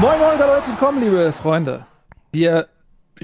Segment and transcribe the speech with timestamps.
[0.00, 1.86] Moin, moin, hallo, herzlich willkommen, liebe Freunde.
[2.30, 2.68] Wir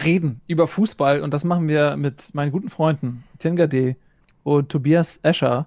[0.03, 3.95] reden über Fußball und das machen wir mit meinen guten Freunden Tengade
[4.43, 5.67] und Tobias Escher.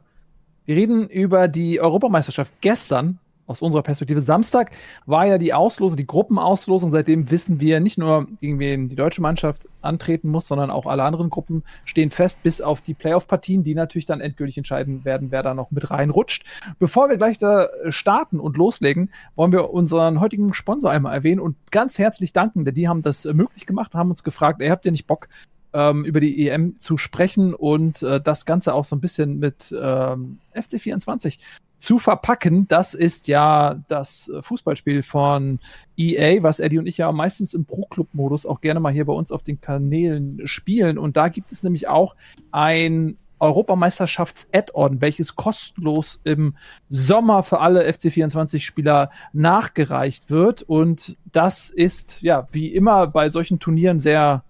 [0.66, 4.22] Wir reden über die Europameisterschaft gestern aus unserer Perspektive.
[4.22, 4.72] Samstag
[5.06, 6.92] war ja die Auslosung, die Gruppenauslosung.
[6.92, 11.04] Seitdem wissen wir nicht nur, gegen wen die deutsche Mannschaft antreten muss, sondern auch alle
[11.04, 15.44] anderen Gruppen stehen fest, bis auf die Playoff-Partien, die natürlich dann endgültig entscheiden werden, wer
[15.44, 16.44] da noch mit reinrutscht.
[16.80, 21.56] Bevor wir gleich da starten und loslegen, wollen wir unseren heutigen Sponsor einmal erwähnen und
[21.72, 24.86] ganz herzlich danken, denn die haben das möglich gemacht und haben uns gefragt, ey, habt
[24.86, 25.28] ihr nicht Bock,
[25.76, 29.76] ähm, über die EM zu sprechen und äh, das Ganze auch so ein bisschen mit
[29.78, 31.38] ähm, FC24
[31.80, 32.68] zu verpacken.
[32.70, 35.60] Das ist ja das äh, Fußballspiel von
[35.98, 39.32] EA, was Eddie und ich ja meistens im Pro-Club-Modus auch gerne mal hier bei uns
[39.32, 40.98] auf den Kanälen spielen.
[40.98, 42.16] Und da gibt es nämlich auch
[42.52, 46.56] ein Europameisterschafts-Add-on, welches kostenlos im
[46.88, 50.62] Sommer für alle FC24-Spieler nachgereicht wird.
[50.62, 54.45] Und das ist ja wie immer bei solchen Turnieren sehr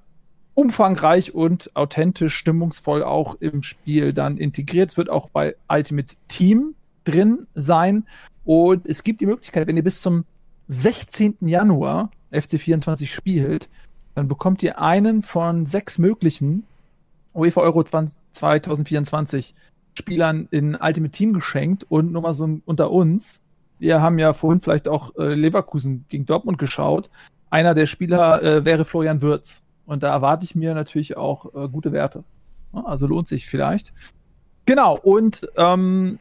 [0.56, 4.90] umfangreich und authentisch, stimmungsvoll auch im Spiel dann integriert.
[4.90, 8.06] Es wird auch bei Ultimate Team drin sein.
[8.46, 10.26] Und es gibt die Möglichkeit, wenn ihr bis zum
[10.70, 11.38] 16.
[11.42, 13.70] Januar FC24 spielt,
[14.16, 16.64] dann bekommt ihr einen von sechs möglichen
[17.34, 19.54] UEFA Euro 2024
[19.98, 23.42] Spielern in Ultimate Team geschenkt und nur mal so unter uns.
[23.78, 27.10] Wir haben ja vorhin vielleicht auch äh, Leverkusen gegen Dortmund geschaut.
[27.50, 29.65] Einer der Spieler äh, wäre Florian Würz.
[29.86, 32.24] Und da erwarte ich mir natürlich auch äh, gute Werte.
[32.74, 33.94] Also lohnt sich vielleicht.
[34.66, 36.20] Genau, und ähm,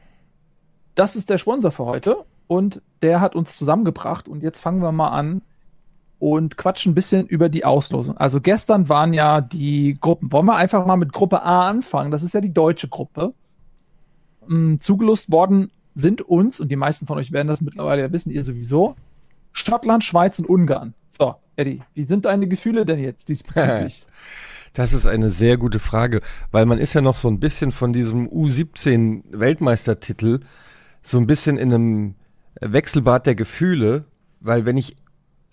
[0.94, 4.92] das ist der Sponsor für heute und der hat uns zusammengebracht und jetzt fangen wir
[4.92, 5.42] mal an
[6.18, 8.16] und quatschen ein bisschen über die Auslosung.
[8.16, 10.30] Also gestern waren ja die Gruppen.
[10.30, 12.10] Wollen wir einfach mal mit Gruppe A anfangen?
[12.10, 13.34] Das ist ja die deutsche Gruppe.
[14.46, 18.30] Hm, zugelost worden sind uns, und die meisten von euch werden das mittlerweile ja wissen,
[18.30, 18.96] ihr sowieso,
[19.54, 20.92] Schottland, Schweiz und Ungarn.
[21.08, 24.06] So, Eddie, wie sind deine Gefühle denn jetzt diesbezüglich?
[24.76, 26.20] Das ist eine sehr gute Frage,
[26.50, 30.40] weil man ist ja noch so ein bisschen von diesem U17 Weltmeistertitel
[31.00, 32.14] so ein bisschen in einem
[32.60, 34.06] Wechselbad der Gefühle,
[34.40, 34.96] weil wenn ich,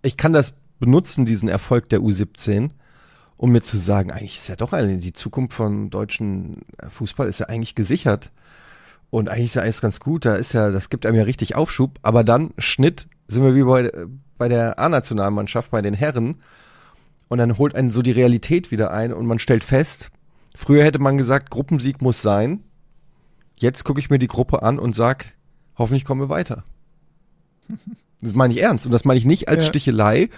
[0.02, 2.72] ich kann das benutzen, diesen Erfolg der U17,
[3.38, 7.42] um mir zu sagen, eigentlich ist ja doch eine, die Zukunft von deutschen Fußball ist
[7.42, 8.32] ja eigentlich gesichert.
[9.12, 11.54] Und eigentlich ist ja alles ganz gut, da ist ja, das gibt einem ja richtig
[11.56, 13.92] Aufschub, aber dann Schnitt sind wir wie bei,
[14.38, 16.38] bei der A-Nationalmannschaft, bei den Herren,
[17.30, 20.12] und dann holt einen so die Realität wieder ein und man stellt fest,
[20.54, 22.64] früher hätte man gesagt, Gruppensieg muss sein.
[23.56, 25.34] Jetzt gucke ich mir die Gruppe an und sag,
[25.78, 26.66] hoffentlich kommen wir weiter.
[28.22, 28.86] Das meine ich ernst.
[28.86, 29.70] Und das meine ich nicht als ja.
[29.70, 30.30] Stichelei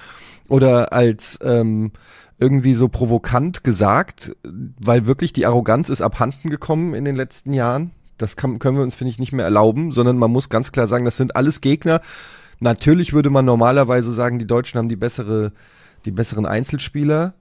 [0.49, 1.91] oder als ähm,
[2.37, 7.91] irgendwie so provokant gesagt, weil wirklich die Arroganz ist abhanden gekommen in den letzten Jahren.
[8.17, 10.87] Das kann, können wir uns, finde ich, nicht mehr erlauben, sondern man muss ganz klar
[10.87, 12.01] sagen, das sind alles Gegner.
[12.63, 15.51] Natürlich würde man normalerweise sagen, die Deutschen haben die bessere,
[16.05, 17.33] die besseren Einzelspieler,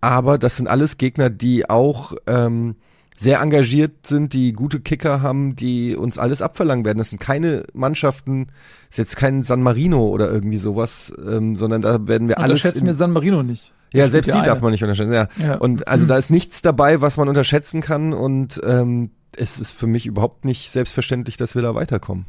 [0.00, 2.76] aber das sind alles Gegner, die auch ähm,
[3.18, 6.96] sehr engagiert sind, die gute Kicker haben, die uns alles abverlangen werden.
[6.96, 8.46] Das sind keine Mannschaften,
[8.88, 12.64] ist jetzt kein San Marino oder irgendwie sowas, ähm, sondern da werden wir alles.
[12.64, 13.74] Unterschätzen wir San Marino nicht.
[13.92, 15.12] Ja, selbst die darf man nicht unterschätzen.
[15.12, 15.28] Ja.
[15.38, 15.56] ja.
[15.56, 19.86] Und also da ist nichts dabei, was man unterschätzen kann und ähm, es ist für
[19.86, 22.24] mich überhaupt nicht selbstverständlich, dass wir da weiterkommen.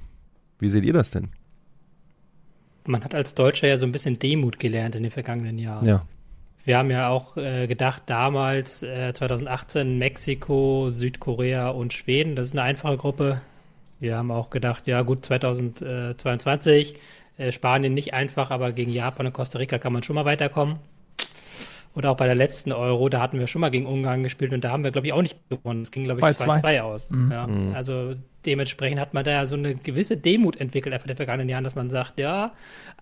[0.59, 1.29] Wie seht ihr das denn?
[2.85, 5.87] Man hat als Deutscher ja so ein bisschen Demut gelernt in den vergangenen Jahren.
[5.87, 6.05] Ja.
[6.65, 12.53] Wir haben ja auch äh, gedacht, damals, äh, 2018, Mexiko, Südkorea und Schweden, das ist
[12.53, 13.41] eine einfache Gruppe.
[13.99, 16.95] Wir haben auch gedacht, ja gut, 2022,
[17.37, 20.77] äh, Spanien nicht einfach, aber gegen Japan und Costa Rica kann man schon mal weiterkommen.
[21.95, 24.63] Oder auch bei der letzten Euro, da hatten wir schon mal gegen Ungarn gespielt und
[24.63, 25.83] da haben wir, glaube ich, auch nicht gewonnen.
[25.83, 27.09] Es ging, glaube ich, 2-2 aus.
[27.11, 27.31] Mhm.
[27.31, 27.45] Ja.
[27.45, 27.75] Mhm.
[27.75, 28.13] Also
[28.45, 31.63] dementsprechend hat man da ja so eine gewisse Demut entwickelt einfach in den vergangenen Jahren,
[31.63, 32.53] dass man sagt, ja,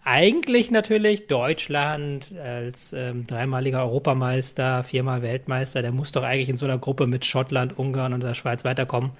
[0.03, 6.65] eigentlich natürlich Deutschland als ähm, dreimaliger Europameister, viermal Weltmeister, der muss doch eigentlich in so
[6.65, 9.11] einer Gruppe mit Schottland, Ungarn und der Schweiz weiterkommen.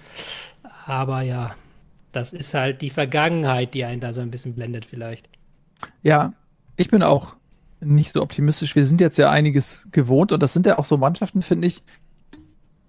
[0.86, 1.56] Aber ja,
[2.12, 5.30] das ist halt die Vergangenheit, die einen da so ein bisschen blendet vielleicht.
[6.04, 6.34] Ja,
[6.76, 7.36] ich bin auch
[7.80, 8.76] nicht so optimistisch.
[8.76, 11.84] Wir sind jetzt ja einiges gewohnt und das sind ja auch so Mannschaften, finde ich,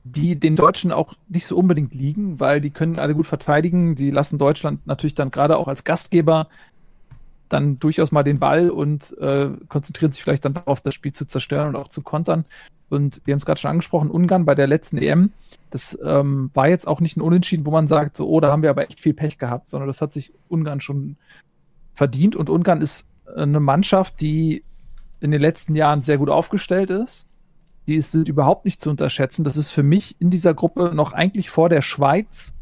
[0.05, 3.95] die den Deutschen auch nicht so unbedingt liegen, weil die können alle gut verteidigen.
[3.95, 6.49] Die lassen Deutschland natürlich dann gerade auch als Gastgeber
[7.49, 11.27] dann durchaus mal den Ball und äh, konzentrieren sich vielleicht dann darauf, das Spiel zu
[11.27, 12.45] zerstören und auch zu kontern.
[12.89, 15.33] Und wir haben es gerade schon angesprochen, Ungarn bei der letzten EM,
[15.71, 18.63] das ähm, war jetzt auch nicht ein Unentschieden, wo man sagt, so, oh, da haben
[18.63, 21.17] wir aber echt viel Pech gehabt, sondern das hat sich Ungarn schon
[21.95, 22.37] verdient.
[22.37, 24.63] Und Ungarn ist eine Mannschaft, die
[25.21, 27.27] in den letzten Jahren sehr gut aufgestellt ist.
[27.89, 29.45] Die ist, überhaupt nicht zu unterschätzen.
[29.45, 32.53] Das ist für mich in dieser Gruppe noch eigentlich vor der Schweiz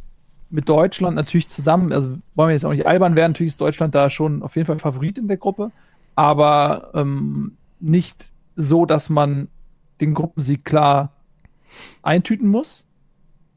[0.49, 1.93] mit Deutschland natürlich zusammen.
[1.93, 3.33] Also wollen wir jetzt auch nicht albern werden.
[3.33, 5.71] Natürlich ist Deutschland da schon auf jeden Fall Favorit in der Gruppe.
[6.17, 9.49] aber ähm, nicht so, dass man
[10.01, 11.13] den Gruppensieg klar
[12.03, 12.87] eintüten muss.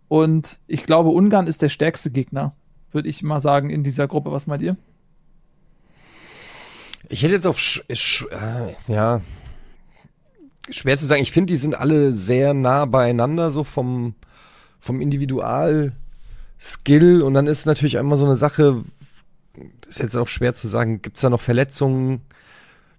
[0.08, 2.54] Und ich glaube, Ungarn ist der stärkste Gegner,
[2.92, 4.32] würde ich mal sagen, in dieser Gruppe.
[4.32, 4.78] Was meint ihr?
[7.10, 9.22] Ich hätte jetzt auf, sch, sch, äh, ja,
[10.70, 11.22] schwer zu sagen.
[11.22, 14.16] Ich finde, die sind alle sehr nah beieinander, so vom,
[14.80, 17.22] vom Individual-Skill.
[17.22, 18.84] Und dann ist natürlich einmal so eine Sache,
[19.88, 22.22] ist jetzt auch schwer zu sagen, gibt es da noch Verletzungen?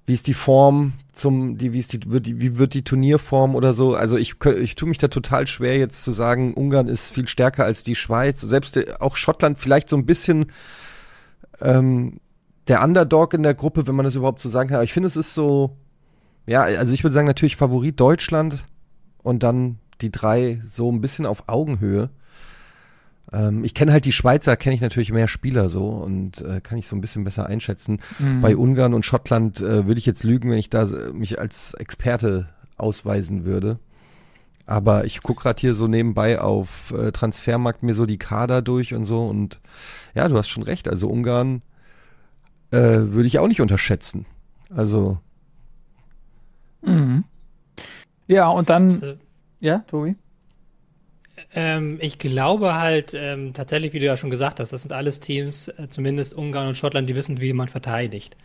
[0.07, 3.55] Wie ist die Form zum, die, wie ist die, wird die, wie wird die Turnierform
[3.55, 3.95] oder so?
[3.95, 7.65] Also ich, ich tue mich da total schwer jetzt zu sagen, Ungarn ist viel stärker
[7.65, 8.43] als die Schweiz.
[8.43, 10.53] Selbst äh, auch Schottland vielleicht so ein bisschen
[11.63, 12.21] ähm,
[12.69, 14.77] der Underdog in der Gruppe, wenn man das überhaupt so sagen kann.
[14.77, 15.75] Aber ich finde, es ist so,
[16.46, 18.64] ja, also ich würde sagen, natürlich Favorit Deutschland
[19.23, 22.11] und dann die drei so ein bisschen auf Augenhöhe.
[23.32, 26.79] Ähm, ich kenne halt die Schweizer, kenne ich natürlich mehr Spieler so und äh, kann
[26.79, 28.00] ich so ein bisschen besser einschätzen.
[28.19, 28.41] Mhm.
[28.41, 32.49] Bei Ungarn und Schottland äh, würde ich jetzt lügen, wenn ich da mich als Experte
[32.76, 33.79] ausweisen würde.
[34.67, 38.94] Aber ich gucke gerade hier so nebenbei auf äh, Transfermarkt mir so die Kader durch
[38.94, 39.61] und so und
[40.14, 40.88] ja, du hast schon recht.
[40.88, 41.62] Also Ungarn
[42.70, 44.26] äh, würde ich auch nicht unterschätzen.
[44.75, 45.19] Also
[46.85, 47.25] Mhm.
[48.27, 48.95] Ja, und dann.
[48.95, 49.15] Also,
[49.61, 50.17] ja, Tobi?
[51.55, 55.21] Ähm, ich glaube halt ähm, tatsächlich, wie du ja schon gesagt hast, das sind alles
[55.21, 58.37] Teams, äh, zumindest Ungarn und Schottland, die wissen, wie man verteidigt.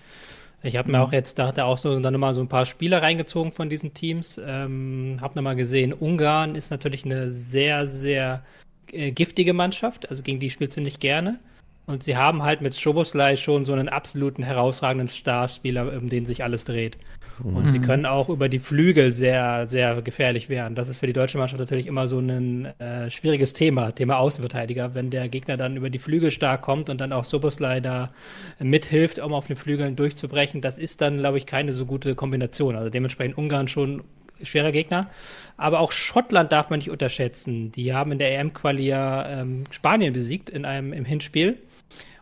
[0.61, 1.03] Ich habe mir mhm.
[1.03, 4.39] auch jetzt dachte auch so dann nochmal so ein paar Spieler reingezogen von diesen Teams.
[4.43, 8.43] Ähm, habe nochmal gesehen, Ungarn ist natürlich eine sehr, sehr
[8.91, 11.39] äh, giftige Mannschaft, also gegen die spielt sie nicht gerne.
[11.85, 16.43] Und sie haben halt mit Schoboslai schon so einen absoluten herausragenden Starspieler, um den sich
[16.43, 16.97] alles dreht.
[17.43, 17.67] Und mhm.
[17.67, 20.75] sie können auch über die Flügel sehr, sehr gefährlich werden.
[20.75, 24.93] Das ist für die deutsche Mannschaft natürlich immer so ein äh, schwieriges Thema, Thema Außenverteidiger.
[24.93, 28.11] Wenn der Gegner dann über die Flügel stark kommt und dann auch Soboslai da
[28.59, 32.75] mithilft, um auf den Flügeln durchzubrechen, das ist dann, glaube ich, keine so gute Kombination.
[32.75, 34.03] Also dementsprechend Ungarn schon
[34.41, 35.09] schwerer Gegner.
[35.57, 37.71] Aber auch Schottland darf man nicht unterschätzen.
[37.71, 41.57] Die haben in der EM-Quali ja ähm, Spanien besiegt in einem, im Hinspiel.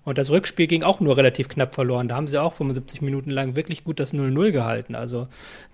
[0.08, 2.08] Und das Rückspiel ging auch nur relativ knapp verloren.
[2.08, 4.96] Da haben sie auch 75 Minuten lang wirklich gut das 0-0 gehalten.
[4.96, 5.28] Also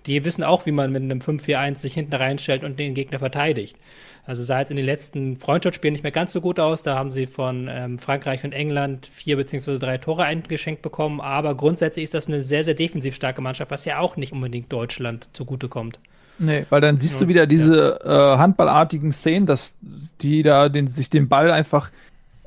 [0.07, 3.77] die wissen auch, wie man mit einem 5-4-1 sich hinten reinstellt und den Gegner verteidigt.
[4.25, 6.81] Also sah jetzt in den letzten Freundschaftsspielen nicht mehr ganz so gut aus.
[6.81, 11.21] Da haben sie von ähm, Frankreich und England vier beziehungsweise drei Tore eingeschenkt bekommen.
[11.21, 14.73] Aber grundsätzlich ist das eine sehr, sehr defensiv starke Mannschaft, was ja auch nicht unbedingt
[14.73, 15.99] Deutschland zugutekommt.
[16.39, 18.33] Nee, weil dann siehst du wieder diese ja.
[18.33, 19.75] äh, handballartigen Szenen, dass
[20.21, 21.91] die da den, sich den Ball einfach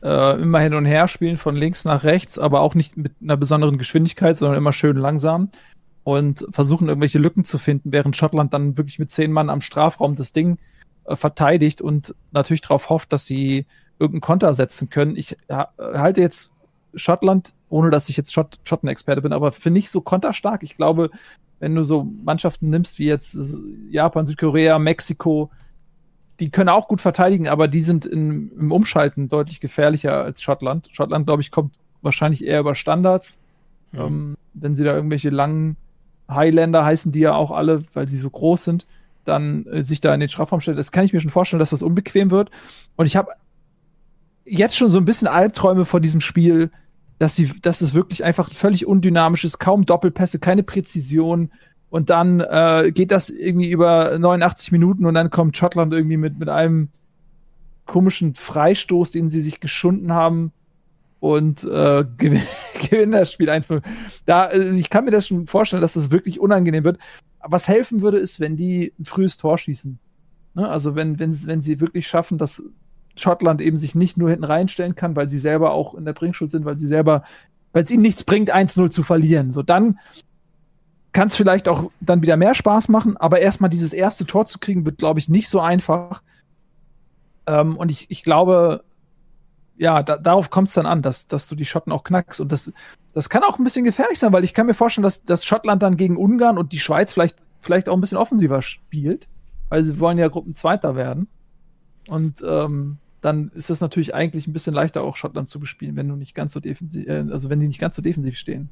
[0.03, 3.37] äh, immer hin und her spielen von links nach rechts, aber auch nicht mit einer
[3.37, 5.51] besonderen Geschwindigkeit, sondern immer schön langsam
[6.05, 10.15] und versuchen irgendwelche Lücken zu finden, während Schottland dann wirklich mit zehn Mann am Strafraum
[10.15, 10.59] das Ding
[11.05, 13.67] äh, verteidigt und natürlich darauf hofft, dass sie
[13.99, 15.17] irgendeinen Konter setzen können.
[15.17, 16.53] Ich ha halte jetzt
[16.95, 20.63] Schottland, ohne dass ich jetzt Schott Schottenexperte bin, aber für nicht so konterstark.
[20.63, 21.11] Ich glaube,
[21.59, 23.39] wenn du so Mannschaften nimmst wie jetzt
[23.91, 25.51] Japan, Südkorea, Mexiko,
[26.41, 30.89] die können auch gut verteidigen, aber die sind in, im Umschalten deutlich gefährlicher als Schottland.
[30.93, 33.39] Schottland, glaube ich, kommt wahrscheinlich eher über Standards.
[33.93, 34.01] Mhm.
[34.01, 35.77] Ähm, wenn sie da irgendwelche langen
[36.31, 38.87] Highlander heißen, die ja auch alle, weil sie so groß sind,
[39.25, 40.77] dann äh, sich da in den Strafraum stellen.
[40.77, 42.51] Das kann ich mir schon vorstellen, dass das unbequem wird.
[42.97, 43.33] Und ich habe
[44.45, 46.71] jetzt schon so ein bisschen Albträume vor diesem Spiel,
[47.19, 51.51] dass sie, dass es wirklich einfach völlig undynamisch ist, kaum Doppelpässe, keine Präzision,
[51.91, 56.39] und dann äh, geht das irgendwie über 89 Minuten und dann kommt Schottland irgendwie mit,
[56.39, 56.89] mit einem
[57.87, 60.53] komischen Freistoß, den sie sich geschunden haben
[61.21, 63.83] und äh, gewinnen das Spiel 1-0.
[64.25, 66.99] Da, äh, ich kann mir das schon vorstellen, dass das wirklich unangenehm wird.
[67.41, 69.99] Was helfen würde, ist, wenn die ein frühes Tor schießen.
[70.55, 70.69] Ne?
[70.69, 72.63] Also wenn, wenn, wenn sie wirklich schaffen, dass
[73.17, 76.51] Schottland eben sich nicht nur hinten reinstellen kann, weil sie selber auch in der Bringschuld
[76.51, 77.23] sind, weil sie selber,
[77.73, 79.51] weil es ihnen nichts bringt, 1-0 zu verlieren.
[79.51, 79.99] So, dann
[81.17, 84.59] kann es vielleicht auch dann wieder mehr Spaß machen, aber erstmal dieses erste Tor zu
[84.59, 86.23] kriegen, wird, glaube ich, nicht so einfach.
[87.47, 88.85] Ähm, und ich, ich glaube,
[89.79, 92.39] ja, da, darauf kommt es dann an, dass, dass du die Schotten auch knackst.
[92.39, 92.71] Und das,
[93.15, 95.83] das kann auch ein bisschen gefährlich sein, weil ich kann mir vorstellen, dass, dass Schottland
[95.83, 99.27] dann gegen Ungarn und die Schweiz vielleicht, vielleicht auch ein bisschen offensiver spielt,
[99.71, 101.29] weil sie wollen ja Gruppenzweiter werden.
[102.09, 106.09] Und ähm, dann ist das natürlich eigentlich ein bisschen leichter, auch Schottland zu bespielen, wenn
[106.09, 108.69] du nicht ganz so defensiv, äh, also wenn die nicht ganz so defensiv stehen.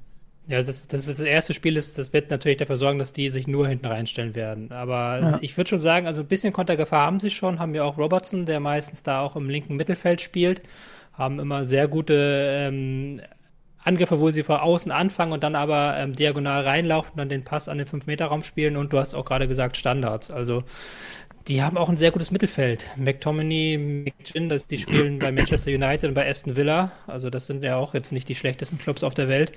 [0.46, 3.46] Ja, das, das, das erste Spiel ist, das wird natürlich dafür sorgen, dass die sich
[3.46, 4.72] nur hinten reinstellen werden.
[4.72, 5.38] Aber ja.
[5.40, 8.44] ich würde schon sagen, also ein bisschen Kontergefahr haben sie schon, haben wir auch Robertson,
[8.44, 10.62] der meistens da auch im linken Mittelfeld spielt,
[11.14, 13.22] haben immer sehr gute ähm,
[13.82, 17.44] Angriffe, wo sie vor außen anfangen und dann aber ähm, diagonal reinlaufen und dann den
[17.44, 20.30] Pass an den 5-Meter-Raum spielen und du hast auch gerade gesagt Standards.
[20.30, 20.64] Also
[21.48, 22.86] die haben auch ein sehr gutes Mittelfeld.
[22.96, 26.92] McTominay, McGinn, das, die spielen bei Manchester United und bei Aston Villa.
[27.06, 29.52] Also das sind ja auch jetzt nicht die schlechtesten Clubs auf der Welt.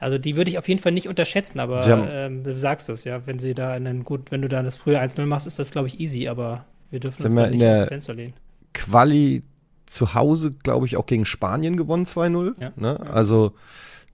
[0.00, 3.26] Also die würde ich auf jeden Fall nicht unterschätzen, aber ähm, du sagst das, ja.
[3.26, 5.86] Wenn sie da einen gut, wenn du da das frühe 1 machst, ist das, glaube
[5.88, 8.34] ich, easy, aber wir dürfen uns da nicht ins Fenster lehnen.
[8.72, 9.44] Quali
[9.86, 12.60] zu Hause, glaube ich, auch gegen Spanien gewonnen, 2-0.
[12.60, 12.98] Ja, ne?
[13.12, 13.52] Also,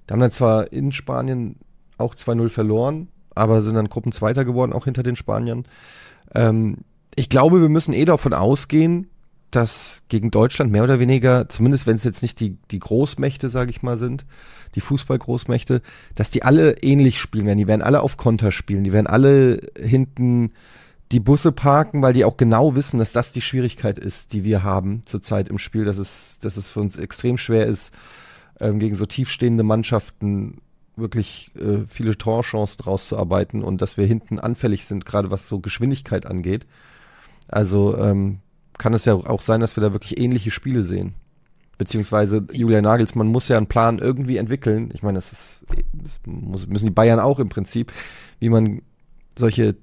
[0.07, 1.57] da haben dann zwar in Spanien
[1.99, 5.65] auch 2-0 verloren, aber sind dann Gruppenzweiter geworden, auch hinter den Spaniern.
[6.35, 6.79] Ähm,
[7.17, 9.09] ich glaube, wir müssen eh davon ausgehen,
[9.51, 13.71] dass gegen Deutschland mehr oder weniger, zumindest wenn es jetzt nicht die, die Großmächte, sage
[13.71, 14.27] ich mal, sind,
[14.75, 15.81] die Fußballgroßmächte,
[16.15, 17.59] dass die alle ähnlich spielen werden.
[17.59, 20.53] Die werden alle auf Konter spielen, die werden alle hinten
[21.13, 24.63] die Busse parken, weil die auch genau wissen, dass das die Schwierigkeit ist, die wir
[24.63, 27.95] haben zurzeit im Spiel, dass es, dass es für uns extrem schwer ist,
[28.61, 30.59] ähm, gegen so tiefstehende Mannschaften
[30.97, 36.27] wirklich äh, viele Torchancen rauszuarbeiten und dass wir hinten anfällig sind, gerade was so Geschwindigkeit
[36.27, 36.67] angeht.
[37.49, 38.39] Also ähm,
[38.79, 41.15] kann es ja auch sein, dass wir da wirklich ähnliche Spiele sehen.
[41.79, 44.91] Beziehungsweise Julia Nagelsmann muss ja einen Plan irgendwie entwickeln.
[44.95, 47.93] Ich meine, das, ist, das muss, müssen die Bayern auch im Prinzip,
[48.39, 48.83] wie man
[49.39, 49.77] solche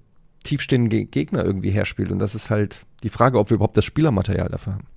[0.43, 2.11] tiefstehenden Gegner irgendwie herspielt.
[2.11, 4.87] Und das ist halt die Frage, ob wir überhaupt das Spielermaterial dafür haben.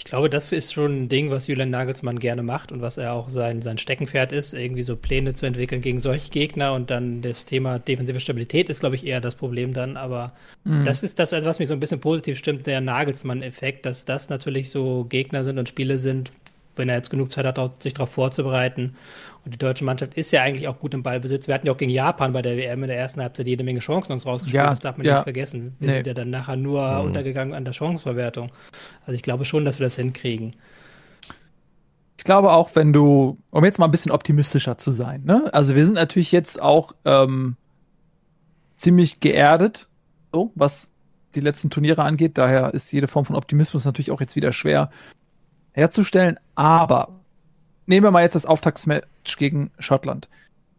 [0.00, 3.12] Ich glaube, das ist schon ein Ding, was Julian Nagelsmann gerne macht und was er
[3.12, 7.20] auch sein, sein Steckenpferd ist, irgendwie so Pläne zu entwickeln gegen solche Gegner und dann
[7.20, 9.98] das Thema defensive Stabilität ist, glaube ich, eher das Problem dann.
[9.98, 10.32] Aber
[10.64, 10.84] mhm.
[10.84, 14.70] das ist das, was mich so ein bisschen positiv stimmt, der Nagelsmann-Effekt, dass das natürlich
[14.70, 16.32] so Gegner sind und Spiele sind,
[16.80, 18.96] wenn er jetzt genug Zeit hat, sich darauf vorzubereiten.
[19.44, 21.46] Und die deutsche Mannschaft ist ja eigentlich auch gut im Ballbesitz.
[21.46, 23.80] Wir hatten ja auch gegen Japan bei der WM in der ersten Halbzeit jede Menge
[23.80, 24.62] Chancen uns rausgespielt.
[24.62, 25.14] Ja, das darf man ja.
[25.14, 25.76] nicht vergessen.
[25.78, 25.94] Wir nee.
[25.94, 27.06] sind ja dann nachher nur mhm.
[27.06, 28.50] untergegangen an der Chancenverwertung.
[29.02, 30.56] Also ich glaube schon, dass wir das hinkriegen.
[32.18, 35.48] Ich glaube auch, wenn du, um jetzt mal ein bisschen optimistischer zu sein, ne?
[35.54, 37.56] Also wir sind natürlich jetzt auch ähm,
[38.76, 39.88] ziemlich geerdet,
[40.30, 40.92] so was
[41.34, 42.36] die letzten Turniere angeht.
[42.36, 44.90] Daher ist jede Form von Optimismus natürlich auch jetzt wieder schwer
[45.80, 46.38] herzustellen.
[46.54, 47.08] Aber
[47.86, 50.28] nehmen wir mal jetzt das Auftaktsmatch gegen Schottland.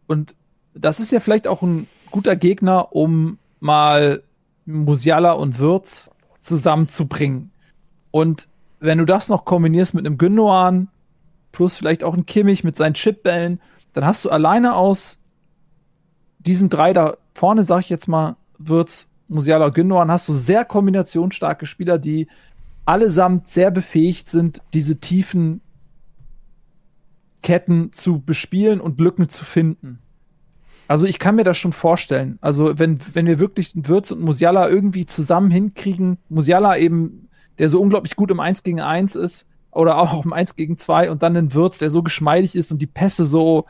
[0.06, 0.34] Und
[0.74, 4.22] das ist ja vielleicht auch ein guter Gegner, um mal
[4.64, 7.50] Musiala und Wirtz zusammenzubringen.
[8.10, 8.48] Und
[8.80, 10.88] wenn du das noch kombinierst mit einem Gündogan
[11.52, 13.60] plus vielleicht auch ein Kimmich mit seinen Chipbällen,
[13.92, 15.18] dann hast du alleine aus
[16.38, 21.66] diesen drei da vorne, sag ich jetzt mal, Wirtz, Musiala, Gündogan, hast du sehr kombinationsstarke
[21.66, 22.28] Spieler, die
[22.84, 25.60] allesamt sehr befähigt sind, diese tiefen
[27.42, 29.98] Ketten zu bespielen und Lücken zu finden.
[30.88, 32.38] Also ich kann mir das schon vorstellen.
[32.40, 37.80] Also wenn, wenn wir wirklich Würz und Musiala irgendwie zusammen hinkriegen, Musiala eben, der so
[37.80, 41.34] unglaublich gut im 1 gegen 1 ist, oder auch im 1 gegen 2 und dann
[41.34, 43.64] den Würz, der so geschmeidig ist und die Pässe so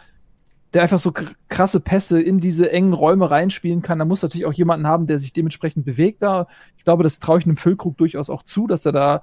[0.72, 1.12] der einfach so
[1.48, 3.98] krasse Pässe in diese engen Räume reinspielen kann.
[3.98, 6.46] Da muss natürlich auch jemanden haben, der sich dementsprechend bewegt da.
[6.78, 9.22] Ich glaube, das traue ich einem Füllkrug durchaus auch zu, dass er da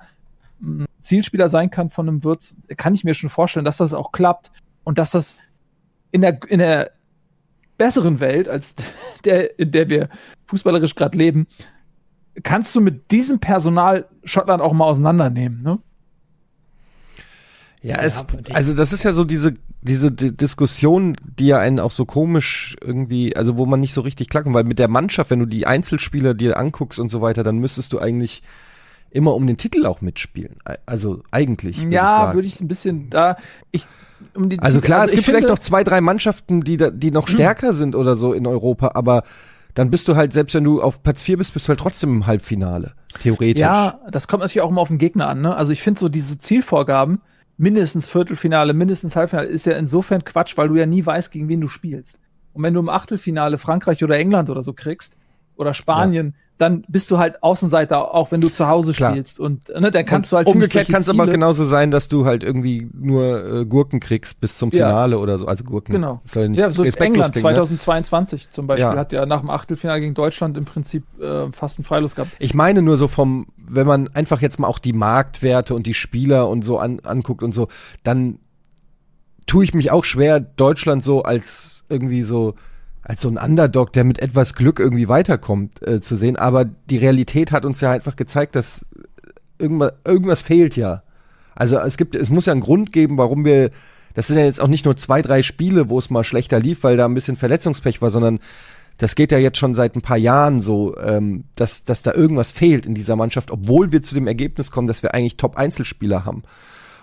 [0.59, 2.55] hm, Zielspieler sein kann von einem Würz.
[2.77, 4.51] Kann ich mir schon vorstellen, dass das auch klappt
[4.83, 5.33] und dass das
[6.11, 6.91] in der, in der
[7.77, 8.75] besseren Welt als
[9.25, 10.09] der, in der wir
[10.45, 11.47] fußballerisch gerade leben,
[12.43, 15.79] kannst du mit diesem Personal Schottland auch mal auseinandernehmen, ne?
[17.81, 21.91] Ja, es, also das ist ja so diese, diese D Diskussion, die ja einen auch
[21.91, 25.39] so komisch irgendwie, also wo man nicht so richtig klarkommt, weil mit der Mannschaft, wenn
[25.39, 28.43] du die Einzelspieler dir anguckst und so weiter, dann müsstest du eigentlich
[29.11, 30.57] immer um den Titel auch mitspielen.
[30.85, 31.81] Also eigentlich.
[31.81, 33.37] Würd ja, würde ich ein bisschen da,
[33.71, 33.85] ich,
[34.35, 37.27] um also klar, also es gibt vielleicht noch zwei, drei Mannschaften, die, da, die noch
[37.27, 37.33] hm.
[37.33, 39.23] stärker sind oder so in Europa, aber
[39.73, 42.09] dann bist du halt, selbst wenn du auf Platz 4 bist, bist du halt trotzdem
[42.09, 42.93] im Halbfinale.
[43.21, 43.61] Theoretisch.
[43.61, 45.55] Ja, das kommt natürlich auch immer auf den Gegner an, ne?
[45.55, 47.21] Also ich finde so diese Zielvorgaben,
[47.59, 51.61] mindestens Viertelfinale, mindestens Halbfinale ist ja insofern Quatsch, weil du ja nie weißt, gegen wen
[51.61, 52.19] du spielst.
[52.53, 55.17] Und wenn du im Achtelfinale Frankreich oder England oder so kriegst,
[55.57, 59.11] oder Spanien, ja dann bist du halt Außenseiter, auch wenn du zu Hause Klar.
[59.11, 59.39] spielst.
[59.39, 60.47] Und ne, dann kannst und du halt.
[60.47, 64.57] Umgekehrt kann es aber genauso sein, dass du halt irgendwie nur äh, Gurken kriegst bis
[64.57, 65.21] zum Finale ja.
[65.21, 65.47] oder so.
[65.47, 65.93] Also Gurken.
[65.93, 66.19] Genau.
[66.25, 68.51] Soll nicht ja, so England 2022 ne?
[68.51, 68.97] zum Beispiel ja.
[68.97, 72.31] hat ja nach dem Achtelfinale gegen Deutschland im Prinzip äh, fast einen Freilos gehabt.
[72.39, 75.93] Ich meine nur so vom, wenn man einfach jetzt mal auch die Marktwerte und die
[75.93, 77.69] Spieler und so an, anguckt und so,
[78.03, 78.39] dann
[79.47, 82.55] tue ich mich auch schwer, Deutschland so als irgendwie so
[83.01, 86.35] als so ein Underdog, der mit etwas Glück irgendwie weiterkommt, äh, zu sehen.
[86.35, 88.85] Aber die Realität hat uns ja einfach gezeigt, dass
[89.57, 91.03] irgendwas, irgendwas fehlt ja.
[91.55, 93.71] Also es gibt, es muss ja einen Grund geben, warum wir,
[94.13, 96.83] das sind ja jetzt auch nicht nur zwei, drei Spiele, wo es mal schlechter lief,
[96.83, 98.39] weil da ein bisschen Verletzungspech war, sondern
[98.97, 102.51] das geht ja jetzt schon seit ein paar Jahren so, ähm, dass, dass da irgendwas
[102.51, 106.43] fehlt in dieser Mannschaft, obwohl wir zu dem Ergebnis kommen, dass wir eigentlich Top-Einzelspieler haben.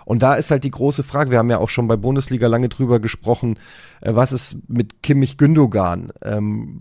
[0.07, 2.69] Und da ist halt die große Frage, wir haben ja auch schon bei Bundesliga lange
[2.69, 3.59] drüber gesprochen,
[3.99, 6.13] äh, was ist mit Kimmich Gündogan?
[6.23, 6.79] Ähm,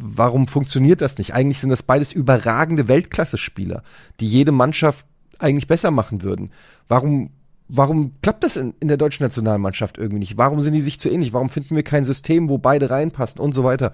[0.00, 1.34] warum funktioniert das nicht?
[1.34, 3.82] Eigentlich sind das beides überragende Weltklasse-Spieler,
[4.18, 5.04] die jede Mannschaft
[5.40, 6.52] eigentlich besser machen würden.
[6.88, 7.32] Warum,
[7.68, 10.38] warum klappt das in, in der deutschen Nationalmannschaft irgendwie nicht?
[10.38, 11.34] Warum sind die sich zu ähnlich?
[11.34, 13.92] Warum finden wir kein System, wo beide reinpassen und so weiter?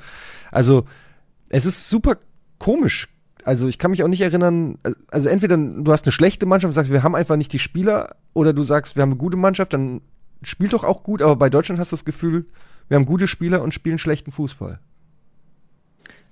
[0.52, 0.84] Also,
[1.48, 2.18] es ist super
[2.60, 3.08] komisch.
[3.44, 6.74] Also ich kann mich auch nicht erinnern, also entweder du hast eine schlechte Mannschaft und
[6.74, 9.72] sagst, wir haben einfach nicht die Spieler, oder du sagst, wir haben eine gute Mannschaft,
[9.72, 10.00] dann
[10.42, 12.46] spielt doch auch gut, aber bei Deutschland hast du das Gefühl,
[12.88, 14.78] wir haben gute Spieler und spielen schlechten Fußball.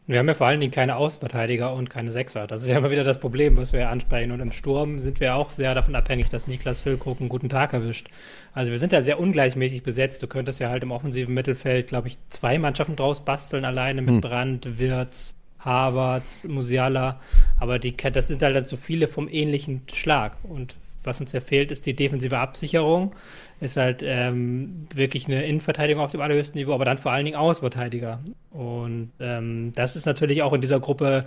[0.07, 2.49] Wir haben ja vor allen Dingen keine Außenverteidiger und keine Sechser.
[2.49, 4.33] Das ist ja immer wieder das Problem, was wir ansprechen.
[4.33, 7.75] Und im Sturm sind wir auch sehr davon abhängig, dass Niklas Füllkrug einen guten Tag
[7.75, 8.09] erwischt.
[8.53, 10.21] Also wir sind ja sehr ungleichmäßig besetzt.
[10.21, 14.15] Du könntest ja halt im offensiven Mittelfeld, glaube ich, zwei Mannschaften draus basteln, alleine mit
[14.15, 14.21] hm.
[14.21, 17.21] Brandt, Wirtz, Havertz, Musiala.
[17.59, 20.37] Aber die, das sind halt dann zu viele vom ähnlichen Schlag.
[20.43, 23.15] Und was uns ja fehlt, ist die defensive Absicherung.
[23.61, 27.37] Ist halt ähm, wirklich eine Innenverteidigung auf dem allerhöchsten Niveau, aber dann vor allen Dingen
[27.37, 28.21] Außenverteidiger.
[28.51, 31.27] Und ähm, das ist natürlich auch in dieser Gruppe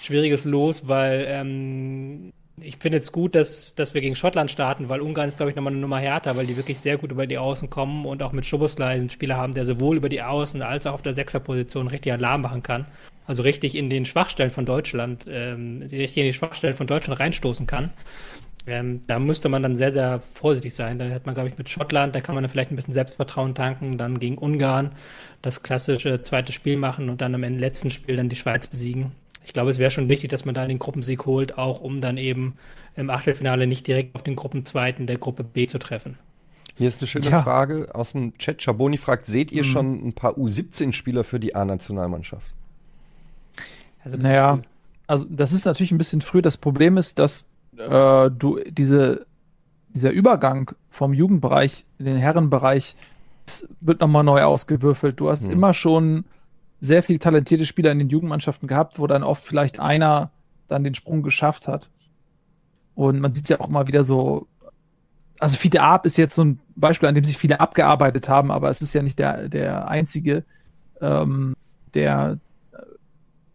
[0.00, 2.32] schwieriges Los, weil ähm,
[2.62, 5.56] ich finde es gut, dass, dass wir gegen Schottland starten, weil Ungarn ist, glaube ich,
[5.56, 8.32] nochmal eine Nummer härter, weil die wirklich sehr gut über die Außen kommen und auch
[8.32, 11.88] mit Schuboslai einen Spieler haben, der sowohl über die Außen als auch auf der Sechserposition
[11.88, 12.86] richtig Alarm machen kann.
[13.26, 17.66] Also richtig in den Schwachstellen von Deutschland, ähm, richtig in die Schwachstellen von Deutschland reinstoßen
[17.66, 17.90] kann.
[18.66, 20.98] Ähm, da müsste man dann sehr, sehr vorsichtig sein.
[20.98, 23.54] Da hat man, glaube ich, mit Schottland, da kann man dann vielleicht ein bisschen Selbstvertrauen
[23.54, 24.92] tanken, dann gegen Ungarn
[25.42, 29.12] das klassische zweite Spiel machen und dann am Ende letzten Spiel dann die Schweiz besiegen.
[29.42, 32.18] Ich glaube, es wäre schon wichtig, dass man da den Gruppensieg holt, auch um dann
[32.18, 32.56] eben
[32.94, 36.18] im Achtelfinale nicht direkt auf den Gruppenzweiten der Gruppe B zu treffen.
[36.76, 37.42] Hier ist eine schöne ja.
[37.42, 38.62] Frage aus dem Chat.
[38.62, 39.68] Chaboni fragt, seht ihr mhm.
[39.68, 42.46] schon ein paar U17-Spieler für die A-Nationalmannschaft?
[44.02, 44.62] Also naja, früh.
[45.06, 46.42] also das ist natürlich ein bisschen früh.
[46.42, 49.26] Das Problem ist, dass äh, du diese,
[49.90, 52.96] dieser Übergang vom Jugendbereich in den Herrenbereich
[53.80, 55.20] wird nochmal neu ausgewürfelt.
[55.20, 55.50] Du hast mhm.
[55.50, 56.24] immer schon
[56.80, 60.30] sehr viel talentierte Spieler in den Jugendmannschaften gehabt, wo dann oft vielleicht einer
[60.68, 61.90] dann den Sprung geschafft hat.
[62.94, 64.46] Und man sieht ja auch immer wieder so,
[65.38, 68.70] also Fiete Arp ist jetzt so ein Beispiel, an dem sich viele abgearbeitet haben, aber
[68.70, 70.44] es ist ja nicht der, der einzige,
[71.00, 71.54] ähm,
[71.94, 72.38] der,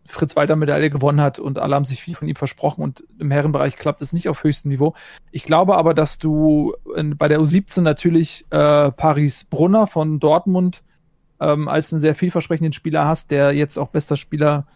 [0.05, 4.01] Fritz-Walter-Medaille gewonnen hat und alle haben sich viel von ihm versprochen und im Herrenbereich klappt
[4.01, 4.93] es nicht auf höchstem Niveau.
[5.31, 10.83] Ich glaube aber, dass du in, bei der U17 natürlich äh, Paris Brunner von Dortmund
[11.39, 14.67] ähm, als einen sehr vielversprechenden Spieler hast, der jetzt auch bester Spieler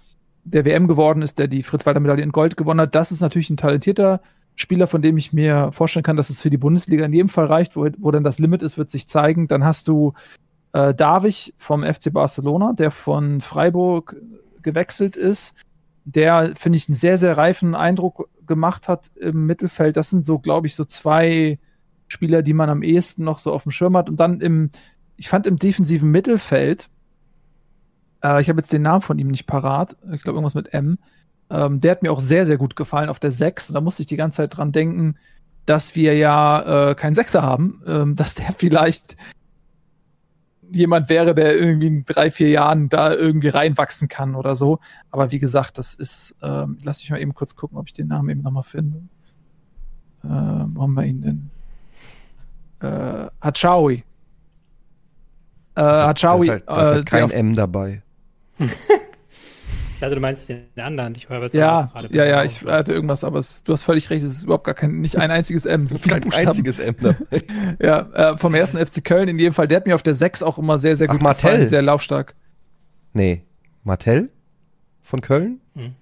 [0.43, 2.95] der WM geworden ist, der die Fritz-Walter-Medaille in Gold gewonnen hat.
[2.95, 4.21] Das ist natürlich ein talentierter
[4.55, 7.45] Spieler, von dem ich mir vorstellen kann, dass es für die Bundesliga in jedem Fall
[7.45, 7.75] reicht.
[7.75, 9.47] Wo, wo dann das Limit ist, wird sich zeigen.
[9.47, 10.13] Dann hast du
[10.73, 14.15] äh, Davich vom FC Barcelona, der von Freiburg
[14.61, 15.55] gewechselt ist,
[16.03, 19.95] der, finde ich, einen sehr, sehr reifen Eindruck gemacht hat im Mittelfeld.
[19.95, 21.59] Das sind so, glaube ich, so zwei
[22.07, 24.09] Spieler, die man am ehesten noch so auf dem Schirm hat.
[24.09, 24.71] Und dann im,
[25.19, 26.89] ich fand im defensiven Mittelfeld,
[28.23, 30.97] äh, ich habe jetzt den Namen von ihm nicht parat, ich glaube irgendwas mit M,
[31.49, 33.69] ähm, der hat mir auch sehr, sehr gut gefallen auf der 6.
[33.69, 35.17] Und da musste ich die ganze Zeit dran denken,
[35.65, 39.17] dass wir ja äh, keinen Sechser haben, ähm, dass der vielleicht
[40.71, 44.79] jemand wäre, der irgendwie in drei, vier Jahren da irgendwie reinwachsen kann oder so.
[45.11, 48.07] Aber wie gesagt, das ist, ähm, lass mich mal eben kurz gucken, ob ich den
[48.07, 49.01] Namen eben nochmal finde.
[50.23, 51.49] Äh, wo haben wir ihn denn?
[52.79, 54.03] Äh, Hachawi.
[55.79, 56.47] Äh, Hachawi.
[56.47, 58.01] Da ist halt, da ist halt äh, kein M dabei.
[59.99, 61.13] Ich dachte, du meinst den anderen.
[61.15, 64.23] Ich war jetzt ja, ja, ja, ich hatte irgendwas, aber es, du hast völlig recht,
[64.23, 65.83] es ist überhaupt gar kein, nicht ein einziges M.
[65.83, 66.47] Es ist kein Buchstaben.
[66.47, 67.43] einziges M dabei.
[67.81, 69.67] ja, äh, vom ersten FC Köln in jedem Fall.
[69.67, 71.51] Der hat mir auf der 6 auch immer sehr, sehr gut Ach, Martell.
[71.51, 72.33] gefallen, sehr laufstark.
[73.11, 73.43] Nee,
[73.83, 74.29] Martell
[75.01, 75.59] von Köln?
[75.75, 75.95] Hm.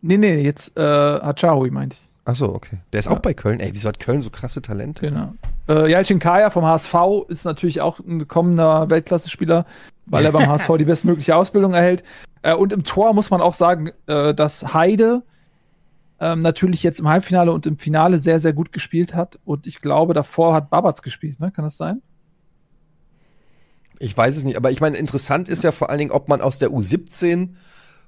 [0.00, 2.08] Nee, nee, jetzt äh, Hachawi meinte ich.
[2.24, 2.78] Ach so, okay.
[2.92, 3.12] Der ist ja.
[3.12, 3.58] auch bei Köln.
[3.58, 5.08] Ey, wieso hat Köln so krasse Talente?
[5.08, 5.34] Genau.
[5.68, 6.94] Äh, Jalcin Kaya vom HSV
[7.28, 9.66] ist natürlich auch ein kommender Weltklasse-Spieler,
[10.06, 12.04] weil er beim HSV die bestmögliche Ausbildung erhält.
[12.42, 15.22] Äh, und im Tor muss man auch sagen, äh, dass Heide
[16.20, 19.38] ähm, natürlich jetzt im Halbfinale und im Finale sehr, sehr gut gespielt hat.
[19.44, 21.50] Und ich glaube, davor hat Babatz gespielt, ne?
[21.50, 22.02] Kann das sein?
[23.98, 26.40] Ich weiß es nicht, aber ich meine, interessant ist ja vor allen Dingen, ob man
[26.40, 27.50] aus der U17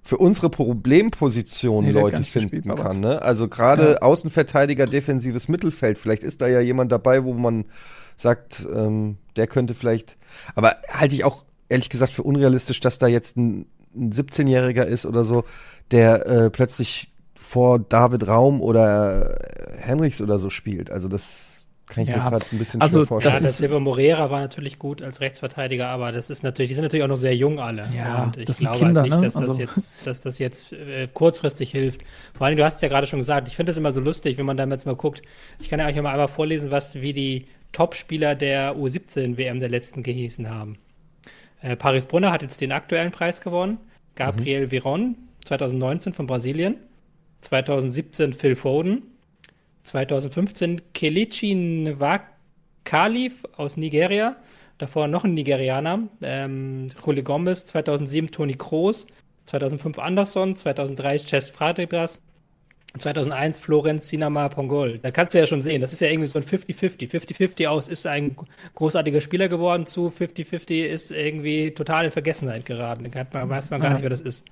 [0.07, 3.01] für unsere Problemposition nee, Leute finden kann.
[3.01, 3.21] Ne?
[3.23, 4.03] Also gerade ja.
[4.03, 5.99] Außenverteidiger, defensives Mittelfeld.
[5.99, 7.65] Vielleicht ist da ja jemand dabei, wo man
[8.17, 10.17] sagt, ähm, der könnte vielleicht.
[10.55, 13.67] Aber halte ich auch ehrlich gesagt für unrealistisch, dass da jetzt ein,
[13.97, 15.43] ein 17-Jähriger ist oder so,
[15.91, 20.89] der äh, plötzlich vor David Raum oder äh, Henrichs oder so spielt.
[20.89, 21.56] Also das
[21.89, 23.33] Kann ich Ja, mir gerade ein bisschen also schwer vorstellen.
[23.35, 26.71] Ja, Das der ist- Silva Morera war natürlich gut als Rechtsverteidiger, aber das ist natürlich,
[26.71, 27.83] die sind natürlich auch noch sehr jung alle.
[27.97, 29.25] Ja, und ich das sind glaube Kinder, halt nicht, ne?
[29.25, 32.01] dass das Also- jetzt, dass das jetzt äh, kurzfristig hilft.
[32.37, 34.37] Vor allem, du hast es ja gerade schon gesagt, ich finde das immer so lustig,
[34.37, 35.23] wenn man da jetzt mal guckt.
[35.61, 39.69] Ich kann ja euch mal einmal vorlesen, was wie die Topspieler der U17 WM der
[39.69, 40.79] letzten gehießen haben.
[41.63, 43.79] Äh, Paris Brunner hat jetzt den aktuellen Preis gewonnen.
[44.17, 46.77] Gabriel Veron 2019 von Brasilien.
[47.43, 49.03] 2017 Phil Foden.
[49.87, 54.37] 2015 Kelechi Nwakalif aus Nigeria.
[54.79, 56.01] Davor noch ein Nigerianer.
[56.23, 57.65] Ähm, Juli Gomez.
[57.67, 59.07] 2007 Toni Kroos.
[59.47, 60.57] 2005 Anderson.
[60.57, 62.21] 2003 Chess Fradebras.
[62.99, 64.99] 2001 Florenz Sinama Pongol.
[64.99, 67.11] Da kannst du ja schon sehen, das ist ja irgendwie so ein 50-50.
[67.11, 68.37] 50-50 aus ist ein
[68.75, 73.11] großartiger Spieler geworden zu 50-50 ist irgendwie total in Vergessenheit geraten.
[73.11, 73.95] Da man, weiß man gar Ja.
[73.95, 74.47] nicht, wer das ist.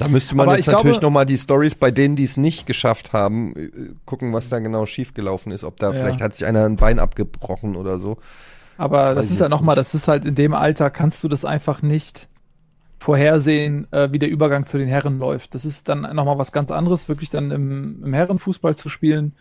[0.00, 2.36] Da müsste man Aber jetzt ich natürlich glaube- nochmal die Stories bei denen, die es
[2.38, 3.70] nicht geschafft haben, äh,
[4.06, 5.62] gucken, was da genau schiefgelaufen ist.
[5.62, 5.92] Ob da Ja.
[5.92, 8.16] vielleicht hat sich einer ein Bein abgebrochen oder so.
[8.78, 11.82] Aber das ist ja nochmal, das ist halt in dem Alter, kannst du das einfach
[11.82, 12.28] nicht
[12.98, 15.54] vorhersehen, äh, wie der Übergang zu den Herren läuft.
[15.54, 19.32] Das ist dann nochmal was ganz anderes, wirklich dann im, im Herrenfußball zu spielen.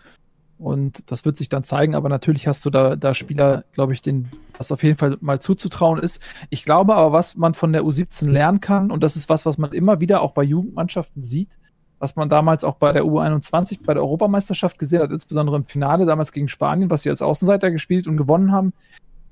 [0.60, 4.02] Und das wird sich dann zeigen, aber natürlich hast du da, da Spieler, glaube ich,
[4.02, 6.22] denen das auf jeden Fall mal zuzutrauen ist.
[6.50, 9.58] Ich glaube aber, was man von der U17 lernen kann, und das ist was, was
[9.58, 11.50] man immer wieder auch bei Jugendmannschaften sieht,
[11.98, 16.06] was man damals auch bei der U21, bei der Europameisterschaft gesehen hat, insbesondere im Finale
[16.06, 18.74] damals gegen Spanien, was sie als Außenseiter gespielt und gewonnen haben,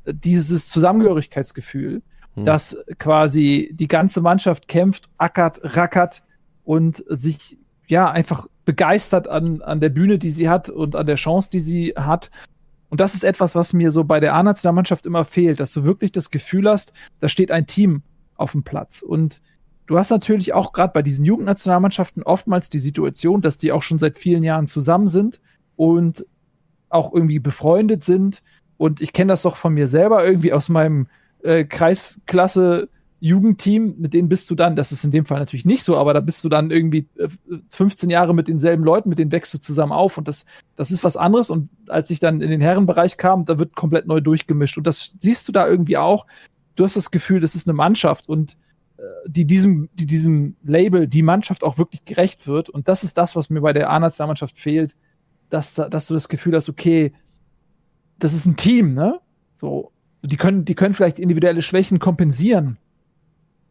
[0.05, 2.01] dieses Zusammengehörigkeitsgefühl,
[2.37, 2.45] Hm.
[2.45, 6.23] dass quasi die ganze Mannschaft kämpft, ackert, rackert
[6.63, 7.57] und sich
[7.87, 11.59] ja einfach begeistert an, an der Bühne, die sie hat und an der Chance, die
[11.59, 12.31] sie hat.
[12.89, 16.11] Und das ist etwas, was mir so bei der A-Nationalmannschaft immer fehlt, dass du wirklich
[16.11, 18.03] das Gefühl hast, da steht ein Team
[18.35, 19.01] auf dem Platz.
[19.01, 19.41] Und
[19.87, 23.97] du hast natürlich auch gerade bei diesen Jugendnationalmannschaften oftmals die Situation, dass die auch schon
[23.97, 25.41] seit vielen Jahren zusammen sind
[25.75, 26.25] und
[26.89, 28.43] auch irgendwie befreundet sind.
[28.77, 31.07] Und ich kenne das doch von mir selber irgendwie aus meinem
[31.41, 35.83] äh, Kreisklasse Jugendteam, mit denen bist du dann, das ist in dem Fall natürlich nicht
[35.83, 37.27] so, aber da bist du dann irgendwie äh,
[37.69, 41.03] 15 Jahre mit denselben Leuten, mit denen wächst du zusammen auf und das, das ist
[41.03, 44.77] was anderes und als ich dann in den Herrenbereich kam, da wird komplett neu durchgemischt
[44.77, 46.27] und das siehst du da irgendwie auch.
[46.75, 48.55] Du hast das Gefühl, das ist eine Mannschaft und
[48.97, 53.17] äh, die diesem, die diesem Label, die Mannschaft auch wirklich gerecht wird und das ist
[53.17, 54.95] das, was mir bei der A-Nationalmannschaft fehlt,
[55.49, 57.13] dass, da- dass du das Gefühl hast, okay,
[58.19, 59.19] das ist ein Team, ne?
[59.55, 59.91] So,
[60.23, 62.77] die können, die können vielleicht individuelle Schwächen kompensieren.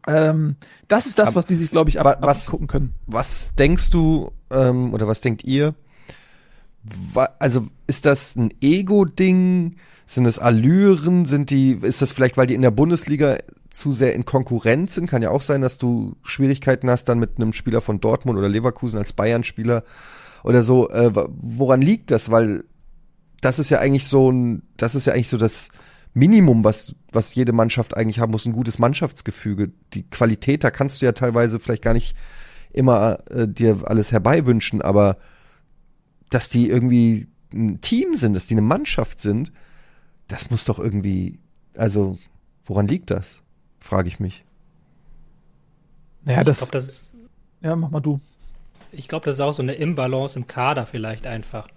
[0.07, 0.57] Ähm,
[0.88, 2.95] das ist das, was die sich, glaube ich, ab, wa- was- abgucken können.
[3.07, 5.75] Was denkst du ähm, oder was denkt ihr?
[7.38, 9.77] Also ist das ein Ego-Ding?
[10.07, 11.27] Sind es Allüren?
[11.27, 13.38] Sind die, ist das vielleicht, weil die in der Bundesliga
[13.71, 15.11] zu sehr in Konkurrenz sind?
[15.11, 18.49] Kann ja auch sein, dass du Schwierigkeiten hast dann mit einem Spieler von Dortmund oder
[18.49, 19.83] Leverkusen als Bayern-Spieler
[20.45, 20.88] oder so.
[20.90, 22.31] Äh, woran liegt das?
[22.31, 22.62] Weil
[23.40, 25.69] das ist ja eigentlich so ein, das ist ja eigentlich so das
[26.17, 29.71] Minimum, was, was jede Mannschaft eigentlich haben muss, ein gutes Mannschaftsgefüge.
[29.93, 32.17] Die Qualität, da kannst du ja teilweise vielleicht gar nicht
[32.73, 35.19] immer äh, dir alles herbeiwünschen, aber
[36.31, 39.53] dass die irgendwie ein Team sind, dass die eine Mannschaft sind,
[40.27, 41.39] das muss doch irgendwie,
[41.77, 42.17] also
[42.65, 43.43] woran liegt das?
[43.79, 44.43] Frage ich mich.
[46.25, 47.15] Ja, Ich das, glaube, das ist
[47.61, 48.21] ja, mach mal du.
[48.91, 51.69] Ich glaube, das ist auch so eine Imbalance im Kader vielleicht einfach.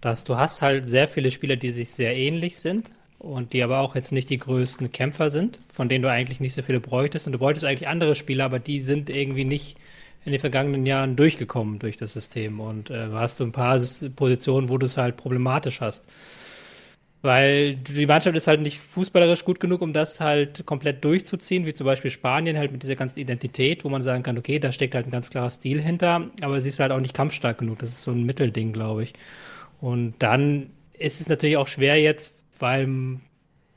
[0.00, 3.80] Dass du hast halt sehr viele Spieler, die sich sehr ähnlich sind und die aber
[3.80, 7.26] auch jetzt nicht die größten Kämpfer sind, von denen du eigentlich nicht so viele bräuchtest.
[7.26, 9.76] Und du bräuchtest eigentlich andere Spieler, aber die sind irgendwie nicht
[10.24, 12.60] in den vergangenen Jahren durchgekommen durch das System.
[12.60, 13.80] Und äh, hast du ein paar
[14.14, 16.08] Positionen, wo du es halt problematisch hast.
[17.20, 21.74] Weil die Mannschaft ist halt nicht fußballerisch gut genug, um das halt komplett durchzuziehen, wie
[21.74, 24.94] zum Beispiel Spanien halt mit dieser ganzen Identität, wo man sagen kann, okay, da steckt
[24.94, 27.80] halt ein ganz klarer Stil hinter, aber sie ist halt auch nicht kampfstark genug.
[27.80, 29.14] Das ist so ein Mittelding, glaube ich.
[29.80, 33.18] Und dann ist es natürlich auch schwer jetzt, weil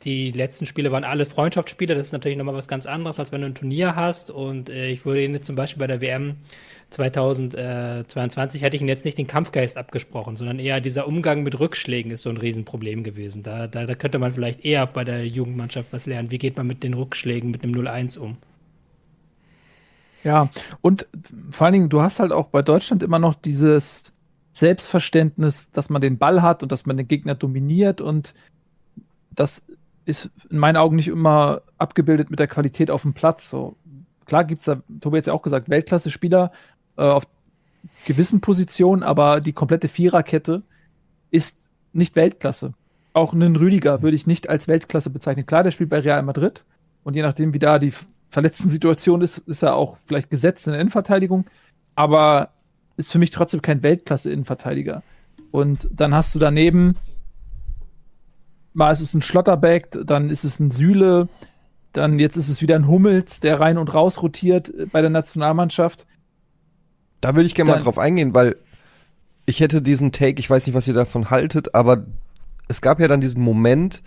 [0.03, 1.95] die letzten Spiele waren alle Freundschaftsspiele.
[1.95, 4.31] Das ist natürlich nochmal was ganz anderes, als wenn du ein Turnier hast.
[4.31, 6.37] Und äh, ich würde ihn jetzt zum Beispiel bei der WM
[6.89, 12.11] 2022 hätte ich ihn jetzt nicht den Kampfgeist abgesprochen, sondern eher dieser Umgang mit Rückschlägen
[12.11, 13.43] ist so ein Riesenproblem gewesen.
[13.43, 16.31] Da, da, da könnte man vielleicht eher bei der Jugendmannschaft was lernen.
[16.31, 18.37] Wie geht man mit den Rückschlägen, mit dem 0-1 um?
[20.23, 20.49] Ja,
[20.81, 21.07] und
[21.49, 24.13] vor allen Dingen, du hast halt auch bei Deutschland immer noch dieses
[24.53, 28.33] Selbstverständnis, dass man den Ball hat und dass man den Gegner dominiert und
[29.31, 29.63] das
[30.05, 33.49] ist in meinen Augen nicht immer abgebildet mit der Qualität auf dem Platz.
[33.49, 33.75] So,
[34.25, 36.51] klar gibt's da, Tobi hat ja auch gesagt, Weltklasse-Spieler
[36.97, 37.25] äh, auf
[38.05, 40.63] gewissen Positionen, aber die komplette Viererkette
[41.29, 42.73] ist nicht Weltklasse.
[43.13, 45.45] Auch einen Rüdiger würde ich nicht als Weltklasse bezeichnen.
[45.45, 46.63] Klar, der spielt bei Real Madrid
[47.03, 47.93] und je nachdem, wie da die
[48.29, 51.45] verletzten Situation ist, ist er auch vielleicht gesetzt in der Innenverteidigung,
[51.95, 52.49] aber
[52.97, 55.03] ist für mich trotzdem kein Weltklasse-Innenverteidiger.
[55.51, 56.95] Und dann hast du daneben
[58.73, 61.27] mal ist es ein Schlotterbeck, dann ist es ein Sühle,
[61.93, 66.05] dann jetzt ist es wieder ein Hummels, der rein und raus rotiert bei der Nationalmannschaft.
[67.19, 68.55] Da würde ich gerne mal drauf eingehen, weil
[69.45, 72.05] ich hätte diesen Take, ich weiß nicht, was ihr davon haltet, aber
[72.67, 74.01] es gab ja dann diesen Moment,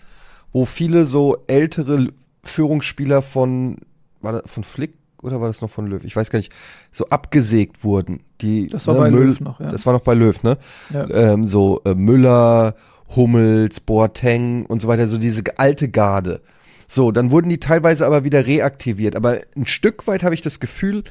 [0.52, 2.08] wo viele so ältere
[2.42, 3.76] Führungsspieler von,
[4.20, 6.02] war das von Flick oder war das noch von Löw?
[6.04, 6.52] Ich weiß gar nicht,
[6.92, 8.20] so abgesägt wurden.
[8.40, 9.70] Die, das war ne, bei Müll, Löw noch, ja.
[9.70, 10.58] Das war noch bei Löw, ne?
[10.92, 11.08] Ja.
[11.10, 12.74] Ähm, so äh, Müller,
[13.16, 16.40] Hummels, Boateng und so weiter, so diese alte Garde.
[16.88, 19.16] So, dann wurden die teilweise aber wieder reaktiviert.
[19.16, 21.04] Aber ein Stück weit habe ich das Gefühl,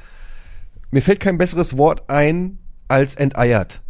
[0.92, 3.82] mir fällt kein besseres Wort ein als enteiert.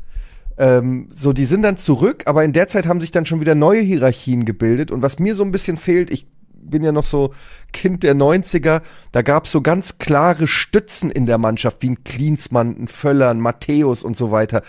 [0.58, 3.56] Ähm, so, die sind dann zurück, aber in der Zeit haben sich dann schon wieder
[3.56, 4.92] neue Hierarchien gebildet.
[4.92, 7.34] Und was mir so ein bisschen fehlt, ich bin ja noch so
[7.74, 12.04] Kind der 90er, da gab es so ganz klare Stützen in der Mannschaft, wie ein
[12.04, 14.62] Klinsmann, ein Völler, ein Matthäus und so weiter.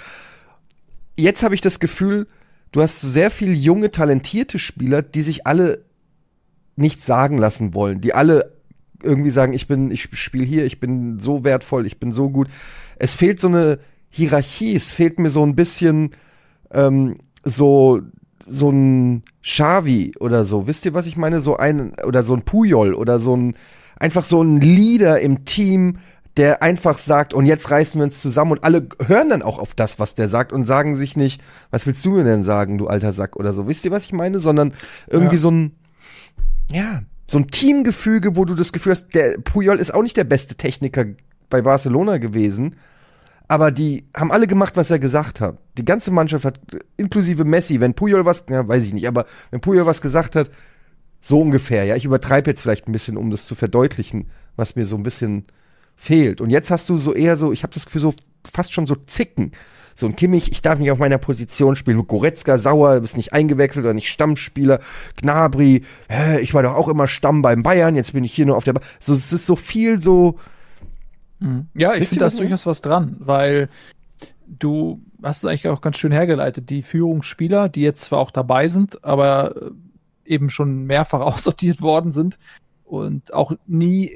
[1.17, 2.27] Jetzt habe ich das Gefühl,
[2.75, 5.85] du hast sehr viele junge, talentierte Spieler, die sich alle
[6.75, 8.53] nichts sagen lassen wollen, die alle
[9.01, 12.49] irgendwie sagen, ich bin, ich spiele hier, ich bin so wertvoll, ich bin so gut.
[12.97, 13.79] Es fehlt so eine
[14.11, 16.11] Hierarchie, es fehlt mir so ein bisschen
[16.73, 18.01] ähm, so
[18.47, 20.67] so ein Xavi oder so.
[20.67, 21.39] Wisst ihr, was ich meine?
[21.39, 23.55] So ein oder so ein Puyol oder so ein
[23.99, 25.99] einfach so ein Leader im Team,
[26.37, 29.75] der einfach sagt, und jetzt reißen wir uns zusammen und alle hören dann auch auf
[29.75, 32.89] das, was der sagt und sagen sich nicht, was willst du mir denn sagen, du
[32.89, 33.69] alter Sack oder so.
[33.69, 34.41] Wisst ihr, was ich meine?
[34.41, 34.73] Sondern
[35.07, 35.41] irgendwie ja.
[35.41, 35.77] so ein,
[36.73, 40.25] ja, so ein Teamgefüge, wo du das Gefühl hast, der Puyol ist auch nicht der
[40.25, 41.05] beste Techniker
[41.51, 42.77] bei Barcelona gewesen,
[43.47, 45.59] aber die haben alle gemacht, was er gesagt hat.
[45.79, 46.61] Die ganze Mannschaft hat,
[46.97, 50.51] inklusive Messi, wenn Puyol was, ja, weiß ich nicht, aber wenn Puyol was gesagt hat,
[51.21, 54.85] so ungefähr, ja, ich übertreibe jetzt vielleicht ein bisschen, um das zu verdeutlichen, was mir
[54.85, 55.47] so ein bisschen
[55.97, 56.41] fehlt.
[56.41, 58.15] Und jetzt hast du so eher so, ich habe das Gefühl, so
[58.53, 59.53] fast schon so Zicken.
[59.97, 62.05] So ein Kimmich, ich darf nicht auf meiner Position spielen.
[62.07, 64.81] Goretzka, sauer, bist nicht eingewechselt oder nicht Stammspieler.
[65.21, 68.57] Gnabry, hä, ich war doch auch immer Stamm beim Bayern, jetzt bin ich hier nur
[68.57, 70.39] auf der ba So, es ist so viel so.
[71.39, 71.69] Mhm.
[71.75, 73.69] Ja, ich finde da durchaus was dran, weil
[74.47, 76.71] du hast es eigentlich auch ganz schön hergeleitet.
[76.71, 79.71] Die Führungsspieler, die jetzt zwar auch dabei sind, aber äh,
[80.25, 82.39] eben schon mehrfach aussortiert worden sind
[82.85, 84.11] und auch nie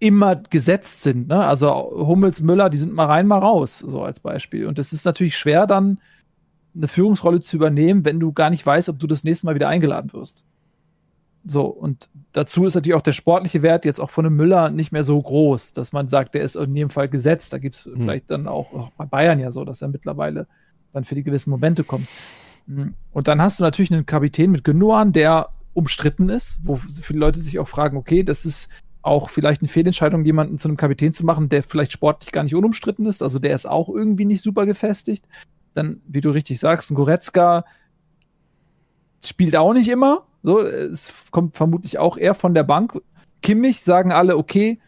[0.00, 1.28] immer gesetzt sind.
[1.28, 1.44] Ne?
[1.44, 4.66] Also Hummels, Müller, die sind mal rein, mal raus, so als Beispiel.
[4.66, 5.98] Und es ist natürlich schwer, dann
[6.74, 9.68] eine Führungsrolle zu übernehmen, wenn du gar nicht weißt, ob du das nächste Mal wieder
[9.68, 10.46] eingeladen wirst.
[11.44, 14.92] So, und dazu ist natürlich auch der sportliche Wert jetzt auch von einem Müller nicht
[14.92, 17.52] mehr so groß, dass man sagt, der ist in jedem Fall gesetzt.
[17.52, 18.00] Da gibt es hm.
[18.00, 20.46] vielleicht dann auch, auch bei Bayern ja so, dass er mittlerweile
[20.92, 22.08] dann für die gewissen Momente kommt.
[22.66, 22.94] Hm.
[23.12, 27.40] Und dann hast du natürlich einen Kapitän mit Genuan, der umstritten ist, wo viele Leute
[27.40, 28.68] sich auch fragen, okay, das ist
[29.02, 32.54] auch vielleicht eine Fehlentscheidung, jemanden zu einem Kapitän zu machen, der vielleicht sportlich gar nicht
[32.54, 33.22] unumstritten ist.
[33.22, 35.26] Also der ist auch irgendwie nicht super gefestigt.
[35.74, 37.64] Dann, wie du richtig sagst, ein Goretzka
[39.24, 40.26] spielt auch nicht immer.
[40.42, 43.00] So, es kommt vermutlich auch eher von der Bank.
[43.42, 44.78] Kimmich sagen alle, okay,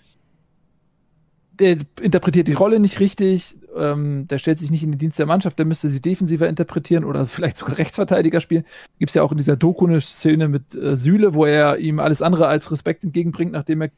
[1.59, 5.27] der interpretiert die Rolle nicht richtig, ähm, der stellt sich nicht in den Dienst der
[5.27, 8.65] Mannschaft, der müsste sie defensiver interpretieren oder vielleicht sogar Rechtsverteidiger spielen.
[8.99, 12.01] Gibt es ja auch in dieser Doku eine Szene mit äh, Süle, wo er ihm
[12.01, 13.91] alles andere als Respekt entgegenbringt, nachdem er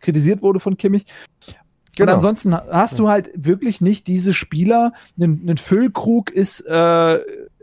[0.00, 1.06] kritisiert wurde von Kimmich.
[1.96, 2.12] Genau.
[2.12, 4.92] Und ansonsten hast du halt wirklich nicht diese Spieler.
[5.18, 7.16] Ein, Füllkrug ist äh,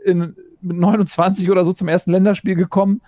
[0.04, 3.00] in, mit 29 oder so zum ersten Länderspiel gekommen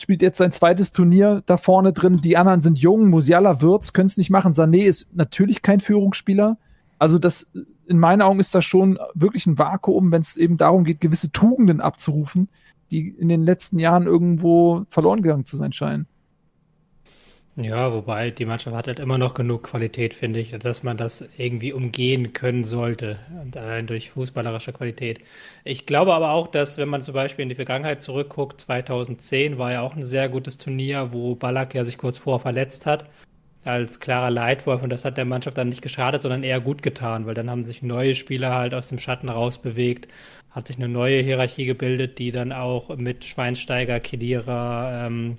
[0.00, 2.20] spielt jetzt sein zweites Turnier da vorne drin.
[2.20, 3.10] Die anderen sind jung.
[3.10, 4.52] Musiala, Wirtz können es nicht machen.
[4.52, 6.58] Sané ist natürlich kein Führungsspieler.
[6.98, 7.48] Also das,
[7.86, 11.30] in meinen Augen ist das schon wirklich ein Vakuum, wenn es eben darum geht, gewisse
[11.30, 12.48] Tugenden abzurufen,
[12.90, 16.06] die in den letzten Jahren irgendwo verloren gegangen zu sein scheinen.
[17.56, 21.24] Ja, wobei die Mannschaft hat halt immer noch genug Qualität, finde ich, dass man das
[21.38, 23.20] irgendwie umgehen können sollte,
[23.54, 25.20] allein durch fußballerische Qualität.
[25.62, 29.70] Ich glaube aber auch, dass wenn man zum Beispiel in die Vergangenheit zurückguckt, 2010 war
[29.70, 33.08] ja auch ein sehr gutes Turnier, wo Ballack ja sich kurz vorher verletzt hat,
[33.64, 37.24] als klarer Leitwolf und das hat der Mannschaft dann nicht geschadet, sondern eher gut getan,
[37.26, 40.08] weil dann haben sich neue Spieler halt aus dem Schatten rausbewegt,
[40.50, 45.38] hat sich eine neue Hierarchie gebildet, die dann auch mit Schweinsteiger, Kedira, ähm,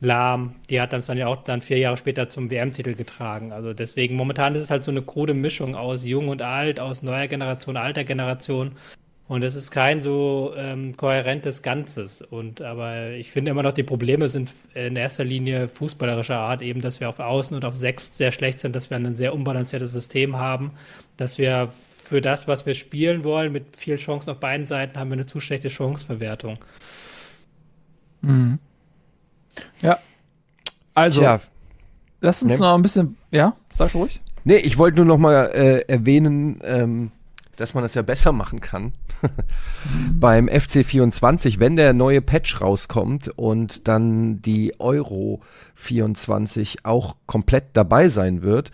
[0.00, 3.52] Lahm, die hat dann ja auch dann vier Jahre später zum WM-Titel getragen.
[3.52, 7.02] Also deswegen, momentan ist es halt so eine krude Mischung aus Jung und Alt, aus
[7.02, 8.72] neuer Generation, alter Generation.
[9.28, 12.22] Und es ist kein so ähm, kohärentes Ganzes.
[12.22, 16.80] Und aber ich finde immer noch, die Probleme sind in erster Linie fußballerischer Art, eben,
[16.80, 19.92] dass wir auf Außen und auf Sechs sehr schlecht sind, dass wir ein sehr unbalanciertes
[19.92, 20.72] System haben,
[21.16, 25.10] dass wir für das, was wir spielen wollen, mit viel Chancen auf beiden Seiten, haben
[25.10, 26.58] wir eine zu schlechte Chanceverwertung.
[28.22, 28.58] Mhm.
[29.80, 29.98] Ja.
[30.94, 31.40] Also, Tja.
[32.20, 32.60] lass uns ne.
[32.60, 34.20] noch ein bisschen, ja, sag ruhig.
[34.44, 37.10] Nee, ich wollte nur noch mal äh, erwähnen, ähm,
[37.56, 38.92] dass man das ja besser machen kann.
[40.18, 45.40] Beim FC 24, wenn der neue Patch rauskommt und dann die Euro
[45.74, 48.70] 24 auch komplett dabei sein wird.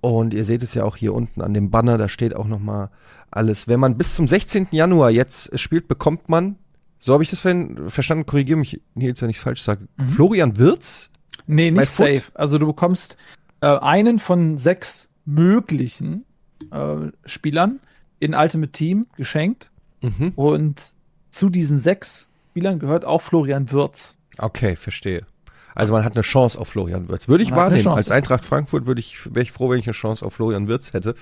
[0.00, 2.90] Und ihr seht es ja auch hier unten an dem Banner, da steht auch nochmal
[3.30, 3.68] alles.
[3.68, 4.68] Wenn man bis zum 16.
[4.70, 6.56] Januar jetzt spielt, bekommt man,
[7.04, 10.06] so habe ich das verstanden, korrigiere mich, Nils, wenn ich es falsch sage, mhm.
[10.06, 11.10] Florian Wirz?
[11.48, 12.22] Nee, nicht safe.
[12.34, 13.16] Also du bekommst
[13.60, 16.24] äh, einen von sechs möglichen
[16.70, 17.80] äh, Spielern
[18.20, 19.72] in Ultimate Team geschenkt.
[20.00, 20.32] Mhm.
[20.36, 20.92] Und
[21.28, 24.16] zu diesen sechs Spielern gehört auch Florian Wirz.
[24.38, 25.26] Okay, verstehe.
[25.74, 27.28] Also man hat eine Chance auf Florian Wirz.
[27.28, 27.88] Würde ich man wahrnehmen.
[27.88, 30.92] Als Eintracht Frankfurt würde ich, wäre ich froh, wenn ich eine Chance auf Florian Wirz
[30.92, 31.14] hätte.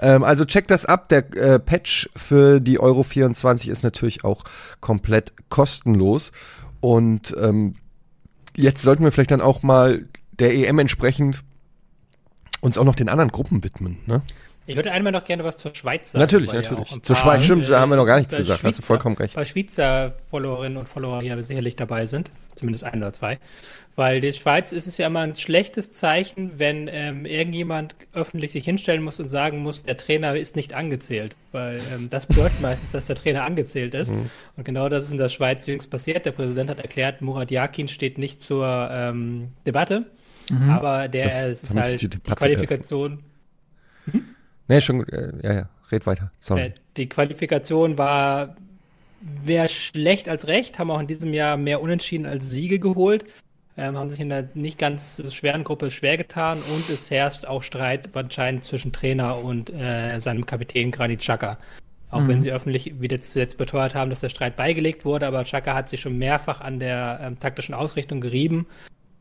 [0.00, 1.08] Ähm, also check das ab.
[1.08, 4.44] Der äh, Patch für die Euro 24 ist natürlich auch
[4.80, 6.32] komplett kostenlos.
[6.80, 7.76] Und ähm,
[8.56, 11.42] jetzt sollten wir vielleicht dann auch mal der EM entsprechend
[12.60, 13.98] uns auch noch den anderen Gruppen widmen.
[14.06, 14.22] Ne?
[14.66, 16.20] Ich würde einmal noch gerne was zur Schweiz sagen.
[16.20, 16.90] Natürlich, natürlich.
[16.90, 19.16] Ja zur Schweiz, stimmt, da haben wir noch gar nichts gesagt, Schweizer, hast du vollkommen
[19.16, 19.36] recht.
[19.36, 23.38] Weil Schweizer Followerinnen und Follower hier sicherlich dabei sind, zumindest ein oder zwei.
[23.96, 28.64] Weil die Schweiz ist es ja immer ein schlechtes Zeichen, wenn ähm, irgendjemand öffentlich sich
[28.64, 31.36] hinstellen muss und sagen muss, der Trainer ist nicht angezählt.
[31.52, 34.12] Weil ähm, das bedeutet meistens, dass der Trainer angezählt ist.
[34.12, 34.30] Mhm.
[34.56, 36.26] Und genau das ist in der Schweiz jüngst passiert.
[36.26, 40.06] Der Präsident hat erklärt, Murat Yakin steht nicht zur ähm, Debatte.
[40.50, 40.70] Mhm.
[40.70, 43.22] Aber der das, ist halt die, die Qualifikation.
[44.10, 44.24] Hm?
[44.68, 46.30] Nee, schon, äh, ja, ja, red weiter.
[46.40, 46.62] Sorry.
[46.62, 48.56] Äh, die Qualifikation war
[49.44, 53.24] mehr schlecht als recht, haben auch in diesem Jahr mehr Unentschieden als Siege geholt,
[53.76, 57.62] ähm, haben sich in der nicht ganz schweren Gruppe schwer getan und es herrscht auch
[57.62, 61.58] Streit anscheinend zwischen Trainer und äh, seinem Kapitän Granit Xhaka.
[62.10, 62.28] Auch mhm.
[62.28, 65.88] wenn sie öffentlich wieder zuletzt beteuert haben, dass der Streit beigelegt wurde, aber Xhaka hat
[65.88, 68.66] sich schon mehrfach an der ähm, taktischen Ausrichtung gerieben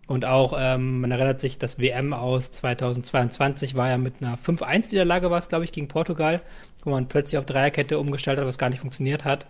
[0.06, 5.32] und auch, ähm, man erinnert sich, das WM aus 2022 war ja mit einer 5-1-Niederlage,
[5.32, 6.42] war es, glaube ich, gegen Portugal,
[6.84, 9.46] wo man plötzlich auf Dreierkette umgestellt hat, was gar nicht funktioniert hat.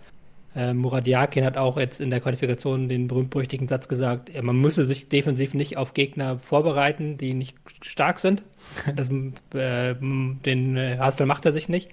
[0.56, 4.84] Ähm, Murat Yakin hat auch jetzt in der Qualifikation den berühmt-berüchtigten Satz gesagt, man müsse
[4.84, 8.42] sich defensiv nicht auf Gegner vorbereiten, die nicht stark sind.
[8.96, 11.90] Das, äh, den äh, Hassel macht er sich nicht.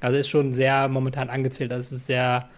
[0.00, 1.70] Also ist schon sehr momentan angezählt.
[1.70, 2.48] Das also ist sehr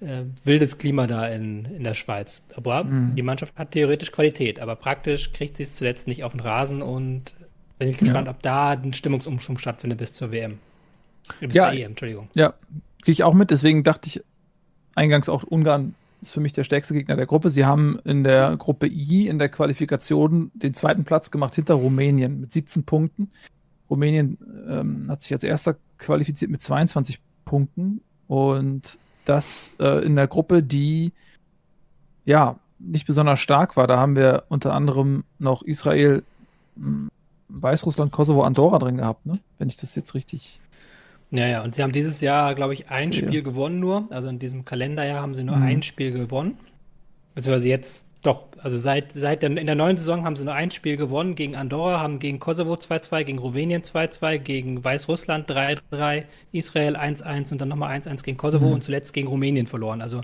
[0.00, 2.42] äh, wildes Klima da in, in der Schweiz.
[2.54, 3.14] Aber mhm.
[3.14, 6.82] die Mannschaft hat theoretisch Qualität, aber praktisch kriegt sie es zuletzt nicht auf den Rasen
[6.82, 7.34] und
[7.78, 8.32] bin ich gespannt, ja.
[8.32, 10.58] ob da ein Stimmungsumschwung stattfindet bis zur WM.
[11.40, 12.28] Bis ja, zur EM, Entschuldigung.
[12.34, 12.54] Ja,
[13.04, 14.22] gehe ich auch mit, deswegen dachte ich
[14.98, 17.48] eingangs auch Ungarn ist für mich der stärkste Gegner der Gruppe.
[17.48, 22.40] Sie haben in der Gruppe I in der Qualifikation den zweiten Platz gemacht hinter Rumänien
[22.40, 23.30] mit 17 Punkten.
[23.88, 24.36] Rumänien
[24.68, 30.62] ähm, hat sich als erster qualifiziert mit 22 Punkten und das äh, in der Gruppe,
[30.62, 31.12] die
[32.24, 33.86] ja nicht besonders stark war.
[33.86, 36.22] Da haben wir unter anderem noch Israel,
[36.76, 37.10] hm,
[37.48, 39.38] Weißrussland, Kosovo, Andorra drin gehabt, ne?
[39.58, 40.60] Wenn ich das jetzt richtig.
[41.30, 43.12] Ja, ja, und sie haben dieses Jahr, glaube ich, ein.
[43.12, 44.08] Spiel gewonnen nur.
[44.10, 45.62] Also in diesem Kalenderjahr haben sie nur mhm.
[45.62, 46.58] ein Spiel gewonnen.
[47.34, 50.72] Beziehungsweise jetzt doch, also seit, seit der, in der neuen Saison haben sie nur ein
[50.72, 56.96] Spiel gewonnen gegen Andorra, haben gegen Kosovo 2-2, gegen Rumänien 2-2, gegen Weißrussland 3-3, Israel
[56.96, 58.72] 1-1 und dann nochmal 1-1 gegen Kosovo mhm.
[58.74, 60.02] und zuletzt gegen Rumänien verloren.
[60.02, 60.22] Also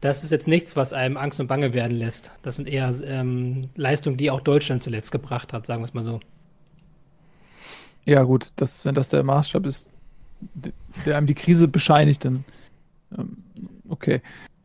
[0.00, 2.32] das ist jetzt nichts, was einem Angst und Bange werden lässt.
[2.42, 6.02] Das sind eher ähm, Leistungen, die auch Deutschland zuletzt gebracht hat, sagen wir es mal
[6.02, 6.18] so.
[8.04, 9.88] Ja gut, das, wenn das der Maßstab ist,
[11.06, 12.44] der einem die Krise bescheinigt, dann
[13.16, 13.38] ähm,
[13.88, 14.20] okay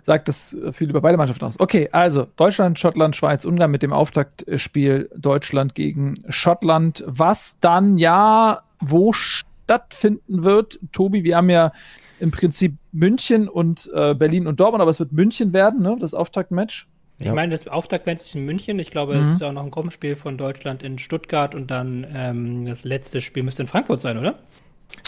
[0.05, 1.57] sagt das viel über beide Mannschaften aus.
[1.59, 8.63] Okay, also Deutschland, Schottland, Schweiz, Ungarn mit dem Auftaktspiel Deutschland gegen Schottland, was dann ja
[8.81, 10.79] wo stattfinden wird.
[10.91, 11.71] Tobi, wir haben ja
[12.19, 15.95] im Prinzip München und äh, Berlin und Dortmund, aber es wird München werden, ne?
[15.99, 16.88] das Auftaktmatch.
[17.19, 17.33] Ich ja.
[17.33, 18.79] meine, das Auftaktmatch ist in München.
[18.79, 19.21] Ich glaube, mhm.
[19.21, 23.21] es ist auch noch ein Gruppenspiel von Deutschland in Stuttgart und dann ähm, das letzte
[23.21, 24.39] Spiel müsste in Frankfurt sein, oder?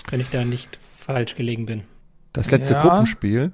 [0.09, 1.83] Wenn ich da nicht falsch gelegen bin.
[2.33, 2.81] Das letzte ja.
[2.81, 3.51] Gruppenspiel?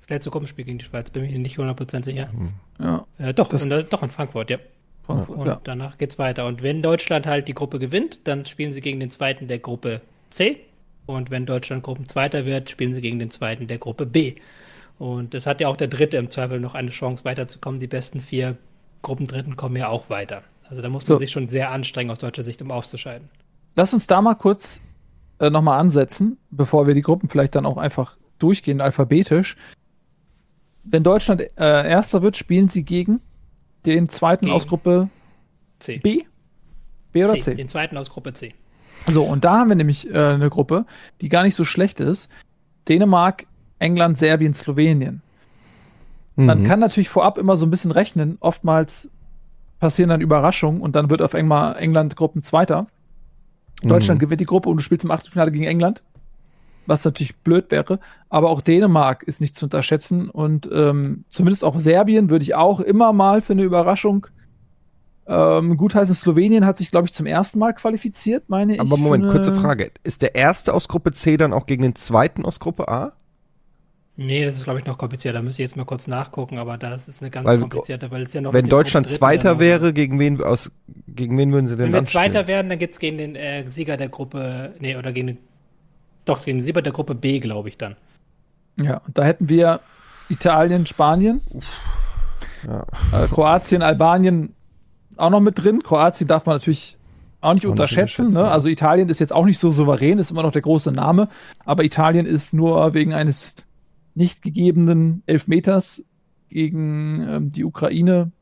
[0.00, 2.30] Das letzte Gruppenspiel gegen die Schweiz, bin mir nicht 100% sicher.
[2.30, 2.52] Hm.
[2.78, 3.06] Ja.
[3.18, 4.58] Äh, doch, in, doch in Frankfurt, ja.
[5.02, 5.60] Frankfurt, und ja.
[5.62, 6.46] danach geht's weiter.
[6.46, 10.00] Und wenn Deutschland halt die Gruppe gewinnt, dann spielen sie gegen den zweiten der Gruppe
[10.30, 10.60] C.
[11.06, 14.34] Und wenn Deutschland Gruppenzweiter wird, spielen sie gegen den zweiten der Gruppe B.
[14.98, 17.78] Und es hat ja auch der Dritte im Zweifel noch eine Chance weiterzukommen.
[17.78, 18.56] Die besten vier
[19.02, 20.42] Gruppendritten kommen ja auch weiter.
[20.68, 21.18] Also da muss man so.
[21.18, 23.28] sich schon sehr anstrengen aus deutscher Sicht, um auszuscheiden.
[23.76, 24.82] Lass uns da mal kurz
[25.38, 29.56] äh, nochmal ansetzen, bevor wir die Gruppen vielleicht dann auch einfach durchgehen, alphabetisch
[30.88, 33.20] wenn Deutschland äh, Erster wird, spielen sie gegen
[33.84, 35.08] den zweiten gegen aus Gruppe
[35.78, 35.98] C.
[35.98, 36.22] B?
[37.12, 37.54] B oder C, C?
[37.54, 38.54] Den zweiten aus Gruppe C.
[39.08, 40.86] So, und da haben wir nämlich äh, eine Gruppe,
[41.20, 42.30] die gar nicht so schlecht ist.
[42.88, 43.46] Dänemark,
[43.78, 45.22] England, Serbien, Slowenien.
[46.36, 46.46] Mhm.
[46.46, 48.36] Man kann natürlich vorab immer so ein bisschen rechnen.
[48.40, 49.10] Oftmals
[49.78, 52.86] passieren dann Überraschungen und dann wird auf einmal England Gruppenzweiter.
[53.82, 53.88] Mhm.
[53.88, 56.02] Deutschland gewinnt die Gruppe und du spielst im Achtelfinale gegen England.
[56.86, 57.98] was natürlich blöd wäre.
[58.28, 62.80] Aber auch Dänemark ist nicht zu unterschätzen und ähm, zumindest auch Serbien würde ich auch
[62.80, 64.28] immer mal für eine Überraschung.
[65.26, 68.80] Ähm, gut heißt es, Slowenien hat sich, glaube ich, zum ersten Mal qualifiziert, meine ich.
[68.80, 69.90] Aber Moment, kurze Frage.
[70.04, 73.12] Ist der erste aus Gruppe C dann auch gegen den zweiten aus Gruppe A?
[74.18, 75.38] Nee, das ist, glaube ich, noch komplizierter.
[75.38, 78.22] Da müsste ich jetzt mal kurz nachgucken, aber das ist eine ganz weil, komplizierte, weil
[78.22, 78.54] es ja noch.
[78.54, 80.70] Wenn Deutschland Zweiter wäre, gegen wen, aus,
[81.06, 83.68] gegen wen würden sie denn Wenn wir Zweiter werden, dann geht es gegen den äh,
[83.68, 85.40] Sieger der Gruppe, nee, oder gegen den,
[86.24, 87.96] doch, gegen den Sieger der Gruppe B, glaube ich dann.
[88.80, 89.80] Ja, und da hätten wir
[90.30, 91.42] Italien, Spanien,
[92.66, 92.86] ja.
[93.12, 94.54] äh, Kroatien, Albanien
[95.16, 95.82] auch noch mit drin.
[95.82, 96.96] Kroatien darf man natürlich
[97.42, 98.28] auch nicht auch unterschätzen.
[98.28, 98.50] Nicht ne?
[98.50, 101.28] Also Italien ist jetzt auch nicht so souverän, ist immer noch der große Name,
[101.66, 103.65] aber Italien ist nur wegen eines
[104.16, 106.04] nicht gegebenen Elfmeters
[106.48, 108.32] gegen ähm, die Ukraine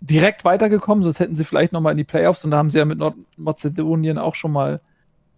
[0.00, 2.78] direkt weitergekommen, sonst hätten sie vielleicht noch mal in die Playoffs und da haben sie
[2.78, 4.80] ja mit Nordmazedonien auch schon mal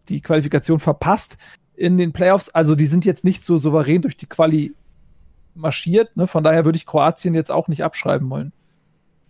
[0.08, 1.38] die Qualifikation verpasst
[1.74, 2.48] in den Playoffs.
[2.48, 4.74] Also die sind jetzt nicht so souverän durch die Quali
[5.54, 6.16] marschiert.
[6.16, 6.26] Ne?
[6.26, 8.52] Von daher würde ich Kroatien jetzt auch nicht abschreiben wollen.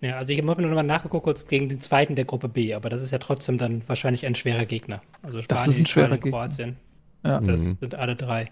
[0.00, 2.72] Ja, also ich habe nur noch mal nachgeguckt, kurz gegen den zweiten der Gruppe B,
[2.74, 5.02] aber das ist ja trotzdem dann wahrscheinlich ein schwerer Gegner.
[5.22, 6.38] Also Spanien, das ist ein schwerer Italien, Gegner.
[6.38, 6.76] Kroatien.
[7.24, 7.40] Ja.
[7.40, 7.78] Das mhm.
[7.80, 8.48] sind alle drei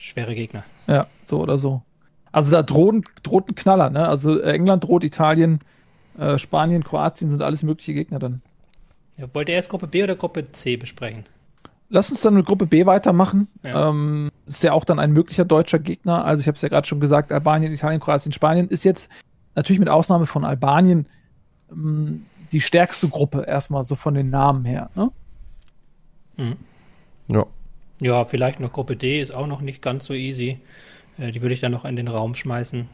[0.00, 0.64] schwere Gegner.
[0.86, 1.82] Ja, so oder so.
[2.32, 4.08] Also da drohen, droht ein Knaller, ne?
[4.08, 5.60] Also England droht, Italien,
[6.18, 8.42] äh, Spanien, Kroatien sind alles mögliche Gegner dann.
[9.16, 11.24] Ja, wollt ihr erst Gruppe B oder Gruppe C besprechen?
[11.88, 13.48] Lass uns dann mit Gruppe B weitermachen.
[13.62, 13.88] Ja.
[13.88, 16.24] Ähm, ist ja auch dann ein möglicher deutscher Gegner.
[16.24, 19.10] Also ich habe es ja gerade schon gesagt, Albanien, Italien, Kroatien, Spanien ist jetzt
[19.56, 21.06] natürlich mit Ausnahme von Albanien
[21.70, 24.90] ähm, die stärkste Gruppe erstmal so von den Namen her.
[24.94, 25.10] Ne?
[26.36, 26.56] Mhm.
[27.26, 27.46] Ja.
[28.00, 30.58] Ja, vielleicht noch Gruppe D ist auch noch nicht ganz so easy.
[31.18, 32.88] Äh, die würde ich dann noch in den Raum schmeißen.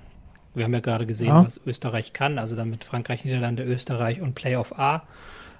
[0.54, 1.44] Wir haben ja gerade gesehen, ja.
[1.44, 5.06] was Österreich kann, also dann mit Frankreich, Niederlande, Österreich und Playoff A.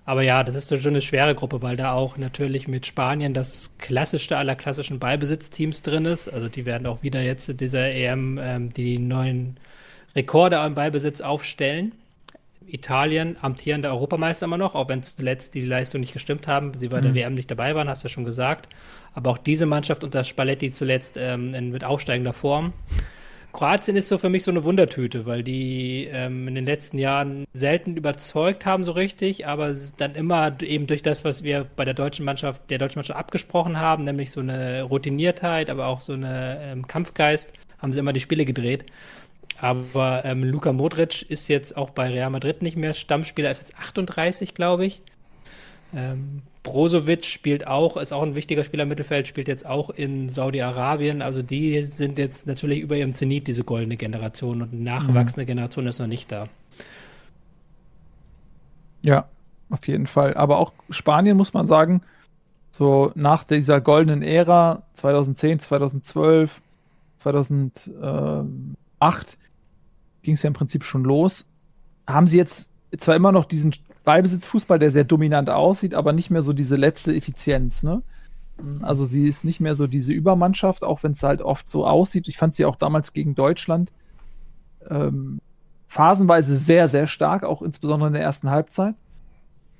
[0.06, 3.72] Aber ja, das ist schon eine schwere Gruppe, weil da auch natürlich mit Spanien das
[3.78, 6.28] klassischste aller klassischen Ballbesitzteams drin ist.
[6.28, 9.58] Also die werden auch wieder jetzt in dieser EM ähm, die neuen
[10.14, 11.92] Rekorde im Ballbesitz aufstellen.
[12.68, 16.74] Italien amtierender Europameister immer noch, auch wenn zuletzt die Leistung nicht gestimmt haben.
[16.74, 17.16] Sie bei der mhm.
[17.16, 18.68] WM nicht dabei waren, hast du ja schon gesagt.
[19.16, 22.72] Aber auch diese Mannschaft unter Spalletti zuletzt ähm, mit aufsteigender Form.
[23.56, 27.46] Kroatien ist so für mich so eine Wundertüte, weil die ähm, in den letzten Jahren
[27.54, 31.94] selten überzeugt haben so richtig, aber dann immer eben durch das, was wir bei der
[31.94, 36.58] deutschen Mannschaft, der deutschen Mannschaft abgesprochen haben, nämlich so eine Routiniertheit, aber auch so eine
[36.60, 38.84] ähm, Kampfgeist, haben sie immer die Spiele gedreht.
[39.58, 43.78] Aber ähm, Luka Modric ist jetzt auch bei Real Madrid nicht mehr Stammspieler, ist jetzt
[43.78, 45.00] 38, glaube ich.
[45.94, 50.28] Ähm, Brozovic spielt auch, ist auch ein wichtiger Spieler im Mittelfeld, spielt jetzt auch in
[50.28, 51.22] Saudi-Arabien.
[51.22, 54.62] Also die sind jetzt natürlich über ihrem Zenit, diese goldene Generation.
[54.62, 55.46] Und eine nachwachsende mhm.
[55.46, 56.48] Generation ist noch nicht da.
[59.00, 59.28] Ja,
[59.70, 60.34] auf jeden Fall.
[60.34, 62.02] Aber auch Spanien muss man sagen,
[62.72, 66.60] so nach dieser goldenen Ära 2010, 2012,
[67.18, 69.38] 2008
[70.24, 71.46] ging es ja im Prinzip schon los.
[72.08, 73.72] Haben sie jetzt zwar immer noch diesen
[74.06, 78.02] Ballbesitzfußball, der sehr dominant aussieht, aber nicht mehr so diese letzte Effizienz, ne?
[78.80, 82.26] Also sie ist nicht mehr so diese Übermannschaft, auch wenn es halt oft so aussieht.
[82.26, 83.92] Ich fand sie auch damals gegen Deutschland
[84.88, 85.40] ähm,
[85.88, 88.94] phasenweise sehr, sehr stark, auch insbesondere in der ersten Halbzeit.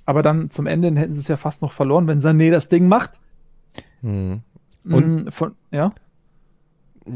[0.05, 2.87] Aber dann zum Ende hätten sie es ja fast noch verloren, wenn Sané das Ding
[2.87, 3.19] macht.
[4.03, 4.43] Hm.
[4.85, 5.93] Und mm, von, ja?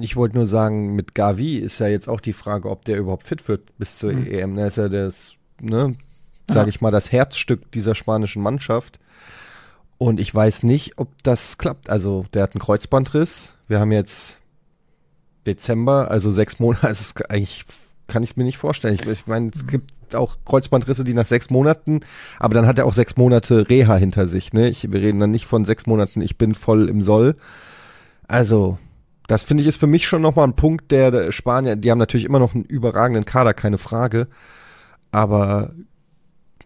[0.00, 3.26] Ich wollte nur sagen, mit Gavi ist ja jetzt auch die Frage, ob der überhaupt
[3.26, 4.26] fit wird bis zur hm.
[4.26, 4.56] EM.
[4.56, 5.92] Da ist ja das, ne,
[6.48, 8.98] sage ich mal, das Herzstück dieser spanischen Mannschaft.
[9.98, 11.90] Und ich weiß nicht, ob das klappt.
[11.90, 13.54] Also, der hat einen Kreuzbandriss.
[13.68, 14.38] Wir haben jetzt
[15.46, 16.86] Dezember, also sechs Monate.
[16.88, 17.64] Also eigentlich
[18.08, 18.94] kann ich mir nicht vorstellen.
[18.94, 22.00] Ich, ich meine, es gibt auch Kreuzbandrisse, die nach sechs Monaten,
[22.38, 24.52] aber dann hat er auch sechs Monate Reha hinter sich.
[24.52, 24.68] Ne?
[24.68, 27.36] Ich, wir reden dann nicht von sechs Monaten, ich bin voll im Soll.
[28.26, 28.78] Also,
[29.26, 31.98] das finde ich ist für mich schon nochmal ein Punkt, der, der Spanier, die haben
[31.98, 34.26] natürlich immer noch einen überragenden Kader, keine Frage.
[35.12, 35.72] Aber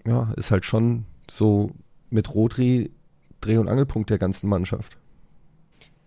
[0.06, 1.70] ja, ist halt schon so
[2.10, 2.90] mit Rodri
[3.40, 4.96] Dreh- und Angelpunkt der ganzen Mannschaft.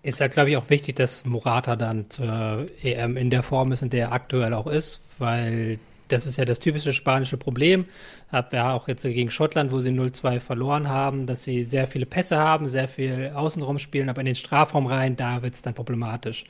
[0.01, 3.81] Ist ja, glaube ich, auch wichtig, dass Morata dann zur EM in der Form ist,
[3.81, 7.85] in der er aktuell auch ist, weil das ist ja das typische spanische Problem.
[8.31, 12.05] Hat ja auch jetzt gegen Schottland, wo sie 0-2 verloren haben, dass sie sehr viele
[12.05, 15.73] Pässe haben, sehr viel außenrum spielen, aber in den Strafraum rein, da wird es dann
[15.73, 16.45] problematisch.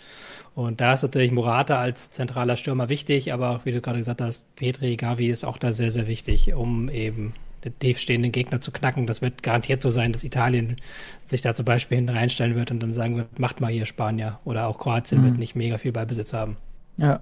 [0.55, 4.21] Und da ist natürlich Morata als zentraler Stürmer wichtig, aber auch, wie du gerade gesagt
[4.21, 7.33] hast, Petri, Gavi ist auch da sehr, sehr wichtig, um eben
[7.63, 9.07] den tiefstehenden Gegner zu knacken.
[9.07, 10.77] Das wird garantiert so sein, dass Italien
[11.25, 14.39] sich da zum Beispiel hinten reinstellen wird und dann sagen wird, macht mal hier Spanier.
[14.45, 15.25] Oder auch Kroatien mhm.
[15.25, 16.57] wird nicht mega viel Ballbesitz haben.
[16.97, 17.21] Ja.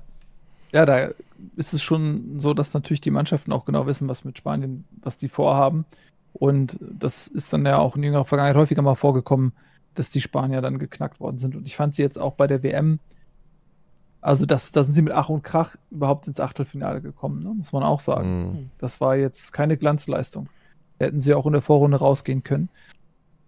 [0.71, 1.09] Ja, da
[1.55, 5.17] ist es schon so, dass natürlich die Mannschaften auch genau wissen, was mit Spanien, was
[5.17, 5.85] die vorhaben.
[6.33, 9.53] Und das ist dann ja auch in jüngerer Vergangenheit häufiger mal vorgekommen,
[9.93, 11.55] dass die Spanier dann geknackt worden sind.
[11.55, 12.99] Und ich fand sie jetzt auch bei der WM,
[14.25, 17.53] also das, da sind sie mit Ach und Krach überhaupt ins Achtelfinale gekommen, ne?
[17.55, 18.39] muss man auch sagen.
[18.39, 18.69] Mhm.
[18.79, 20.49] Das war jetzt keine Glanzleistung.
[20.97, 22.69] Hätten sie auch in der Vorrunde rausgehen können.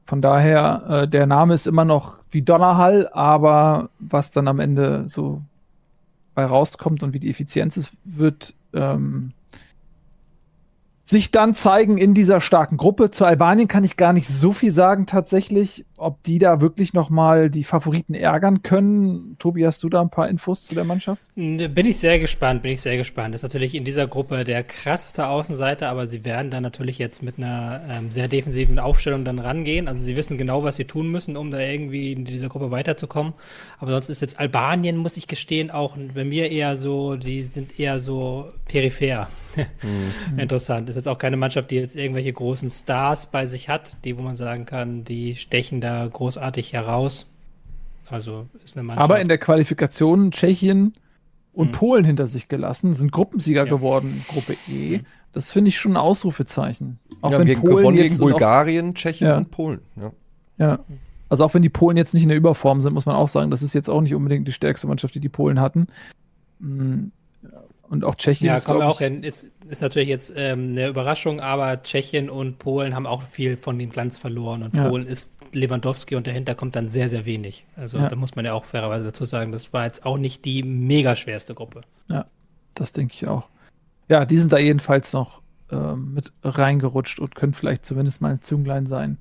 [0.05, 5.05] Von daher, äh, der Name ist immer noch wie Donnerhall, aber was dann am Ende
[5.07, 5.41] so
[6.37, 9.31] bei rauskommt und wie die Effizienz ist, wird ähm,
[11.03, 13.09] sich dann zeigen in dieser starken Gruppe.
[13.09, 17.09] Zu Albanien kann ich gar nicht so viel sagen tatsächlich, ob die da wirklich noch
[17.09, 19.35] mal die Favoriten ärgern können.
[19.39, 21.21] Tobi, hast du da ein paar Infos zu der Mannschaft?
[21.35, 23.33] Bin ich sehr gespannt, bin ich sehr gespannt.
[23.33, 27.23] Das ist natürlich in dieser Gruppe der krasseste Außenseiter, aber sie werden dann natürlich jetzt
[27.23, 29.87] mit einer ähm, sehr defensiven Aufstellung dann rangehen.
[29.87, 33.33] Also sie wissen genau, was sie tun müssen, um da irgendwie in dieser Gruppe weiterzukommen.
[33.79, 37.79] Aber sonst ist jetzt Albanien, muss ich gestehen, auch bei mir eher so, die sind
[37.79, 39.27] eher so peripher.
[39.55, 40.37] Mhm.
[40.39, 40.89] Interessant.
[40.89, 44.21] Ist jetzt auch keine Mannschaft, die jetzt irgendwelche großen Stars bei sich hat, die, wo
[44.21, 47.27] man sagen kann, die stechen da großartig heraus.
[48.09, 49.03] Also ist eine Mannschaft.
[49.03, 50.93] Aber in der Qualifikation Tschechien
[51.53, 51.71] und mhm.
[51.73, 53.69] Polen hinter sich gelassen, sind Gruppensieger ja.
[53.69, 54.99] geworden in Gruppe E.
[54.99, 55.05] Mhm.
[55.33, 56.99] Das finde ich schon ein Ausrufezeichen.
[57.21, 59.37] Auch ja, wenn gegen, Polen gewonnen gegen Bulgarien, Tschechien ja.
[59.37, 59.81] und Polen.
[59.95, 60.11] Ja.
[60.57, 60.79] ja.
[61.29, 63.51] Also auch wenn die Polen jetzt nicht in der Überform sind, muss man auch sagen,
[63.51, 65.87] das ist jetzt auch nicht unbedingt die stärkste Mannschaft, die die Polen hatten.
[67.89, 68.47] Und auch Tschechien.
[68.47, 69.23] Ja, kommen auch hin.
[69.23, 73.79] Ist, ist natürlich jetzt ähm, eine Überraschung, aber Tschechien und Polen haben auch viel von
[73.79, 74.63] dem Glanz verloren.
[74.63, 74.89] Und ja.
[74.89, 77.65] Polen ist Lewandowski und dahinter kommt dann sehr, sehr wenig.
[77.75, 78.09] Also ja.
[78.09, 81.15] da muss man ja auch fairerweise dazu sagen, das war jetzt auch nicht die mega
[81.15, 81.81] schwerste Gruppe.
[82.09, 82.25] Ja,
[82.75, 83.47] das denke ich auch.
[84.09, 88.41] Ja, die sind da jedenfalls noch ähm, mit reingerutscht und können vielleicht zumindest mal ein
[88.41, 89.17] Zünglein sein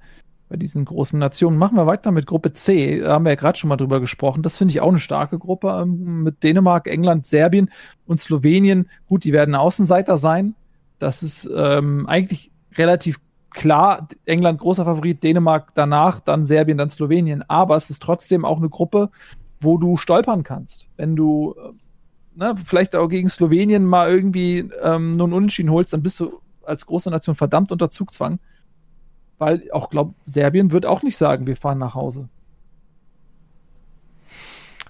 [0.49, 1.59] bei diesen großen Nationen.
[1.59, 3.01] Machen wir weiter mit Gruppe C.
[3.01, 4.42] Da haben wir ja gerade schon mal drüber gesprochen.
[4.42, 7.70] Das finde ich auch eine starke Gruppe ähm, mit Dänemark, England, Serbien
[8.07, 8.88] und Slowenien.
[9.07, 10.55] Gut, die werden Außenseiter sein.
[10.99, 13.20] Das ist ähm, eigentlich relativ
[13.51, 14.07] klar.
[14.24, 17.42] England großer Favorit, Dänemark danach, dann Serbien, dann Slowenien.
[17.49, 19.11] Aber es ist trotzdem auch eine Gruppe,
[19.61, 20.88] wo du stolpern kannst.
[20.97, 21.72] Wenn du äh,
[22.38, 26.40] ne, vielleicht auch gegen Slowenien mal irgendwie ähm, nur einen Unentschieden holst, dann bist du
[26.64, 28.38] als große Nation verdammt unter Zugzwang.
[29.39, 32.28] Weil auch glaube, Serbien wird auch nicht sagen, wir fahren nach Hause.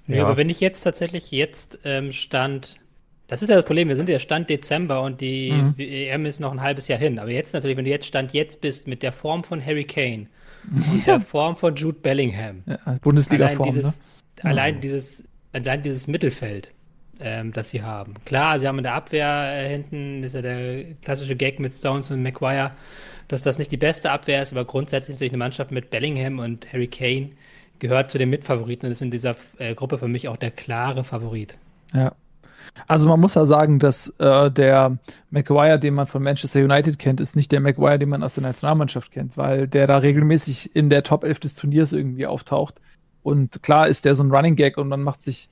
[0.08, 2.78] Ja, aber wenn ich jetzt tatsächlich jetzt ähm, stand,
[3.26, 5.74] das ist ja das Problem, wir sind ja Stand Dezember und die mhm.
[5.78, 7.18] EM ist noch ein halbes Jahr hin.
[7.18, 10.28] Aber jetzt natürlich, wenn du jetzt Stand jetzt bist mit der Form von Harry Kane
[10.92, 14.44] und der Form von Jude Bellingham, ja, Bundesliga-Form, allein, dieses, ne?
[14.44, 16.70] allein dieses, allein dieses Mittelfeld,
[17.18, 18.14] ähm, das sie haben.
[18.24, 22.10] Klar, sie haben in der Abwehr äh, hinten, ist ja der klassische Gag mit Stones
[22.12, 22.70] und Maguire
[23.28, 26.72] dass das nicht die beste Abwehr ist, aber grundsätzlich natürlich eine Mannschaft mit Bellingham und
[26.72, 27.30] Harry Kane
[27.78, 31.04] gehört zu den Mitfavoriten und ist in dieser äh, Gruppe für mich auch der klare
[31.04, 31.56] Favorit.
[31.92, 32.12] Ja.
[32.86, 34.98] Also man muss ja sagen, dass äh, der
[35.30, 38.42] Maguire, den man von Manchester United kennt, ist nicht der Maguire, den man aus der
[38.42, 42.80] Nationalmannschaft kennt, weil der da regelmäßig in der Top 11 des Turniers irgendwie auftaucht.
[43.22, 45.48] Und klar ist der so ein Running Gag und man macht sich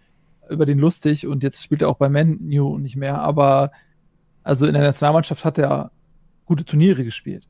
[0.49, 3.73] über den lustig und jetzt spielt er auch bei Man New nicht mehr, aber
[4.43, 5.91] also in der Nationalmannschaft hat er
[6.45, 7.49] gute Turniere gespielt.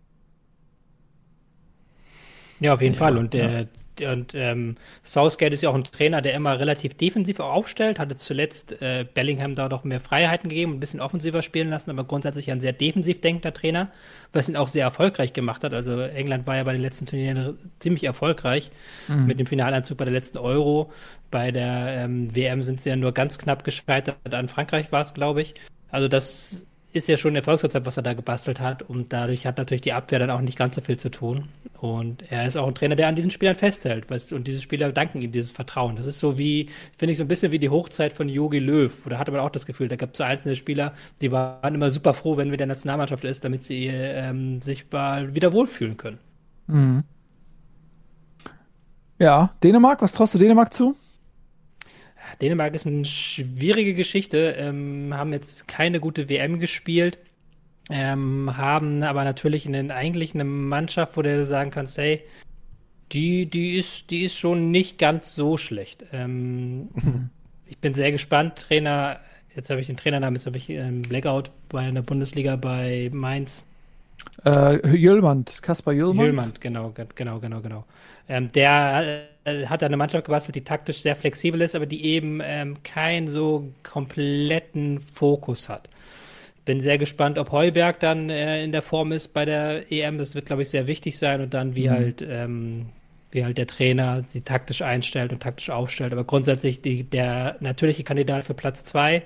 [2.60, 3.16] Ja, auf jeden ja, Fall.
[3.16, 3.64] Und, ja.
[3.98, 8.16] der, und ähm, Southgate ist ja auch ein Trainer, der immer relativ defensiv aufstellt, hatte
[8.16, 12.50] zuletzt äh, Bellingham da doch mehr Freiheiten gegeben, ein bisschen offensiver spielen lassen, aber grundsätzlich
[12.50, 13.90] ein sehr defensiv denkender Trainer,
[14.32, 15.74] was ihn auch sehr erfolgreich gemacht hat.
[15.74, 18.70] Also England war ja bei den letzten Turnieren ziemlich erfolgreich
[19.08, 19.26] mhm.
[19.26, 20.92] mit dem Finalanzug bei der letzten Euro.
[21.30, 24.16] Bei der ähm, WM sind sie ja nur ganz knapp gescheitert.
[24.32, 25.54] An Frankreich war es, glaube ich.
[25.90, 28.82] Also das ist ja schon ein Erfolgsrezept, was er da gebastelt hat.
[28.82, 31.48] Und dadurch hat natürlich die Abwehr dann auch nicht ganz so viel zu tun.
[31.80, 34.08] Und er ist auch ein Trainer, der an diesen Spielern festhält.
[34.10, 35.96] Weißt, und diese Spieler danken ihm dieses Vertrauen.
[35.96, 38.92] Das ist so wie, finde ich, so ein bisschen wie die Hochzeit von Jogi Löw.
[39.08, 41.90] Da hatte man auch das Gefühl, da gab es so einzelne Spieler, die waren immer
[41.90, 46.18] super froh, wenn wir der Nationalmannschaft ist, damit sie ähm, sich mal wieder wohlfühlen können.
[46.68, 47.02] Mhm.
[49.18, 50.96] Ja, Dänemark, was traust du Dänemark zu?
[52.40, 57.18] Dänemark ist eine schwierige Geschichte, ähm, haben jetzt keine gute WM gespielt,
[57.90, 62.22] ähm, haben aber natürlich einen, eigentlich eine Mannschaft, wo du sagen kannst, hey,
[63.12, 66.04] die, die, ist, die ist schon nicht ganz so schlecht.
[66.12, 66.88] Ähm,
[67.66, 68.56] ich bin sehr gespannt.
[68.56, 69.20] Trainer,
[69.54, 73.10] jetzt habe ich den Trainernamen, jetzt habe ich einen Blackout, war in der Bundesliga bei
[73.12, 73.64] Mainz.
[74.44, 76.26] Äh, Jüllmand, Kaspar Jüllmand.
[76.26, 77.84] Jüllmand, genau, genau, genau, genau.
[78.28, 82.40] Ähm, der äh, hat eine Mannschaft gebastelt, die taktisch sehr flexibel ist, aber die eben
[82.42, 85.88] ähm, keinen so kompletten Fokus hat.
[86.64, 90.18] Bin sehr gespannt, ob Heuberg dann äh, in der Form ist bei der EM.
[90.18, 91.92] Das wird, glaube ich, sehr wichtig sein und dann wie mhm.
[91.92, 92.86] halt ähm,
[93.34, 96.12] wie halt der Trainer sie taktisch einstellt und taktisch aufstellt.
[96.12, 99.22] Aber grundsätzlich die, der natürliche Kandidat für Platz zwei,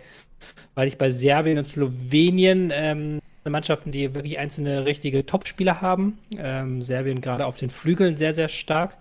[0.74, 6.18] weil ich bei Serbien und Slowenien ähm, Mannschaften, die wirklich einzelne richtige Topspieler haben.
[6.36, 8.96] Ähm, Serbien gerade auf den Flügeln sehr, sehr stark.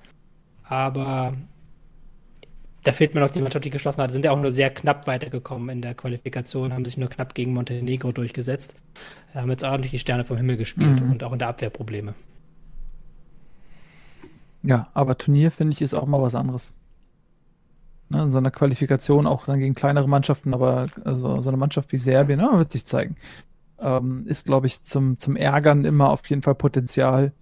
[0.69, 1.33] Aber
[2.83, 4.11] da fehlt mir noch die Mannschaft, die geschlossen hat.
[4.11, 7.53] Sind ja auch nur sehr knapp weitergekommen in der Qualifikation, haben sich nur knapp gegen
[7.53, 8.75] Montenegro durchgesetzt.
[9.33, 11.11] Haben jetzt ordentlich die Sterne vom Himmel gespielt mhm.
[11.11, 12.13] und auch in der Abwehr Probleme.
[14.63, 16.73] Ja, aber Turnier finde ich ist auch mal was anderes.
[18.09, 21.91] Ne, in so einer Qualifikation auch dann gegen kleinere Mannschaften, aber also so eine Mannschaft
[21.91, 23.17] wie Serbien, ja, wird sich zeigen.
[23.79, 27.33] Ähm, ist, glaube ich, zum, zum Ärgern immer auf jeden Fall Potenzial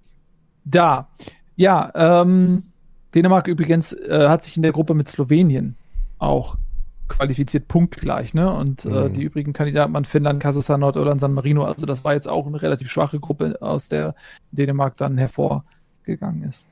[0.64, 1.08] da.
[1.56, 2.64] Ja, ähm,
[3.16, 5.76] Dänemark übrigens äh, hat sich in der Gruppe mit Slowenien
[6.20, 6.58] auch
[7.08, 8.52] qualifiziert punktgleich, ne?
[8.52, 8.96] Und äh, mhm.
[8.96, 11.64] äh, die übrigen Kandidaten waren Finnland, Kasachstan, Nordirland, San Marino.
[11.64, 14.16] Also das war jetzt auch eine relativ schwache Gruppe, aus der
[14.52, 16.70] Dänemark dann hervorgegangen ist.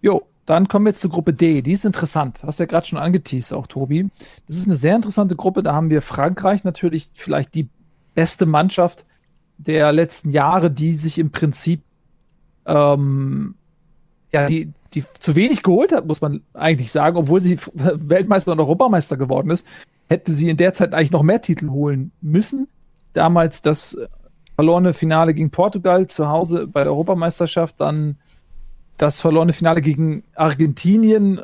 [0.00, 1.62] Jo, dann kommen wir jetzt zur Gruppe D.
[1.62, 2.42] Die ist interessant.
[2.42, 4.08] Hast du ja gerade schon angeteased, auch Tobi.
[4.46, 5.62] Das ist eine sehr interessante Gruppe.
[5.62, 7.68] Da haben wir Frankreich natürlich vielleicht die
[8.14, 9.04] beste Mannschaft
[9.58, 11.82] der letzten Jahre, die sich im Prinzip
[12.64, 13.56] ähm,
[14.32, 18.60] ja, die, die zu wenig geholt hat, muss man eigentlich sagen, obwohl sie Weltmeister und
[18.60, 19.66] Europameister geworden ist,
[20.08, 22.68] hätte sie in der Zeit eigentlich noch mehr Titel holen müssen.
[23.12, 23.96] Damals das
[24.54, 28.16] verlorene Finale gegen Portugal zu Hause bei der Europameisterschaft, dann
[28.96, 31.40] das verlorene Finale gegen Argentinien.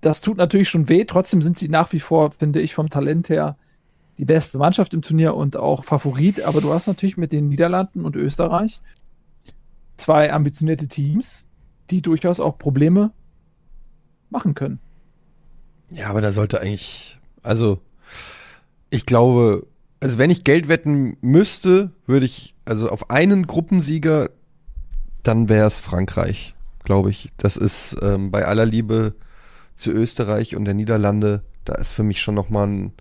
[0.00, 1.04] Das tut natürlich schon weh.
[1.04, 3.56] Trotzdem sind sie nach wie vor, finde ich, vom Talent her
[4.18, 6.42] die beste Mannschaft im Turnier und auch Favorit.
[6.42, 8.80] Aber du hast natürlich mit den Niederlanden und Österreich
[9.96, 11.48] zwei ambitionierte Teams,
[11.90, 13.12] die durchaus auch Probleme
[14.30, 14.80] machen können.
[15.90, 17.80] Ja, aber da sollte eigentlich, also
[18.90, 19.66] ich glaube,
[20.00, 24.30] also wenn ich Geld wetten müsste, würde ich, also auf einen Gruppensieger,
[25.22, 26.54] dann wäre es Frankreich,
[26.84, 27.30] glaube ich.
[27.38, 29.14] Das ist ähm, bei aller Liebe
[29.76, 32.92] zu Österreich und der Niederlande, da ist für mich schon nochmal ein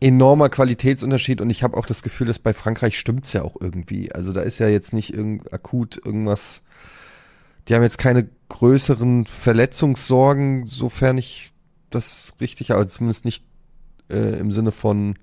[0.00, 4.12] enormer Qualitätsunterschied und ich habe auch das Gefühl, dass bei Frankreich stimmt's ja auch irgendwie.
[4.12, 6.62] Also da ist ja jetzt nicht irgend akut irgendwas
[7.68, 11.52] die haben jetzt keine größeren Verletzungssorgen, sofern ich
[11.90, 13.44] das richtig, aber zumindest nicht
[14.10, 15.16] äh, im Sinne von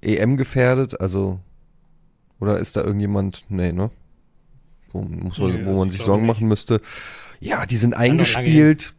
[0.00, 1.00] EM gefährdet.
[1.00, 1.40] Also,
[2.38, 3.90] oder ist da irgendjemand, nee, ne?
[4.92, 6.80] Wo, muss man, nee, wo man sich Sorgen machen müsste.
[7.40, 8.94] Ja, die sind eingespielt.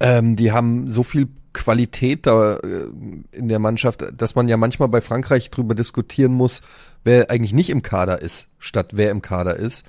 [0.00, 2.88] Ähm, die haben so viel Qualität da äh,
[3.30, 6.62] in der Mannschaft, dass man ja manchmal bei Frankreich drüber diskutieren muss,
[7.04, 9.84] wer eigentlich nicht im Kader ist, statt wer im Kader ist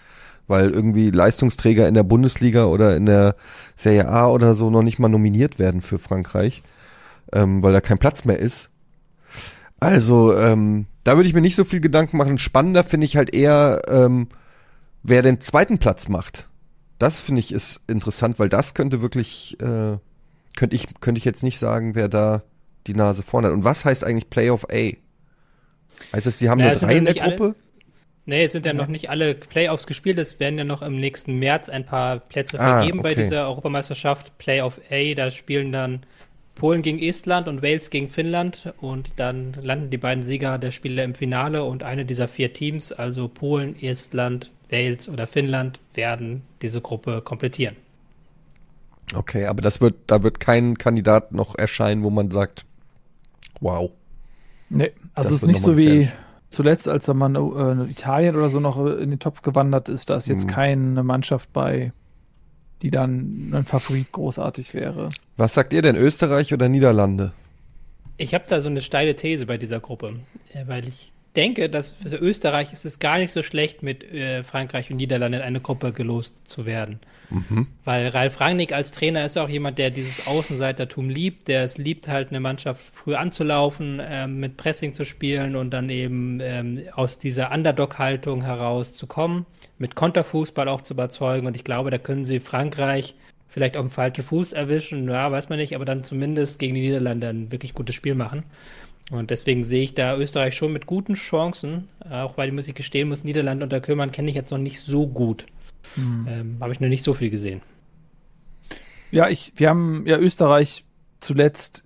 [0.49, 3.35] weil irgendwie Leistungsträger in der Bundesliga oder in der
[3.75, 6.63] Serie A oder so noch nicht mal nominiert werden für Frankreich,
[7.31, 8.69] ähm, weil da kein Platz mehr ist.
[9.79, 12.37] Also, ähm, da würde ich mir nicht so viel Gedanken machen.
[12.37, 14.27] Spannender finde ich halt eher, ähm,
[15.03, 16.49] wer den zweiten Platz macht.
[16.97, 19.97] Das finde ich ist interessant, weil das könnte wirklich, äh,
[20.57, 22.43] könnte ich, könnte ich jetzt nicht sagen, wer da
[22.87, 23.53] die Nase vorne hat.
[23.53, 24.91] Und was heißt eigentlich Playoff A?
[26.13, 27.43] Heißt das, die haben naja, nur drei in der Gruppe?
[27.43, 27.55] Alle,
[28.30, 30.19] Nee, es sind ja, noch nicht alle Playoffs gespielt.
[30.19, 33.15] Es werden ja noch im nächsten März ein paar Plätze ah, vergeben okay.
[33.15, 34.38] bei dieser Europameisterschaft.
[34.38, 36.01] Playoff A, da spielen dann
[36.53, 41.03] Polen gegen Estland und Wales gegen Finnland und dann landen die beiden Sieger der Spiele
[41.03, 46.82] im Finale und eine dieser vier Teams, also Polen, Estland, Wales oder Finnland, werden diese
[46.82, 47.77] Gruppe komplettieren.
[49.15, 52.63] Okay, aber das wird, da wird kein Kandidat noch erscheinen, wo man sagt,
[53.59, 53.89] wow.
[54.69, 56.09] Nee, also es ist nicht so wie,
[56.49, 60.17] zuletzt, als da mal äh, Italien oder so noch in den Topf gewandert ist, da
[60.17, 60.51] ist jetzt mhm.
[60.51, 61.93] keine Mannschaft bei,
[62.81, 65.09] die dann ein Favorit großartig wäre.
[65.37, 67.31] Was sagt ihr denn, Österreich oder Niederlande?
[68.17, 70.19] Ich habe da so eine steile These bei dieser Gruppe,
[70.53, 74.43] äh, weil ich denke, dass für Österreich ist es gar nicht so schlecht, mit äh,
[74.43, 76.99] Frankreich und Niederlande in eine Gruppe gelost zu werden.
[77.30, 77.67] Mhm.
[77.86, 82.07] Weil Ralf Rangnick als Trainer ist auch jemand, der dieses Außenseitertum liebt, der es liebt,
[82.07, 87.17] halt eine Mannschaft früh anzulaufen, ähm, mit Pressing zu spielen und dann eben ähm, aus
[87.17, 89.45] dieser Underdog-Haltung heraus zu kommen,
[89.77, 91.47] mit Konterfußball auch zu überzeugen.
[91.47, 93.15] Und ich glaube, da können sie Frankreich
[93.47, 96.82] vielleicht auf dem falschen Fuß erwischen, ja, weiß man nicht, aber dann zumindest gegen die
[96.82, 98.43] Niederlande ein wirklich gutes Spiel machen.
[99.11, 103.09] Und deswegen sehe ich da Österreich schon mit guten Chancen, auch weil, muss ich gestehen
[103.09, 105.45] muss, Niederlande unter Kömmern kenne ich jetzt noch nicht so gut.
[105.95, 106.27] Mhm.
[106.27, 107.61] Ähm, Habe ich noch nicht so viel gesehen.
[109.11, 110.85] Ja, ich, wir haben ja Österreich
[111.19, 111.83] zuletzt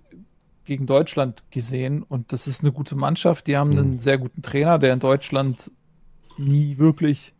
[0.64, 3.46] gegen Deutschland gesehen und das ist eine gute Mannschaft.
[3.46, 3.78] Die haben mhm.
[3.78, 5.70] einen sehr guten Trainer, der in Deutschland
[6.36, 7.32] nie wirklich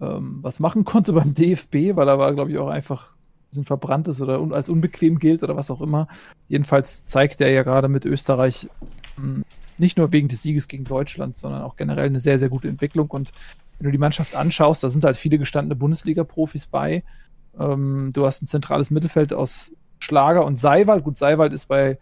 [0.00, 3.12] ähm, was machen konnte beim DFB, weil er war, glaube ich, auch einfach
[3.50, 6.06] sind verbrannt ist oder un als unbequem gilt oder was auch immer.
[6.48, 8.68] Jedenfalls zeigt er ja gerade mit Österreich
[9.16, 9.44] mh, hm,
[9.78, 13.10] nicht nur wegen des Sieges gegen Deutschland, sondern auch generell eine sehr, sehr gute Entwicklung.
[13.10, 13.32] Und
[13.78, 17.04] wenn du die Mannschaft anschaust, da sind halt viele gestandene Bundesliga-Profis bei.
[17.58, 21.04] Ähm, du hast ein zentrales Mittelfeld aus Schlager und Seiwald.
[21.04, 21.98] Gut, Seiwald ist bei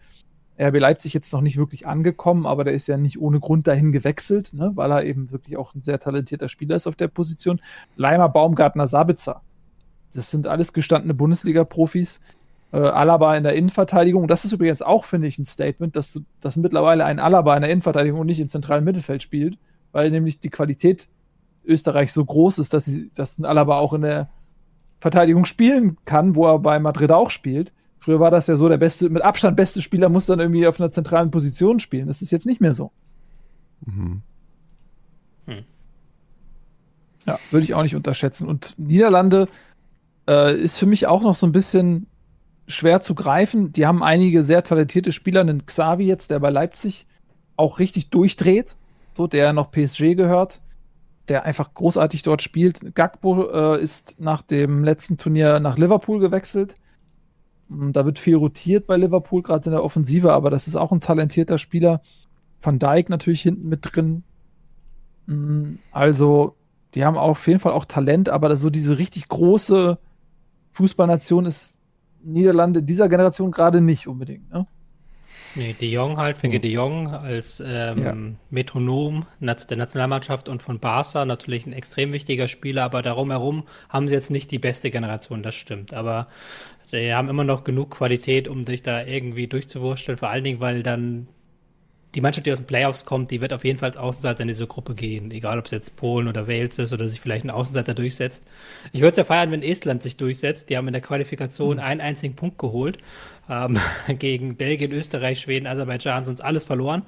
[0.59, 3.91] RB Leipzig jetzt noch nicht wirklich angekommen, aber der ist ja nicht ohne Grund dahin
[3.91, 7.61] gewechselt, ne, weil er eben wirklich auch ein sehr talentierter Spieler ist auf der Position.
[7.95, 9.41] Leimer, Baumgartner, Sabitzer
[10.13, 12.21] Das sind alles gestandene Bundesliga-Profis.
[12.73, 14.27] Äh, Alaba in der Innenverteidigung.
[14.27, 17.71] Das ist übrigens auch, finde ich, ein Statement, dass, dass mittlerweile ein Alaba in der
[17.71, 19.57] Innenverteidigung und nicht im zentralen Mittelfeld spielt,
[19.91, 21.07] weil nämlich die Qualität
[21.67, 24.29] Österreich so groß ist, dass, sie, dass ein Alaba auch in der
[24.99, 27.71] Verteidigung spielen kann, wo er bei Madrid auch spielt.
[27.99, 30.79] Früher war das ja so, der beste, mit Abstand beste Spieler muss dann irgendwie auf
[30.79, 32.07] einer zentralen Position spielen.
[32.07, 32.91] Das ist jetzt nicht mehr so.
[33.85, 34.21] Mhm.
[35.45, 35.63] Hm.
[37.25, 38.47] Ja, würde ich auch nicht unterschätzen.
[38.47, 39.47] Und Niederlande
[40.27, 42.07] äh, ist für mich auch noch so ein bisschen
[42.67, 43.71] schwer zu greifen.
[43.71, 47.07] Die haben einige sehr talentierte Spieler, einen Xavi jetzt, der bei Leipzig
[47.55, 48.75] auch richtig durchdreht,
[49.15, 50.61] so der noch PSG gehört,
[51.27, 52.95] der einfach großartig dort spielt.
[52.95, 56.75] Gagbo äh, ist nach dem letzten Turnier nach Liverpool gewechselt.
[57.69, 61.01] Da wird viel rotiert bei Liverpool, gerade in der Offensive, aber das ist auch ein
[61.01, 62.01] talentierter Spieler.
[62.61, 64.23] Van Dijk natürlich hinten mit drin.
[65.27, 66.55] Hm, also,
[66.95, 69.99] die haben auf jeden Fall auch Talent, aber so diese richtig große
[70.71, 71.77] Fußballnation ist
[72.23, 74.49] Niederlande dieser Generation gerade nicht unbedingt.
[74.51, 74.65] Ne?
[75.57, 76.61] Nee, De Jong halt, Frenkie hm.
[76.61, 78.15] De Jong als ähm, ja.
[78.51, 84.07] Metronom der Nationalmannschaft und von Barca natürlich ein extrem wichtiger Spieler, aber darum herum haben
[84.07, 85.95] sie jetzt nicht die beste Generation, das stimmt.
[85.95, 86.27] Aber
[86.85, 90.83] sie haben immer noch genug Qualität, um sich da irgendwie durchzuwursteln, vor allen Dingen, weil
[90.83, 91.27] dann
[92.15, 94.47] die Mannschaft, die aus den Playoffs kommt, die wird auf jeden Fall als Außenseiter in
[94.47, 95.29] diese Gruppe gehen.
[95.31, 98.45] Egal, ob es jetzt Polen oder Wales ist oder sich vielleicht ein Außenseiter durchsetzt.
[98.93, 100.69] Ich würde es ja feiern, wenn Estland sich durchsetzt.
[100.69, 101.83] Die haben in der Qualifikation mhm.
[101.83, 102.97] einen einzigen Punkt geholt.
[103.49, 103.77] Ähm,
[104.19, 107.03] gegen Belgien, Österreich, Schweden, Aserbaidschan, sonst alles verloren.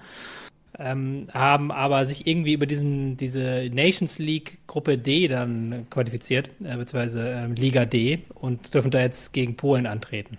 [0.78, 6.78] Ähm, haben aber sich irgendwie über diesen, diese Nations League Gruppe D dann qualifiziert, äh,
[6.78, 10.38] beziehungsweise äh, Liga D und dürfen da jetzt gegen Polen antreten.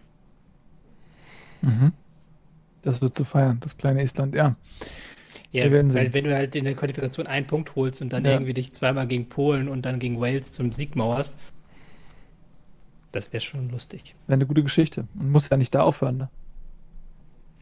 [1.63, 1.93] Mhm.
[2.83, 4.57] Das wird zu feiern, das kleine Estland, ja.
[5.53, 8.33] Ja, weil wenn du halt in der Qualifikation einen Punkt holst und dann ja.
[8.33, 11.37] irgendwie dich zweimal gegen Polen und dann gegen Wales zum Sieg mauerst,
[13.11, 14.15] das wäre schon lustig.
[14.29, 15.09] Wäre eine gute Geschichte.
[15.19, 16.29] Und muss ja nicht da aufhören, ne?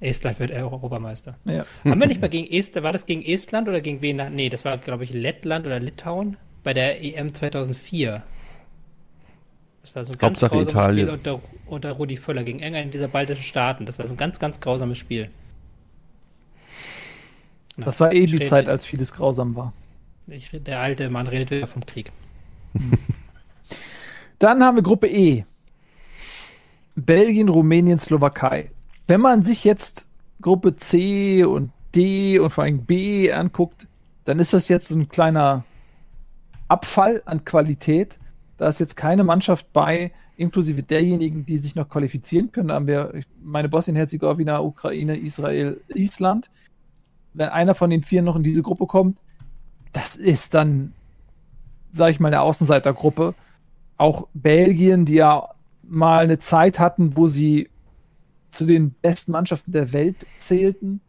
[0.00, 1.38] Estland wird Europameister.
[1.44, 1.64] Ja.
[1.84, 4.20] Haben wir nicht mal gegen Estland, war das gegen Estland oder gegen wen?
[4.34, 8.22] Nee, das war, glaube ich, Lettland oder Litauen bei der EM 2004.
[9.82, 11.06] Das war so ein ganz Hauptsache grausames Italien.
[11.08, 13.86] Spiel unter, unter Rudi Völler gegen England in dieser baltischen Staaten.
[13.86, 15.30] Das war so ein ganz, ganz grausames Spiel.
[17.76, 19.72] Na, das war eh die Zeit, als vieles grausam war.
[20.26, 22.12] Ich, der alte Mann redet wieder vom Krieg.
[24.38, 25.44] Dann haben wir Gruppe E.
[26.94, 28.70] Belgien, Rumänien, Slowakei.
[29.06, 30.08] Wenn man sich jetzt
[30.40, 33.86] Gruppe C und D und vor allem B anguckt,
[34.24, 35.64] dann ist das jetzt so ein kleiner
[36.68, 38.18] Abfall an Qualität.
[38.58, 42.68] Da ist jetzt keine Mannschaft bei, inklusive derjenigen, die sich noch qualifizieren können.
[42.68, 46.50] Da haben wir meine Bosnien-Herzegowina, Ukraine, Israel, Island.
[47.34, 49.18] Wenn einer von den vier noch in diese Gruppe kommt,
[49.92, 50.92] das ist dann,
[51.92, 53.34] sage ich mal, eine Außenseitergruppe.
[53.96, 55.48] Auch Belgien, die ja
[55.82, 57.68] mal eine Zeit hatten, wo sie
[58.50, 61.00] zu den besten Mannschaften der Welt zählten.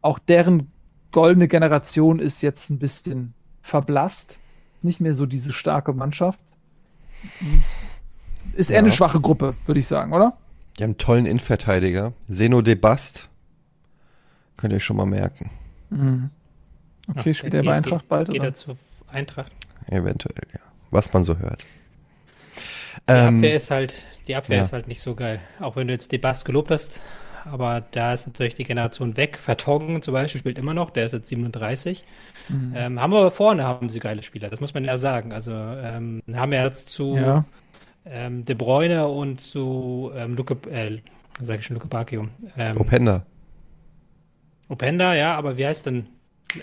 [0.00, 0.70] Auch deren
[1.10, 4.38] goldene Generation ist jetzt ein bisschen verblasst.
[4.82, 6.40] Nicht mehr so diese starke Mannschaft.
[8.54, 8.82] Ist eher ja.
[8.82, 10.36] eine schwache Gruppe, würde ich sagen, oder?
[10.78, 12.12] Die haben einen tollen Innenverteidiger.
[12.30, 13.28] Zeno de Bast.
[14.56, 15.50] Könnt ihr euch schon mal merken.
[15.90, 16.30] Mhm.
[17.08, 18.50] Okay, Ach, spielt der bei Eintracht bald, geht oder?
[18.50, 18.76] er zur
[19.08, 19.52] Eintracht?
[19.86, 20.60] Eventuell, ja.
[20.90, 21.64] Was man so hört.
[23.08, 24.62] Die ähm, Abwehr ist halt, die Abwehr ja.
[24.62, 25.40] ist halt nicht so geil.
[25.60, 27.00] Auch wenn du jetzt de Bast gelobt hast,
[27.44, 29.36] aber da ist natürlich die Generation weg.
[29.36, 32.04] Vertongen zum Beispiel spielt immer noch, der ist jetzt 37.
[32.48, 32.72] Mhm.
[32.76, 35.32] Ähm, haben aber vorne haben sie geile Spieler, das muss man ja sagen.
[35.32, 37.44] Also ähm, haben wir jetzt zu ja.
[38.04, 40.98] ähm, De Bruyne und zu ähm, Luke, äh,
[41.40, 42.28] sag ich schon Luke Bacchio.
[42.56, 43.24] Ähm, Openda.
[44.68, 46.06] Openda, ja, aber wie heißt denn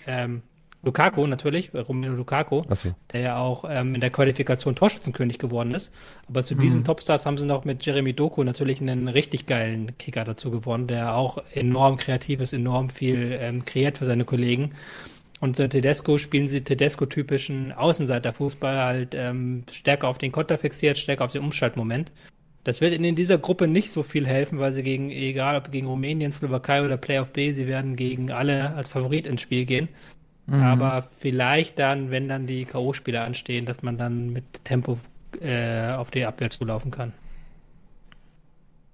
[0.07, 0.41] ähm,
[0.82, 2.93] Lukaku natürlich, äh, Romelu Lukaku, so.
[3.11, 5.91] der ja auch ähm, in der Qualifikation Torschützenkönig geworden ist.
[6.27, 6.59] Aber zu mhm.
[6.59, 10.88] diesen Topstars haben sie noch mit Jeremy Doku natürlich einen richtig geilen Kicker dazu gewonnen,
[10.88, 14.71] der auch enorm kreativ ist, enorm viel ähm, kreiert für seine Kollegen.
[15.41, 21.25] Und äh, Tedesco spielen sie Tedesco-typischen Außenseiterfußball halt ähm, stärker auf den Konter fixiert, stärker
[21.25, 22.11] auf den Umschaltmoment.
[22.63, 25.71] Das wird ihnen in dieser Gruppe nicht so viel helfen, weil sie gegen, egal ob
[25.71, 29.88] gegen Rumänien, Slowakei oder Playoff B, sie werden gegen alle als Favorit ins Spiel gehen.
[30.50, 30.64] Mhm.
[30.64, 34.97] Aber vielleicht dann, wenn dann die K.O.-Spiele anstehen, dass man dann mit Tempo
[35.41, 37.14] äh, auf die Abwehr zulaufen kann.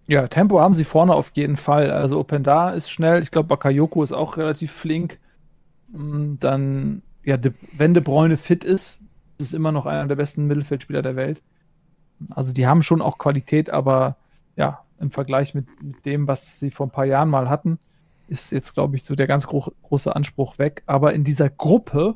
[0.08, 1.90] Ja, Tempo haben sie vorne auf jeden Fall.
[1.90, 3.24] Also Openda ist schnell.
[3.24, 5.20] Ich glaube, Bakayoko ist auch relativ flink.
[5.90, 9.02] Mm, dann, ja, De, wenn De Bruyne fit ist,
[9.38, 11.42] ist es immer noch einer der besten Mittelfeldspieler der Welt.
[12.30, 14.16] Also die haben schon auch Qualität, aber
[14.56, 17.80] ja, im Vergleich mit, mit dem, was sie vor ein paar Jahren mal hatten,
[18.28, 20.84] ist jetzt, glaube ich, so der ganz gro große Anspruch weg.
[20.86, 22.16] Aber in dieser Gruppe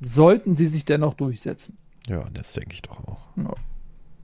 [0.00, 1.78] sollten sie sich dennoch durchsetzen.
[2.06, 3.28] Ja, das denke ich doch auch.
[3.36, 3.54] Ja.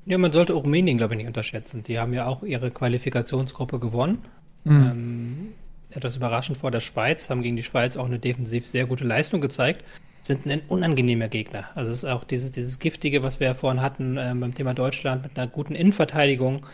[0.07, 1.85] Ja, man sollte Rumänien, glaube ich, nicht unterschätzen.
[1.85, 4.19] Die haben ja auch ihre Qualifikationsgruppe gewonnen.
[4.65, 4.83] Mhm.
[4.83, 5.49] Ähm,
[5.91, 9.41] etwas überraschend vor der Schweiz, haben gegen die Schweiz auch eine defensiv sehr gute Leistung
[9.41, 9.85] gezeigt,
[10.23, 11.69] sind ein unangenehmer Gegner.
[11.75, 14.73] Also es ist auch dieses, dieses Giftige, was wir ja vorhin hatten ähm, beim Thema
[14.75, 16.65] Deutschland mit einer guten Innenverteidigung.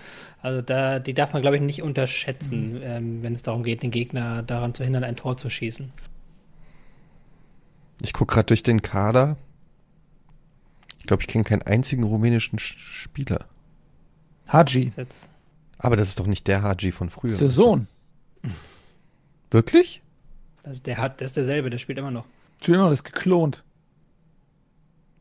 [0.43, 2.81] Also da, die darf man, glaube ich, nicht unterschätzen, Mhm.
[2.83, 5.91] ähm, wenn es darum geht, den Gegner daran zu hindern, ein Tor zu schießen.
[8.03, 9.37] Ich gucke gerade durch den Kader.
[11.01, 13.47] Ich glaube, ich kenne keinen einzigen rumänischen Sch- Spieler.
[14.53, 15.29] Haji, Das
[15.79, 17.33] Aber das ist doch nicht der Haji von früher.
[17.33, 17.87] ist der Sohn.
[19.51, 20.03] Wirklich?
[20.63, 22.25] Das ist, der hat, der ist derselbe, der spielt immer noch.
[22.59, 23.65] Entschuldigung, das ist geklont.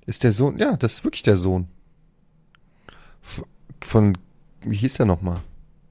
[0.05, 0.57] Ist der Sohn?
[0.57, 1.67] Ja, das ist wirklich der Sohn.
[3.81, 4.17] Von,
[4.61, 5.41] wie hieß der nochmal?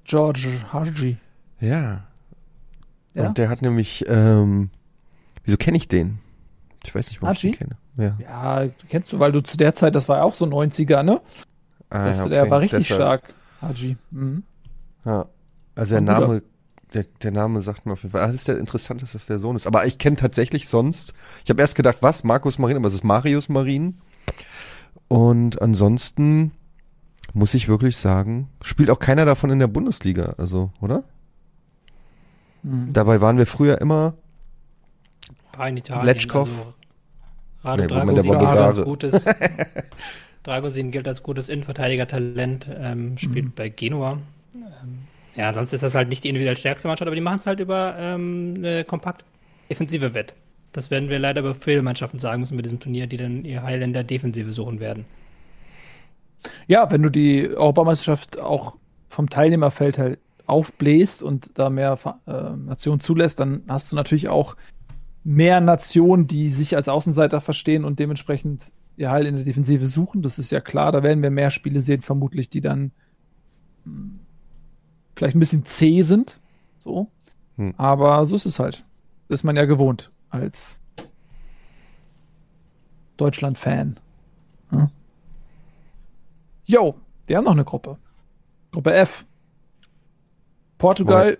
[0.04, 1.18] George Haji.
[1.60, 2.04] Ja.
[3.14, 3.26] Ja?
[3.28, 4.70] Und der hat nämlich, ähm,
[5.44, 6.18] wieso kenne ich den?
[6.84, 7.52] Ich weiß nicht, warum ich Haji?
[7.52, 7.76] den kenne.
[7.96, 8.16] Ja.
[8.64, 11.20] Ja, kennst du, weil du zu der Zeit, das war ja auch so 90er, ne?
[11.90, 12.50] Ah, Das, ja, Der okay.
[12.50, 13.00] war richtig Deshalb.
[13.22, 13.34] stark.
[13.62, 13.96] Haji.
[14.10, 14.42] Mhm.
[15.04, 15.26] Ja.
[15.74, 16.00] Also der.
[16.00, 16.42] Name,
[16.96, 19.26] der, der Name sagt mir auf jeden Fall, ah, das ist der interessant, dass das
[19.26, 19.66] der Sohn ist.
[19.66, 21.12] Aber ich kenne tatsächlich sonst,
[21.44, 23.98] ich habe erst gedacht, was, Markus Marin, aber es ist Marius Marin.
[25.08, 26.52] Und ansonsten
[27.34, 31.04] muss ich wirklich sagen, spielt auch keiner davon in der Bundesliga, also, oder?
[32.62, 32.92] Mhm.
[32.92, 34.14] Dabei waren wir früher immer,
[35.56, 36.06] War in Italien.
[36.06, 36.48] Letschkow.
[37.62, 39.24] Also, Nee, Dragosin war gilt als gutes.
[40.44, 43.52] Dragosin gilt als gutes Innenverteidiger-Talent, ähm, spielt Mhm.
[43.56, 44.18] bei Genua.
[44.54, 45.05] Ähm,
[45.36, 47.60] ja, sonst ist das halt nicht die individuell stärkste Mannschaft, aber die machen es halt
[47.60, 49.24] über ähm, eine kompakt
[49.70, 50.34] defensive Wett.
[50.72, 53.62] Das werden wir leider über viele Mannschaften sagen müssen bei diesem Turnier, die dann ihr
[53.62, 55.04] Heil in der Defensive suchen werden.
[56.66, 58.76] Ja, wenn du die Europameisterschaft auch
[59.08, 64.56] vom Teilnehmerfeld halt aufbläst und da mehr äh, Nationen zulässt, dann hast du natürlich auch
[65.24, 70.22] mehr Nationen, die sich als Außenseiter verstehen und dementsprechend ihr Heil in der Defensive suchen.
[70.22, 70.92] Das ist ja klar.
[70.92, 72.92] Da werden wir mehr Spiele sehen, vermutlich, die dann
[73.84, 74.10] mh,
[75.16, 76.38] vielleicht ein bisschen zäh sind.
[76.78, 77.08] So.
[77.56, 77.74] Hm.
[77.76, 78.84] Aber so ist es halt.
[79.28, 80.80] Das ist man ja gewohnt als
[83.16, 83.98] Deutschland-Fan.
[84.70, 84.90] Ja.
[86.64, 86.94] Jo,
[87.26, 87.98] wir haben noch eine Gruppe.
[88.70, 89.24] Gruppe F.
[90.78, 91.38] Portugal,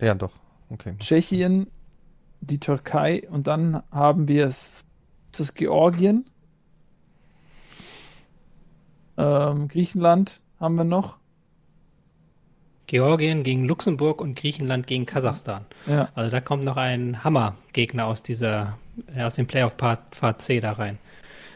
[0.00, 0.32] ja doch,
[0.70, 0.94] okay.
[0.98, 1.70] Tschechien,
[2.40, 4.86] die Türkei und dann haben wir es,
[5.30, 6.24] ist es Georgien,
[9.18, 11.18] ähm, Griechenland haben wir noch.
[12.88, 15.64] Georgien gegen Luxemburg und Griechenland gegen Kasachstan.
[15.86, 18.76] Ja, Also da kommt noch ein Hammergegner aus dieser,
[19.14, 20.98] äh, aus dem Playoff-Part Part C da rein.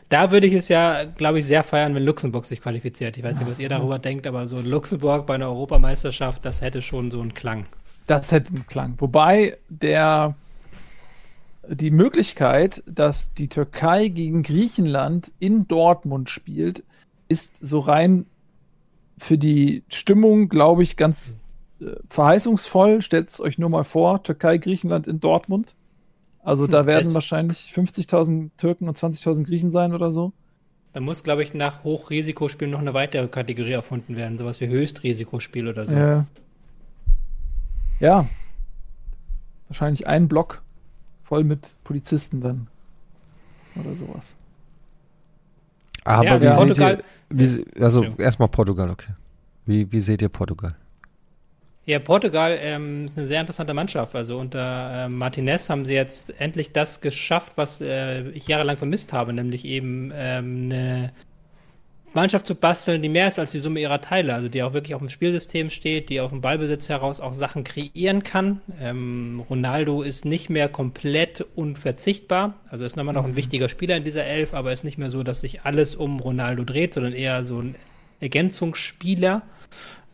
[0.08, 3.16] Da würde ich es ja, glaube ich, sehr feiern, wenn Luxemburg sich qualifiziert.
[3.16, 6.82] Ich weiß nicht, was ihr darüber denkt, aber so Luxemburg bei einer Europameisterschaft, das hätte
[6.82, 7.64] schon so einen Klang.
[8.06, 8.94] das hätte einen Klang.
[8.98, 10.34] Wobei der
[11.68, 16.82] die Möglichkeit, dass die Türkei gegen Griechenland in Dortmund spielt,
[17.28, 18.26] ist so rein
[19.22, 21.38] für die Stimmung, glaube ich, ganz
[21.80, 23.02] äh, verheißungsvoll.
[23.02, 25.74] Stellt es euch nur mal vor, Türkei, Griechenland in Dortmund.
[26.44, 30.32] Also da Hm, werden das- wahrscheinlich 50.000 Türken und 20.000 Griechen sein oder so.
[30.92, 35.68] Da muss, glaube ich, nach Hochrisikospielen noch eine weitere Kategorie erfunden werden, sowas wie Höchstrisikospiel
[35.68, 35.94] oder so.
[35.96, 36.24] Äh,
[38.00, 38.28] ja.
[39.68, 40.62] Wahrscheinlich ein Block
[41.24, 42.66] voll mit Polizisten dann.
[43.76, 44.36] Oder sowas.
[46.04, 46.52] Aber Ja, wie ja.
[46.52, 46.98] seht Portugal-
[47.30, 49.12] ihr, wie, also erstmal Portugal, okay.
[49.66, 50.74] Wie, wie seht ihr Portugal?
[51.84, 54.14] Ja, Portugal ähm, ist eine sehr interessante Mannschaft.
[54.14, 59.12] Also unter ähm, Martinez haben sie jetzt endlich das geschafft, was äh, ich jahrelang vermisst
[59.12, 61.12] habe, nämlich eben ähm, eine
[62.14, 64.94] Mannschaft zu basteln, die mehr ist als die Summe ihrer Teile, also die auch wirklich
[64.94, 68.60] auf dem Spielsystem steht, die auf dem Ballbesitz heraus auch Sachen kreieren kann.
[68.80, 74.04] Ähm, Ronaldo ist nicht mehr komplett unverzichtbar, also ist nochmal noch ein wichtiger Spieler in
[74.04, 77.44] dieser Elf, aber ist nicht mehr so, dass sich alles um Ronaldo dreht, sondern eher
[77.44, 77.76] so ein
[78.20, 79.42] Ergänzungsspieler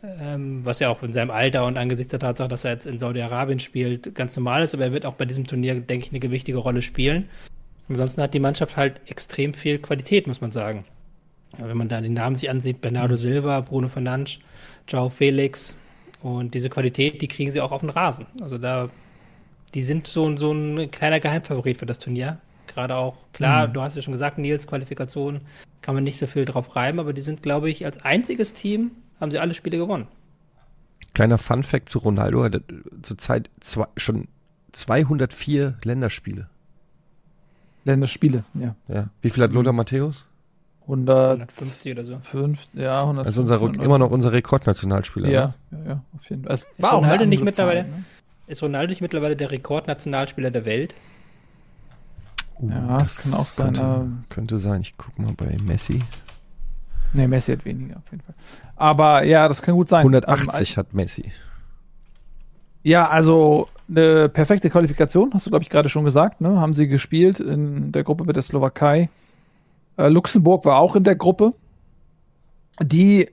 [0.03, 2.99] ähm, was ja auch in seinem Alter und angesichts der Tatsache, dass er jetzt in
[2.99, 6.21] Saudi-Arabien spielt, ganz normal ist, aber er wird auch bei diesem Turnier, denke ich, eine
[6.21, 7.29] gewichtige Rolle spielen.
[7.89, 10.85] Ansonsten hat die Mannschaft halt extrem viel Qualität, muss man sagen.
[11.57, 14.39] Wenn man da die Namen sich ansieht, Bernardo Silva, Bruno Fernandes,
[14.87, 15.77] Joao Felix
[16.23, 18.27] und diese Qualität, die kriegen sie auch auf den Rasen.
[18.41, 18.91] Also da,
[19.75, 22.39] die sind so, so ein kleiner Geheimfavorit für das Turnier.
[22.67, 23.73] Gerade auch, klar, Mhm.
[23.73, 25.41] du hast ja schon gesagt, Nils, Qualifikation
[25.81, 28.91] kann man nicht so viel drauf reiben, aber die sind, glaube ich, als einziges Team
[29.21, 30.07] haben sie alle Spiele gewonnen.
[31.15, 32.63] Kleiner Fun Fact zu Ronaldo, er hat
[33.03, 34.29] zurzeit zwei, schon
[34.73, 36.49] 204 Länderspiele.
[37.85, 38.75] Länderspiele, ja.
[38.87, 39.09] Ja.
[39.23, 40.27] Wie viel hat Lothar Matthäus?
[40.89, 42.19] 100, 150 oder so.
[42.19, 43.27] 5, ja, 100.
[43.27, 45.29] Also unser, immer noch unser Rekordnationalspieler.
[45.29, 45.79] Ja, ne?
[45.85, 46.55] ja, ja, auf jeden Fall.
[46.55, 48.05] Es Ist Ronaldo nicht mittlerweile- ne?
[48.47, 50.95] Ist Ronaldo nicht mittlerweile der Rekordnationalspieler der Welt?
[52.59, 54.81] Uh, Ja, das kann auch sein, Könnte, könnte sein.
[54.81, 56.03] Ich guck mal bei Messi.
[57.13, 58.35] Nee, Messi hat weniger auf jeden Fall.
[58.77, 60.01] Aber ja, das kann gut sein.
[60.01, 61.33] 180 ähm, hat Messi.
[62.83, 66.61] Ja, also eine perfekte Qualifikation, hast du, glaube ich, gerade schon gesagt, ne?
[66.61, 69.11] Haben sie gespielt in der Gruppe mit der Slowakei.
[69.99, 71.53] Äh, Luxemburg war auch in der Gruppe,
[72.81, 73.29] die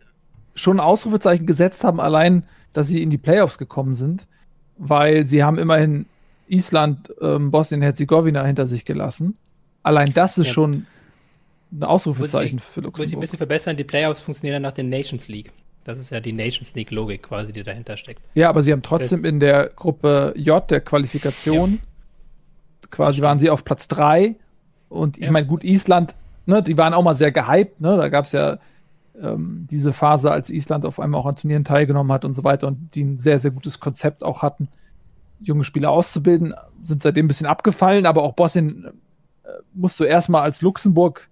[0.56, 4.28] schon Ausrufezeichen gesetzt haben, allein, dass sie in die Playoffs gekommen sind,
[4.78, 6.08] weil sie haben immerhin
[6.48, 9.38] Island, ähm, Bosnien-Herzegowina hinter sich gelassen.
[9.84, 10.54] Allein das ist ja.
[10.54, 10.88] schon
[11.72, 12.98] ein Ausrufezeichen ich, für Luxemburg.
[12.98, 15.52] Muss ich ein bisschen verbessern, die Playoffs funktionieren nach der Nations League.
[15.84, 18.22] Das ist ja die Nations League Logik quasi, die dahinter steckt.
[18.34, 22.88] Ja, aber sie haben trotzdem in der Gruppe J der Qualifikation ja.
[22.90, 24.36] quasi waren sie auf Platz 3
[24.90, 25.32] und ich ja.
[25.32, 27.98] meine, gut, Island, ne, die waren auch mal sehr gehypt, ne?
[27.98, 28.58] Da gab es ja
[29.22, 32.68] ähm, diese Phase, als Island auf einmal auch an Turnieren teilgenommen hat und so weiter
[32.68, 34.68] und die ein sehr, sehr gutes Konzept auch hatten,
[35.42, 38.86] junge Spieler auszubilden, sind seitdem ein bisschen abgefallen, aber auch Bosnien
[39.44, 41.30] äh, musst du erstmal als Luxemburg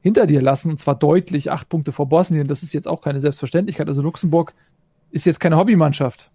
[0.00, 2.46] hinter dir lassen, und zwar deutlich acht Punkte vor Bosnien.
[2.46, 3.88] Das ist jetzt auch keine Selbstverständlichkeit.
[3.88, 4.52] Also Luxemburg
[5.10, 6.30] ist jetzt keine Hobbymannschaft.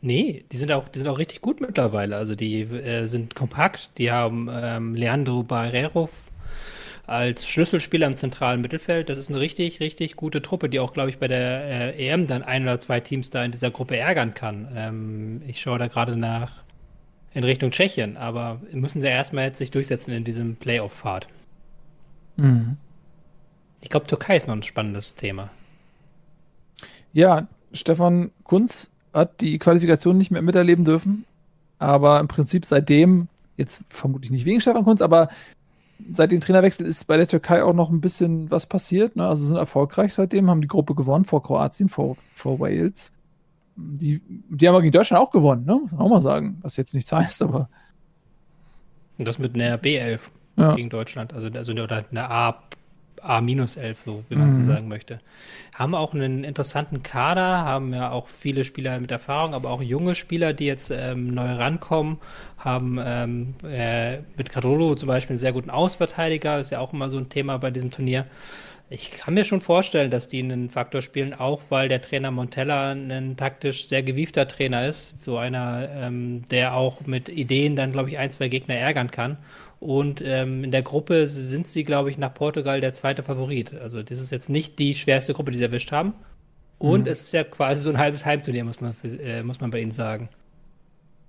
[0.00, 2.16] Nee, die sind auch, die sind auch richtig gut mittlerweile.
[2.16, 6.08] Also die äh, sind kompakt, die haben ähm, Leandro Barrero
[7.06, 9.08] als Schlüsselspieler im zentralen Mittelfeld.
[9.08, 12.26] Das ist eine richtig, richtig gute Truppe, die auch, glaube ich, bei der äh, EM
[12.26, 14.68] dann ein oder zwei Teams da in dieser Gruppe ärgern kann.
[14.74, 16.64] Ähm, ich schaue da gerade nach
[17.34, 21.26] in Richtung Tschechien, aber müssen sie erstmal jetzt sich durchsetzen in diesem Playoff-Pfad.
[22.36, 22.76] Mhm.
[23.80, 25.50] Ich glaube, Türkei ist noch ein spannendes Thema.
[27.12, 31.24] Ja, Stefan Kunz hat die Qualifikation nicht mehr miterleben dürfen,
[31.78, 35.28] aber im Prinzip seitdem, jetzt vermutlich nicht wegen Stefan Kunz, aber
[36.10, 39.16] seit dem Trainerwechsel ist bei der Türkei auch noch ein bisschen was passiert.
[39.16, 39.26] Ne?
[39.26, 43.12] Also sind erfolgreich seitdem, haben die Gruppe gewonnen vor Kroatien, vor, vor Wales.
[43.76, 45.74] Die, die haben aber gegen Deutschland auch gewonnen, ne?
[45.74, 47.68] muss man auch mal sagen, was jetzt nichts heißt, aber.
[49.18, 50.20] Und das mit einer B11
[50.56, 50.74] ja.
[50.74, 52.62] gegen Deutschland, also, also oder eine A
[53.22, 54.64] A-11, so wie man mhm.
[54.64, 55.20] so sagen möchte.
[55.74, 60.14] Haben auch einen interessanten Kader, haben ja auch viele Spieler mit Erfahrung, aber auch junge
[60.14, 62.18] Spieler, die jetzt ähm, neu rankommen,
[62.58, 67.10] haben ähm, äh, mit Carolo zum Beispiel einen sehr guten Ausverteidiger, ist ja auch immer
[67.10, 68.26] so ein Thema bei diesem Turnier.
[68.90, 72.92] Ich kann mir schon vorstellen, dass die einen Faktor spielen, auch weil der Trainer Montella
[72.92, 75.20] ein taktisch sehr gewiefter Trainer ist.
[75.22, 79.38] So einer, ähm, der auch mit Ideen dann, glaube ich, ein, zwei Gegner ärgern kann.
[79.84, 83.74] Und ähm, in der Gruppe sind sie, glaube ich, nach Portugal der zweite Favorit.
[83.74, 86.14] Also das ist jetzt nicht die schwerste Gruppe, die sie erwischt haben.
[86.78, 87.08] Und mhm.
[87.08, 89.92] es ist ja quasi so ein halbes Heimturnier, muss man, äh, muss man bei ihnen
[89.92, 90.30] sagen.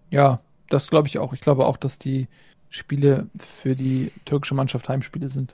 [0.10, 0.40] Ja,
[0.70, 1.34] das glaube ich auch.
[1.34, 2.30] Ich glaube auch, dass die
[2.70, 5.54] Spiele für die türkische Mannschaft Heimspiele sind.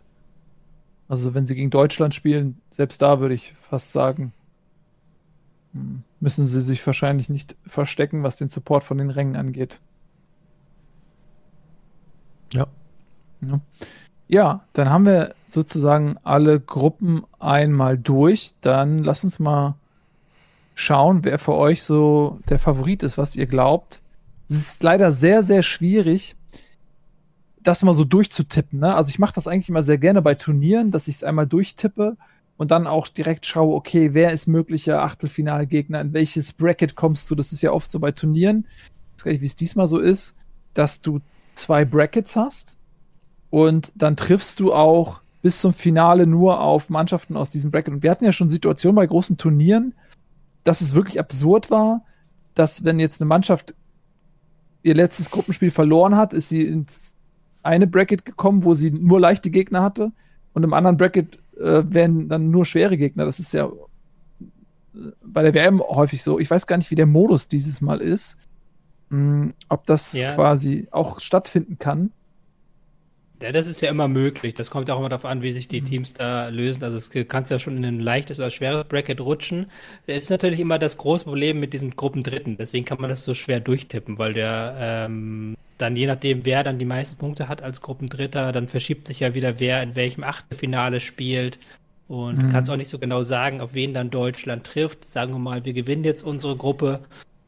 [1.07, 4.31] Also wenn sie gegen Deutschland spielen, selbst da würde ich fast sagen,
[5.73, 9.81] hm, müssen sie sich wahrscheinlich nicht verstecken, was den Support von den Rängen angeht.
[12.53, 12.67] Ja.
[13.41, 13.59] Ja.
[14.27, 18.53] ja, dann haben wir sozusagen alle Gruppen einmal durch.
[18.61, 19.75] Dann lass uns mal
[20.75, 24.01] schauen, wer für euch so der Favorit ist, was ihr glaubt.
[24.49, 26.35] Es ist leider sehr, sehr schwierig,
[27.61, 28.79] das mal so durchzutippen.
[28.79, 28.95] Ne?
[28.95, 32.17] Also ich mache das eigentlich immer sehr gerne bei Turnieren, dass ich es einmal durchtippe
[32.57, 37.35] und dann auch direkt schaue, okay, wer ist möglicher Achtelfinalgegner, in welches Bracket kommst du?
[37.35, 38.67] Das ist ja oft so bei Turnieren.
[38.67, 40.35] Ich weiß gar nicht, wie es diesmal so ist,
[40.73, 41.21] dass du
[41.53, 42.77] zwei Brackets hast
[43.51, 47.93] und dann triffst du auch bis zum Finale nur auf Mannschaften aus diesem Bracket.
[47.93, 49.93] Und wir hatten ja schon Situationen bei großen Turnieren,
[50.63, 52.03] dass es wirklich absurd war,
[52.55, 53.75] dass wenn jetzt eine Mannschaft
[54.83, 57.15] ihr letztes Gruppenspiel verloren hat, ist sie ins
[57.63, 60.11] eine Bracket gekommen, wo sie nur leichte Gegner hatte
[60.53, 63.25] und im anderen Bracket äh, werden dann nur schwere Gegner.
[63.25, 66.39] Das ist ja äh, bei der WM häufig so.
[66.39, 68.37] Ich weiß gar nicht, wie der Modus dieses Mal ist.
[69.09, 70.33] Mh, hm, ob das ja.
[70.33, 72.11] quasi auch stattfinden kann.
[73.43, 74.53] Ja, das ist ja immer möglich.
[74.53, 75.85] Das kommt auch immer darauf an, wie sich die mhm.
[75.85, 76.83] Teams da lösen.
[76.83, 79.67] Also es kannst ja schon in ein leichtes oder schweres Bracket rutschen.
[80.07, 82.57] Das ist natürlich immer das große Problem mit diesen Gruppendritten.
[82.57, 86.77] Deswegen kann man das so schwer durchtippen, weil der ähm, dann je nachdem, wer dann
[86.77, 90.99] die meisten Punkte hat als Gruppendritter, dann verschiebt sich ja wieder, wer in welchem Achtelfinale
[90.99, 91.57] spielt.
[92.07, 92.41] Und mhm.
[92.41, 95.05] du kannst auch nicht so genau sagen, auf wen dann Deutschland trifft.
[95.05, 96.99] Sagen wir mal, wir gewinnen jetzt unsere Gruppe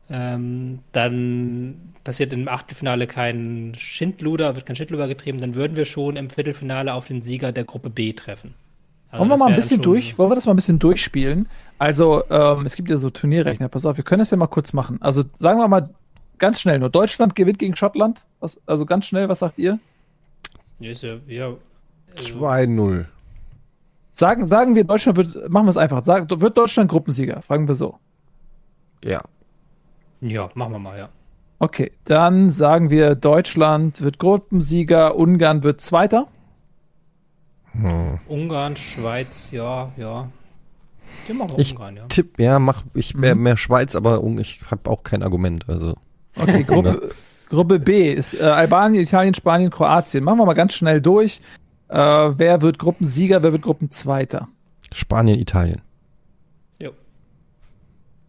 [0.10, 6.18] ähm, dann passiert im Achtelfinale kein Schindluder, wird kein Schindluder getrieben, dann würden wir schon
[6.18, 8.54] im Viertelfinale auf den Sieger der Gruppe B treffen.
[9.10, 11.48] Also wollen wir mal ein bisschen durch, wollen wir das mal ein bisschen durchspielen?
[11.78, 14.74] Also, ähm, es gibt ja so Turnierrechner, pass auf, wir können es ja mal kurz
[14.74, 15.00] machen.
[15.02, 15.90] Also, sagen wir mal
[16.40, 18.26] ganz schnell nur, Deutschland gewinnt gegen Schottland.
[18.40, 19.80] Was, also ganz schnell, was sagt ihr?
[20.80, 21.54] Ja, ja, ja,
[22.16, 23.06] also 2-0.
[24.16, 27.42] Sagen, sagen wir, Deutschland wird, machen wir es einfach, sagen, wird Deutschland Gruppensieger?
[27.42, 28.00] Fragen wir so.
[29.04, 29.22] Ja.
[30.24, 31.10] Ja, machen wir mal, ja.
[31.60, 36.28] Okay, dann sagen wir, Deutschland wird Gruppensieger, Ungarn wird Zweiter.
[37.74, 38.20] Hm.
[38.28, 40.30] Ungarn, Schweiz, ja, ja.
[41.28, 42.06] Den machen wir ich Ungarn, ja.
[42.08, 43.44] Tipp, ja, mach ich mehr, mhm.
[43.44, 45.68] mehr Schweiz, aber ich habe auch kein Argument.
[45.68, 45.96] Also.
[46.40, 47.10] Okay, Gruppe,
[47.50, 50.24] Gruppe B ist äh, Albanien, Italien, Spanien, Kroatien.
[50.24, 51.42] Machen wir mal ganz schnell durch.
[51.90, 54.48] Äh, wer wird Gruppensieger, wer wird Gruppenzweiter?
[54.94, 55.82] Spanien, Italien.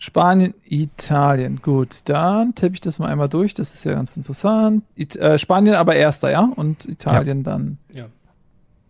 [0.05, 1.63] Spanien, Italien.
[1.63, 3.55] Gut, dann tippe ich das mal einmal durch.
[3.55, 4.85] Das ist ja ganz interessant.
[4.97, 6.47] It äh, Spanien aber erster, ja?
[6.57, 7.45] Und Italien ja.
[7.45, 8.07] dann ja.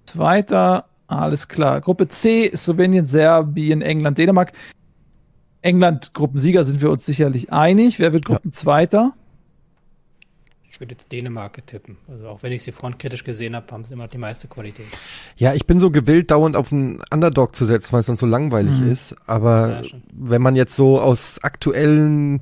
[0.06, 0.86] zweiter.
[1.06, 1.80] Alles klar.
[1.80, 4.54] Gruppe C, Slowenien, Serbien, England, Dänemark.
[5.62, 8.00] England, Gruppensieger sind wir uns sicherlich einig.
[8.00, 9.12] Wer wird Gruppenzweiter?
[10.74, 11.98] Ich würde jetzt Dänemark tippen.
[12.08, 14.86] Also auch wenn ich sie frontkritisch gesehen habe, haben sie immer die meiste Qualität.
[15.36, 18.26] Ja, ich bin so gewillt, dauernd auf einen Underdog zu setzen, weil es sonst so
[18.26, 18.90] langweilig mhm.
[18.90, 19.14] ist.
[19.24, 22.40] Aber ja, wenn man jetzt so aus aktuellen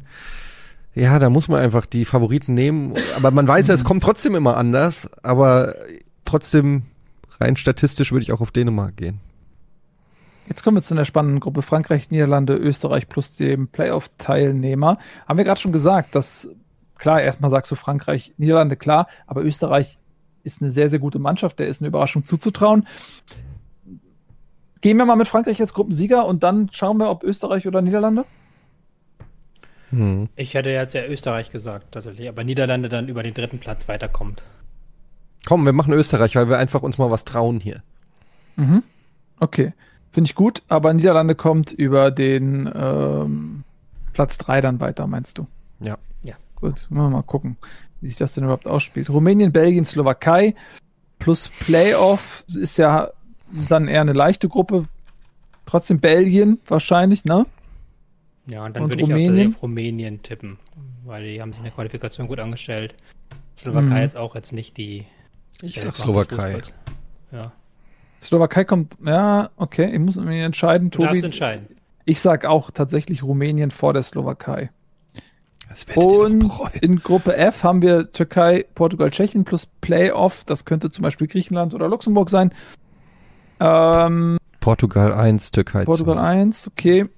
[0.94, 2.94] ja, da muss man einfach die Favoriten nehmen.
[3.16, 3.88] Aber man weiß ja, es mhm.
[3.88, 5.10] kommt trotzdem immer anders.
[5.22, 5.74] Aber
[6.24, 6.84] trotzdem
[7.38, 9.20] rein statistisch würde ich auch auf Dänemark gehen.
[10.48, 14.96] Jetzt kommen wir zu einer spannenden Gruppe Frankreich, Niederlande, Österreich plus dem Playoff-Teilnehmer.
[15.28, 16.48] Haben wir gerade schon gesagt, dass
[17.02, 19.98] klar, erstmal sagst du Frankreich, Niederlande, klar, aber Österreich
[20.44, 22.86] ist eine sehr, sehr gute Mannschaft, der ist eine Überraschung zuzutrauen.
[24.80, 28.24] Gehen wir mal mit Frankreich als Gruppensieger und dann schauen wir, ob Österreich oder Niederlande?
[29.90, 30.28] Hm.
[30.36, 34.44] Ich hätte jetzt ja Österreich gesagt, tatsächlich, aber Niederlande dann über den dritten Platz weiterkommt.
[35.46, 37.82] Komm, wir machen Österreich, weil wir einfach uns mal was trauen hier.
[38.54, 38.84] Mhm.
[39.40, 39.72] Okay.
[40.12, 43.64] Finde ich gut, aber Niederlande kommt über den ähm,
[44.12, 45.48] Platz 3 dann weiter, meinst du?
[45.80, 45.96] Ja.
[46.22, 46.34] Ja.
[46.62, 47.56] Gut, wir mal gucken,
[48.00, 49.10] wie sich das denn überhaupt ausspielt.
[49.10, 50.54] Rumänien, Belgien, Slowakei
[51.18, 53.10] plus Playoff ist ja
[53.68, 54.86] dann eher eine leichte Gruppe.
[55.66, 57.46] Trotzdem Belgien wahrscheinlich, ne?
[58.46, 59.50] Ja, und dann und würde Rumänien?
[59.50, 60.58] ich auf Rumänien tippen,
[61.04, 62.94] weil die haben sich in der Qualifikation gut angestellt.
[63.56, 64.04] Slowakei mhm.
[64.04, 65.04] ist auch jetzt nicht die
[65.62, 66.58] ich sag Slowakei.
[67.32, 67.50] Ja.
[68.20, 71.24] Slowakei kommt, ja, okay, ich muss mir entscheiden, du Tobi.
[71.24, 71.66] entscheiden.
[72.04, 74.70] Ich sag auch tatsächlich Rumänien vor der Slowakei.
[75.94, 76.44] Und
[76.80, 80.44] in Gruppe F haben wir Türkei, Portugal, Tschechien plus Playoff.
[80.44, 82.52] Das könnte zum Beispiel Griechenland oder Luxemburg sein.
[83.60, 85.84] Ähm, Portugal 1, Türkei 2.
[85.84, 87.08] Portugal 1, okay.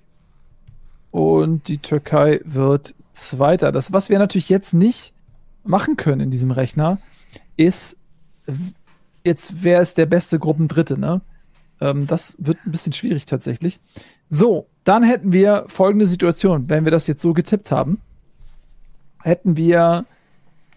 [1.10, 3.72] Und die Türkei wird Zweiter.
[3.72, 5.12] Das, was wir natürlich jetzt nicht
[5.64, 6.98] machen können in diesem Rechner,
[7.56, 7.96] ist
[9.24, 11.22] jetzt, wer ist der beste Gruppendritte, ne?
[11.80, 13.80] Ähm, das wird ein bisschen schwierig tatsächlich.
[14.28, 18.00] So, dann hätten wir folgende Situation, wenn wir das jetzt so getippt haben,
[19.24, 20.04] hätten wir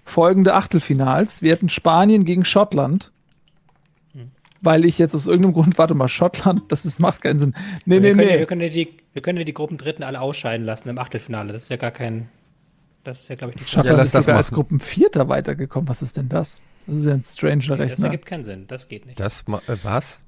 [0.03, 1.41] folgende Achtelfinals.
[1.41, 3.11] Wir hätten Spanien gegen Schottland.
[4.13, 4.31] Hm.
[4.61, 7.53] Weil ich jetzt aus irgendeinem Grund, warte mal, Schottland, das ist, macht keinen Sinn.
[7.85, 8.33] Nee, wir nee, nee.
[8.33, 11.53] Ja, wir, können ja die, wir können ja die Gruppendritten alle ausscheiden lassen im Achtelfinale.
[11.53, 12.29] Das ist ja gar kein.
[13.03, 15.87] Das ist ja, glaube ich, die Schottland ja, ist sogar als Gruppenvierter weitergekommen.
[15.87, 16.61] Was ist denn das?
[16.87, 17.95] Das ist ja ein stranger Rechner.
[17.95, 19.19] Das ergibt keinen Sinn, das geht nicht.
[19.19, 20.19] Das, äh, was?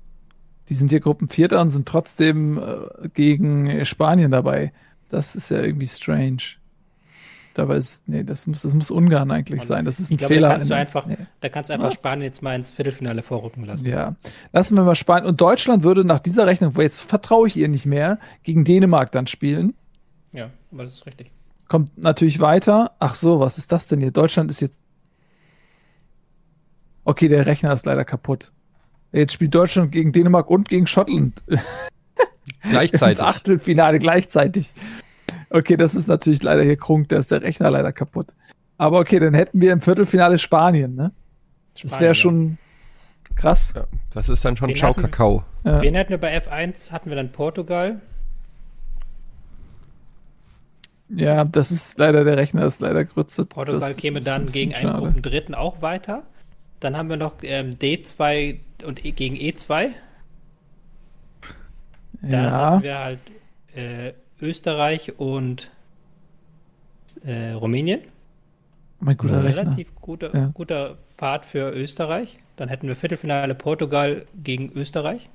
[0.69, 4.71] Die sind hier Gruppenvierter und sind trotzdem äh, gegen Spanien dabei.
[5.09, 6.58] Das ist ja irgendwie strange.
[7.53, 9.85] Dabei ist, nee, das muss, das muss Ungarn eigentlich und sein.
[9.85, 10.49] Das ist ein glaube, Fehler.
[10.49, 11.17] Da kannst, du einfach, nee.
[11.41, 13.85] da kannst du einfach Spanien jetzt mal ins Viertelfinale vorrücken lassen.
[13.85, 14.15] Ja.
[14.53, 15.27] Lassen wir mal Spanien.
[15.27, 19.11] Und Deutschland würde nach dieser Rechnung, wo jetzt vertraue ich ihr nicht mehr, gegen Dänemark
[19.11, 19.73] dann spielen.
[20.31, 21.31] Ja, aber das ist richtig.
[21.67, 22.91] Kommt natürlich weiter.
[22.99, 24.11] Ach so, was ist das denn hier?
[24.11, 24.79] Deutschland ist jetzt
[27.09, 28.51] Okay, der Rechner ist leider kaputt.
[29.11, 31.41] Jetzt spielt Deutschland gegen Dänemark und gegen Schottland.
[32.61, 33.19] Gleichzeitig.
[33.23, 34.75] Achtelfinale gleichzeitig.
[35.49, 38.27] Okay, das ist natürlich leider hier krunk, da ist der Rechner leider kaputt.
[38.77, 41.11] Aber okay, dann hätten wir im Viertelfinale Spanien, ne?
[41.73, 42.57] Spanien, das wäre schon
[43.35, 43.73] krass.
[43.75, 45.43] Ja, das ist dann schon Ciao Kakao.
[45.63, 45.81] Ja.
[45.81, 46.91] Wen hätten wir bei F1?
[46.91, 47.99] Hatten wir dann Portugal?
[51.09, 53.45] Ja, das ist leider, der Rechner ist leider Grütze.
[53.45, 56.23] Portugal das käme dann gegen einen Gruppendritten auch weiter.
[56.79, 59.89] Dann haben wir noch ähm, D2 und e gegen E2.
[62.21, 62.51] Da ja.
[62.51, 63.19] haben wir halt
[63.75, 65.71] äh, Österreich und
[67.23, 68.01] äh, Rumänien.
[68.99, 69.61] Mein guter Rechner.
[69.63, 70.51] Relativ guter, ja.
[70.53, 72.37] guter Pfad für Österreich.
[72.55, 75.29] Dann hätten wir Viertelfinale Portugal gegen Österreich.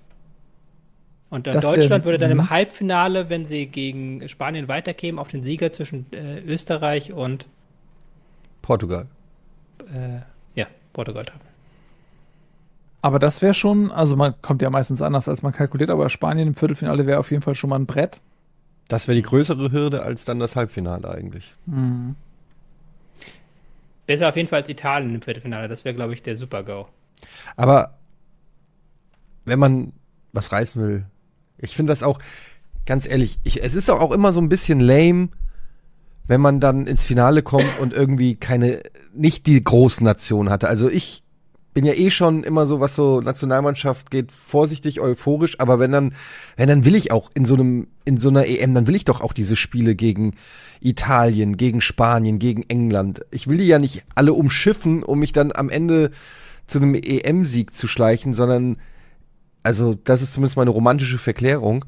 [1.31, 2.51] Und dann Deutschland wär, würde dann im mhm.
[2.51, 7.47] Halbfinale, wenn sie gegen Spanien weiterkämen, auf den Sieger zwischen äh, Österreich und
[8.63, 9.07] Portugal.
[9.93, 10.21] Äh,
[10.95, 11.47] Portugal treffen.
[13.03, 16.49] Aber das wäre schon, also man kommt ja meistens anders, als man kalkuliert, aber Spanien
[16.49, 18.23] im Viertelfinale wäre auf jeden Fall schon mal ein Brett.
[18.89, 21.55] Das wäre die größere Hürde als dann das Halbfinale eigentlich.
[21.67, 22.17] Mhm.
[24.07, 25.69] Besser auf jeden Fall als Italien im Viertelfinale.
[25.69, 26.89] Das wäre, glaube ich, der Super-GO.
[27.57, 27.99] Aber
[29.47, 29.93] wenn man
[30.33, 31.07] was reißen will,
[31.59, 32.19] ich finde das auch,
[32.85, 35.31] ganz ehrlich, ich, es ist auch immer so ein bisschen lame,
[36.27, 38.81] wenn man dann ins Finale kommt und irgendwie keine,
[39.15, 40.69] nicht die großen Nationen hatte.
[40.69, 41.24] Also ich
[41.75, 46.15] bin ja eh schon immer so, was so Nationalmannschaft geht, vorsichtig, euphorisch, aber wenn dann,
[46.57, 49.05] wenn dann will ich auch in so einem, in so einer EM, dann will ich
[49.05, 50.35] doch auch diese Spiele gegen
[50.81, 53.23] Italien, gegen Spanien, gegen England.
[53.33, 56.13] Ich will die ja nicht alle umschiffen, um mich dann am Ende
[56.67, 58.77] zu einem EM-Sieg zu schleichen, sondern,
[59.63, 61.85] also, das ist zumindest meine romantische Verklärung.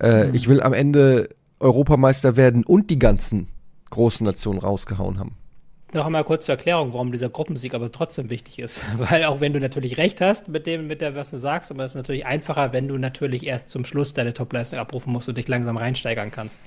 [0.00, 0.34] Äh, mhm.
[0.34, 1.28] Ich will am Ende
[1.60, 3.48] Europameister werden und die ganzen
[3.90, 5.36] großen Nationen rausgehauen haben.
[5.92, 8.82] Noch einmal kurz zur Erklärung, warum dieser Gruppensieg aber trotzdem wichtig ist.
[8.98, 11.84] Weil auch wenn du natürlich recht hast mit dem, mit der, was du sagst, aber
[11.84, 15.38] es ist natürlich einfacher, wenn du natürlich erst zum Schluss deine Topleistung abrufen musst und
[15.38, 16.58] dich langsam reinsteigern kannst.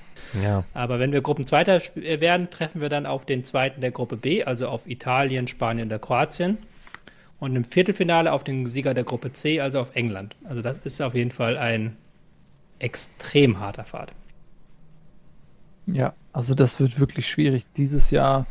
[0.42, 0.64] Ja.
[0.72, 4.44] Aber wenn wir Gruppenzweiter äh, werden, treffen wir dann auf den zweiten der Gruppe B,
[4.44, 6.56] also auf Italien, Spanien oder Kroatien.
[7.38, 10.36] Und im Viertelfinale auf den Sieger der Gruppe C, also auf England.
[10.44, 11.96] Also das ist auf jeden Fall ein
[12.78, 14.12] extrem harter Pfad.
[15.86, 17.64] Ja, also das wird wirklich schwierig.
[17.76, 18.46] Dieses Jahr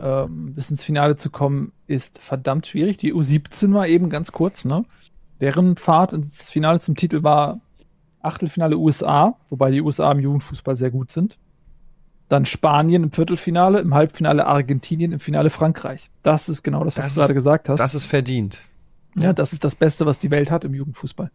[0.00, 2.98] ähm, bis ins Finale zu kommen, ist verdammt schwierig.
[2.98, 4.84] Die U17 war eben ganz kurz, ne?
[5.40, 7.60] Deren Fahrt ins Finale zum Titel war
[8.20, 11.38] Achtelfinale USA, wobei die USA im Jugendfußball sehr gut sind.
[12.28, 16.10] Dann Spanien im Viertelfinale, im Halbfinale Argentinien, im Finale Frankreich.
[16.22, 17.78] Das ist genau das, was das du gerade gesagt hast.
[17.78, 18.60] Das ist verdient.
[19.18, 21.30] Ja, das ist das Beste, was die Welt hat im Jugendfußball.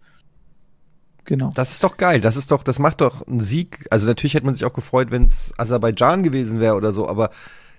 [1.23, 1.51] Genau.
[1.55, 2.19] Das ist doch geil.
[2.19, 3.85] Das ist doch, das macht doch einen Sieg.
[3.89, 7.29] Also natürlich hätte man sich auch gefreut, wenn es Aserbaidschan gewesen wäre oder so, aber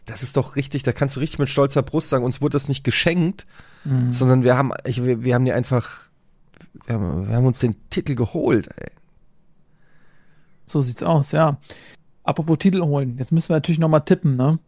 [0.06, 2.68] das ist doch richtig, da kannst du richtig mit stolzer Brust sagen, uns wurde das
[2.68, 3.46] nicht geschenkt,
[3.84, 4.10] mhm.
[4.10, 6.10] sondern wir haben, ich, wir, wir haben dir einfach,
[6.86, 8.90] wir haben, wir haben uns den Titel geholt, ey.
[10.64, 11.58] So sieht's aus, ja.
[12.24, 14.58] Apropos Titel holen, jetzt müssen wir natürlich nochmal tippen, ne?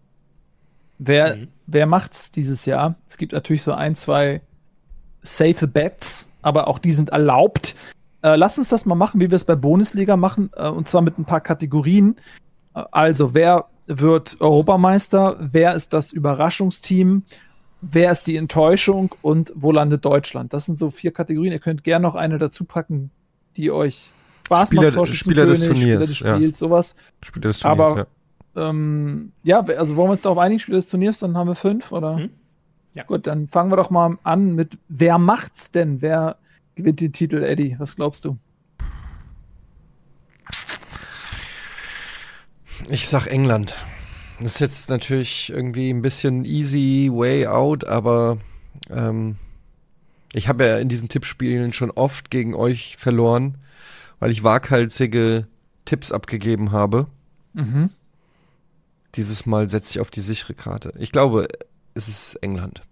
[0.99, 1.49] Wer, mhm.
[1.67, 2.97] wer macht's dieses Jahr?
[3.09, 4.41] Es gibt natürlich so ein, zwei
[5.23, 7.75] safe Bets, aber auch die sind erlaubt.
[8.23, 11.03] Äh, lass uns das mal machen, wie wir es bei Bundesliga machen, äh, und zwar
[11.03, 12.17] mit ein paar Kategorien.
[12.75, 15.37] Äh, also, wer wird Europameister?
[15.41, 17.25] Wer ist das Überraschungsteam?
[17.81, 20.53] Wer ist die Enttäuschung und wo landet Deutschland?
[20.53, 21.53] Das sind so vier Kategorien.
[21.53, 23.11] Ihr könnt gerne noch eine dazu packen,
[23.57, 24.11] die euch
[24.47, 25.09] Spaß Spieler, macht.
[25.09, 26.67] Spieler des Turniers, Spieler des Spiels, ja.
[26.67, 26.97] sowas.
[27.23, 28.07] Spieler des Turniers, Aber ja.
[28.57, 31.93] Ähm, ja, also wollen wir uns darauf einigen, Spieler des Turniers, dann haben wir fünf,
[31.93, 32.17] oder?
[32.17, 32.31] Hm?
[32.95, 33.03] Ja.
[33.03, 36.01] Gut, dann fangen wir doch mal an mit, wer macht's denn?
[36.01, 36.37] Wer
[36.77, 37.75] gewinnt den Titel, Eddie?
[37.79, 38.39] Was glaubst du?
[42.89, 43.75] Ich sag England.
[44.41, 48.39] Das ist jetzt natürlich irgendwie ein bisschen easy way out, aber
[48.91, 49.37] ähm,
[50.33, 53.59] ich habe ja in diesen Tippspielen schon oft gegen euch verloren,
[54.19, 55.47] weil ich waghalsige
[55.85, 57.07] Tipps abgegeben habe.
[57.53, 57.91] Mhm.
[59.15, 60.93] Dieses Mal setze ich auf die sichere Karte.
[60.99, 61.47] Ich glaube,
[61.95, 62.83] es ist England.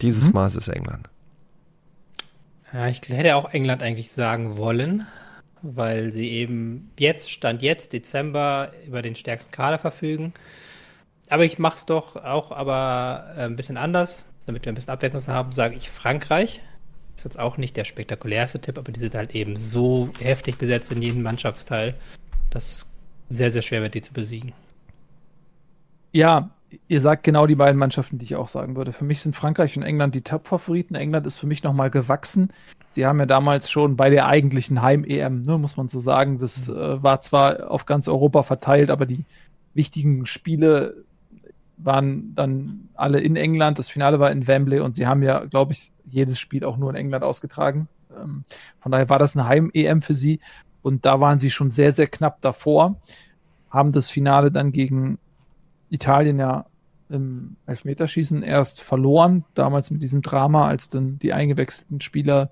[0.00, 0.32] Dieses mhm.
[0.32, 1.08] Mal ist es England.
[2.72, 5.06] Ja, ich hätte auch England eigentlich sagen wollen
[5.74, 10.32] weil sie eben jetzt, Stand jetzt, Dezember, über den stärksten Kader verfügen.
[11.28, 14.92] Aber ich mache es doch auch aber äh, ein bisschen anders, damit wir ein bisschen
[14.92, 16.60] Abwechslung haben, sage ich Frankreich.
[17.16, 20.92] Ist jetzt auch nicht der spektakulärste Tipp, aber die sind halt eben so heftig besetzt
[20.92, 21.94] in jedem Mannschaftsteil,
[22.50, 22.92] dass es
[23.30, 24.52] sehr, sehr schwer wird, die zu besiegen.
[26.12, 26.50] Ja,
[26.88, 28.92] ihr sagt genau die beiden Mannschaften, die ich auch sagen würde.
[28.92, 30.94] Für mich sind Frankreich und England die Top-Favoriten.
[30.94, 32.52] England ist für mich nochmal gewachsen.
[32.90, 36.68] Sie haben ja damals schon bei der eigentlichen Heim-EM, ne, muss man so sagen, das
[36.68, 36.76] mhm.
[36.76, 39.24] äh, war zwar auf ganz Europa verteilt, aber die
[39.74, 41.04] wichtigen Spiele
[41.76, 43.78] waren dann alle in England.
[43.78, 46.90] Das Finale war in Wembley und sie haben ja, glaube ich, jedes Spiel auch nur
[46.90, 47.88] in England ausgetragen.
[48.16, 48.44] Ähm,
[48.80, 50.40] von daher war das eine Heim-EM für sie
[50.82, 52.96] und da waren sie schon sehr, sehr knapp davor,
[53.70, 55.18] haben das Finale dann gegen
[55.90, 56.66] Italien ja
[57.08, 62.50] im Elfmeterschießen erst verloren, damals mit diesem Drama, als dann die eingewechselten Spieler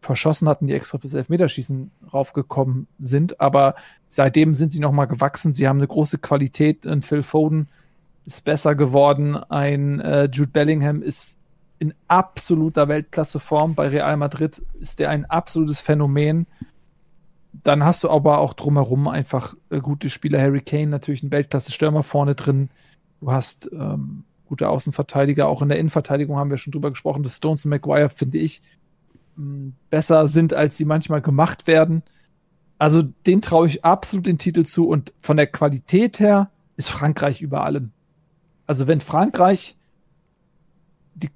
[0.00, 3.40] verschossen hatten, die extra fürs Elfmeterschießen raufgekommen sind.
[3.40, 3.74] Aber
[4.06, 5.52] seitdem sind sie nochmal gewachsen.
[5.52, 6.86] Sie haben eine große Qualität.
[6.86, 7.68] Ein Phil Foden
[8.24, 9.36] ist besser geworden.
[9.36, 11.36] Ein äh, Jude Bellingham ist
[11.78, 13.74] in absoluter Weltklasseform.
[13.74, 16.46] Bei Real Madrid ist der ein absolutes Phänomen
[17.64, 20.40] dann hast du aber auch drumherum einfach äh, gute Spieler.
[20.40, 22.70] Harry Kane natürlich ein Weltklasse-Stürmer vorne drin.
[23.20, 25.48] Du hast ähm, gute Außenverteidiger.
[25.48, 28.62] Auch in der Innenverteidigung haben wir schon drüber gesprochen, dass Stones und Maguire, finde ich,
[29.36, 32.02] mh, besser sind, als sie manchmal gemacht werden.
[32.78, 37.40] Also den traue ich absolut den Titel zu und von der Qualität her ist Frankreich
[37.42, 37.90] über allem.
[38.66, 39.76] Also wenn Frankreich,
[41.14, 41.30] die,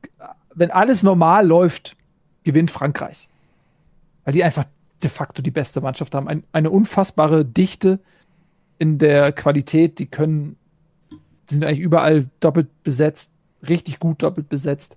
[0.54, 1.96] wenn alles normal läuft,
[2.44, 3.28] gewinnt Frankreich.
[4.24, 4.66] Weil die einfach
[5.02, 6.28] de facto die beste Mannschaft haben.
[6.28, 8.00] Ein, eine unfassbare Dichte
[8.78, 9.98] in der Qualität.
[9.98, 10.56] Die können,
[11.10, 13.32] die sind eigentlich überall doppelt besetzt,
[13.68, 14.96] richtig gut doppelt besetzt.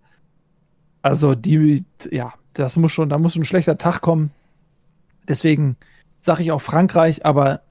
[1.01, 4.31] Also die, ja, das muss schon, da muss schon ein schlechter Tag kommen.
[5.27, 5.75] Deswegen
[6.19, 7.61] sage ich auch Frankreich, aber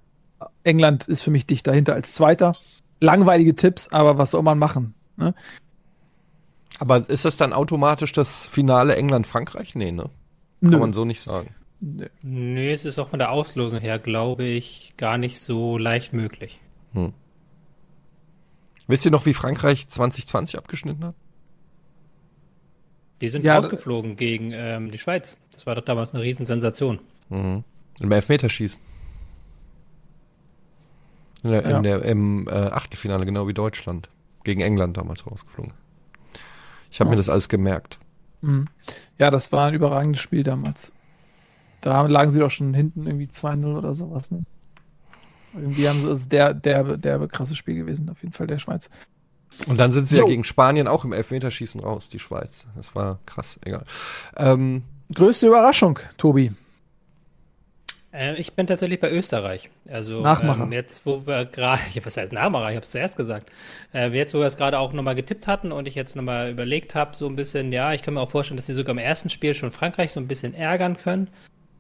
[0.63, 2.55] England ist für mich dicht dahinter als Zweiter.
[3.01, 4.95] Langweilige Tipps, aber was soll man machen?
[5.17, 5.35] Ne?
[6.79, 9.75] Aber ist das dann automatisch das Finale England-Frankreich?
[9.75, 10.11] Nee, ne?
[10.61, 10.79] Kann Nö.
[10.79, 11.55] man so nicht sagen.
[11.87, 12.09] Nee.
[12.23, 16.61] Nee, es ist auch von der Auslosung her, glaube ich, gar nicht so leicht möglich.
[18.87, 21.15] Wisst ihr noch, wie Frankreich 2020 abgeschnitten hat?
[23.21, 25.37] Die sind Ja, rausgeflogen gegen ähm, die Schweiz.
[25.53, 27.01] Das war doch damals eine Riesensensation.
[27.29, 27.65] Mhm.
[28.01, 28.81] Im Elfmeterschießen.
[31.43, 31.77] In der, Ja.
[31.77, 34.09] in der, Im äh, Achtelfinale, genau wie Deutschland.
[34.45, 35.73] Gegen England damals rausgeflogen.
[36.91, 37.13] Ich habe Ja.
[37.13, 37.99] mir das alles gemerkt.
[38.43, 38.67] Mhm.
[39.19, 40.93] Ja, das war ein überragendes Spiel damals.
[41.85, 44.31] Da lagen sie doch schon hinten irgendwie 2-0 oder sowas.
[44.31, 44.45] Ne?
[45.53, 48.89] Irgendwie haben sie, also der, der, der krasse Spiel gewesen, auf jeden Fall der Schweiz.
[49.67, 50.23] Und dann sind sie Jo.
[50.23, 52.67] ja gegen Spanien auch im Elfmeterschießen raus, die Schweiz.
[52.75, 53.85] Das war krass, egal.
[54.39, 54.83] Ähm,
[55.15, 56.53] Größte Überraschung, Tobi.
[58.15, 59.69] Äh, ich bin tatsächlich bei Österreich.
[59.87, 60.65] Also Nachmacher.
[60.65, 62.71] Ähm, jetzt, wo wir gerade, ja, was heißt Nachmacher?
[62.71, 63.53] Ich habe es zuerst gesagt.
[63.93, 66.95] Äh, jetzt, wo wir es gerade auch nochmal getippt hatten und ich jetzt nochmal überlegt
[66.95, 69.29] habe, so ein bisschen, ja, ich kann mir auch vorstellen, dass sie sogar im ersten
[69.29, 71.29] Spiel schon Frankreich so ein bisschen ärgern können.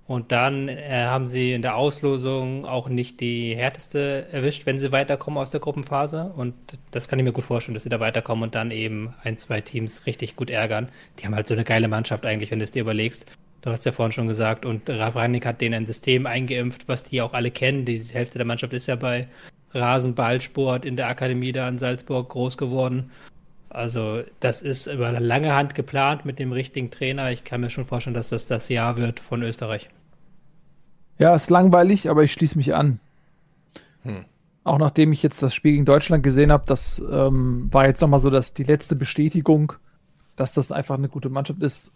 [0.07, 4.93] Und dann äh, haben sie in der Auslosung auch nicht die härteste erwischt, wenn sie
[4.93, 6.33] weiterkommen aus der Gruppenphase.
[6.37, 6.55] Und
[6.91, 9.63] das kann ich mir gut vorstellen, dass sie da weiterkommen und dann eben ein, zwei
[9.63, 10.89] Teams richtig gut ärgern.
[11.19, 13.27] Die haben halt so eine geile Mannschaft eigentlich, wenn du es dir überlegst.
[13.63, 17.03] Du hast ja vorhin schon gesagt, und Ralf Rangnick hat denen ein System eingeimpft, was
[17.03, 17.87] die auch alle kennen.
[17.87, 19.27] Die Hälfte der Mannschaft ist ja bei
[19.73, 23.11] Rasenballsport in der Akademie da in Salzburg groß geworden.
[23.75, 27.33] Also, das ist über eine lange Hand geplant mit dem richtigen Trainer.
[27.33, 29.91] Ich kann mir schon vorstellen, dass das das Jahr wird von Österreich.
[31.19, 33.01] Ja, ist langweilig, aber ich schließe mich an.
[34.03, 34.27] Hm.
[34.63, 38.21] Auch nachdem ich jetzt das Spiel gegen Deutschland gesehen habe, das ähm, war jetzt nochmal
[38.21, 39.73] so dass die letzte Bestätigung,
[40.37, 41.93] dass das einfach eine gute Mannschaft ist.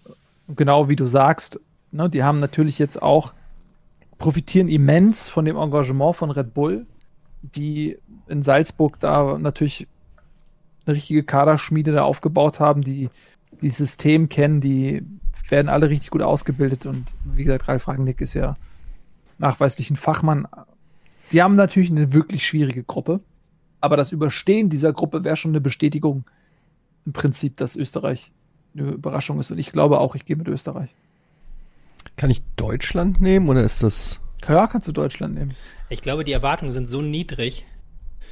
[0.49, 1.61] Und genau wie du sagst,
[1.93, 3.35] ne, die haben natürlich jetzt auch,
[4.19, 6.87] profitieren immens von dem Engagement von Red Bull,
[7.41, 9.87] die in Salzburg da natürlich
[10.89, 13.11] eine richtige Kaderschmiede da aufgebaut haben, die
[13.63, 15.05] die System kennen, die
[15.49, 18.57] werden alle richtig gut ausgebildet und wie gesagt, Ralf Rangnick ist ja
[19.39, 20.47] nachweislich ein Fachmann.
[21.33, 23.21] Die haben natürlich eine wirklich schwierige Gruppe,
[23.81, 26.25] aber das Überstehen dieser Gruppe wäre schon eine Bestätigung
[27.07, 28.31] im Prinzip, dass Österreich
[28.77, 30.91] eine Überraschung ist und ich glaube auch, ich gehe mit Österreich.
[32.17, 35.55] kann ich Deutschland nehmen oder ist das, Klar kannst du Deutschland nehmen.
[35.89, 37.67] Ich glaube, die Erwartungen sind so niedrig,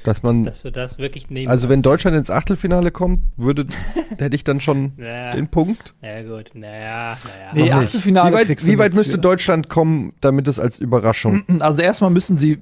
[0.05, 1.83] dass man, dass du das wirklich nehmen also wenn.
[1.83, 3.67] Deutschland ins Achtelfinale kommt, würde,
[4.19, 5.31] hätte ich dann schon Ja.
[5.33, 5.95] den Punkt?
[6.03, 7.51] Ja, gut, naja, naja.
[7.55, 7.73] Nee.
[7.73, 9.19] Achtelfinale Wie weit, kriegst du wie weit müsste für.
[9.19, 11.45] Deutschland kommen, damit es als Überraschung?
[11.61, 12.59] Also erstmal müssen sie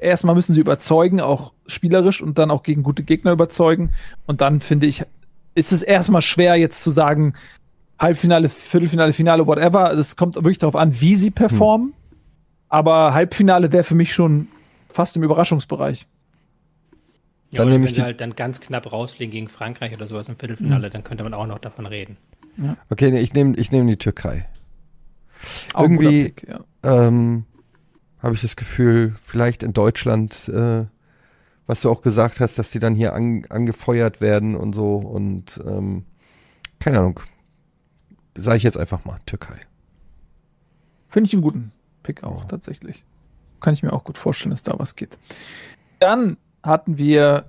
[0.00, 3.90] erstmal müssen sie überzeugen, auch spielerisch und dann auch gegen gute Gegner überzeugen.
[4.26, 5.04] Und dann finde ich,
[5.54, 7.34] ist es erstmal schwer jetzt zu sagen,
[7.98, 9.92] Halbfinale, Viertelfinale, Finale, whatever.
[9.92, 11.92] Es kommt wirklich darauf an, wie sie performen.
[12.70, 14.48] Aber Halbfinale wäre für mich schon
[14.88, 16.06] fast im Überraschungsbereich.
[17.52, 20.06] Ja, Dann nehme wenn ich sie die- halt dann ganz knapp rausfliegen gegen Frankreich oder
[20.06, 22.16] sowas im Viertelfinale, dann könnte man auch noch davon reden.
[22.90, 24.48] Okay, nee, ich nehme ich nehm die Türkei.
[25.74, 26.60] Auch Irgendwie- ja.
[26.82, 27.44] ähm,
[28.22, 30.84] habe ich das Gefühl, vielleicht in Deutschland, äh,
[31.66, 35.60] was du auch gesagt hast, dass die dann hier an, angefeuert werden und so und
[35.66, 36.04] ähm,
[36.78, 37.20] keine Ahnung.
[38.36, 39.56] Sage ich jetzt einfach mal, Türkei.
[41.08, 41.72] Finde ich einen guten
[42.02, 42.48] Pick auch, Ja.
[42.48, 43.04] tatsächlich.
[43.60, 45.18] Kann ich mir auch gut vorstellen, dass da was geht.
[45.98, 47.46] Dann hatten wir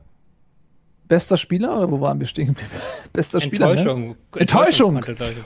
[1.07, 2.69] bester Spieler, oder wo waren wir stehen geblieben?
[3.13, 3.67] Bester Spieler.
[3.67, 3.71] Ne?
[3.73, 4.15] Enttäuschung.
[4.35, 5.03] Enttäuschung.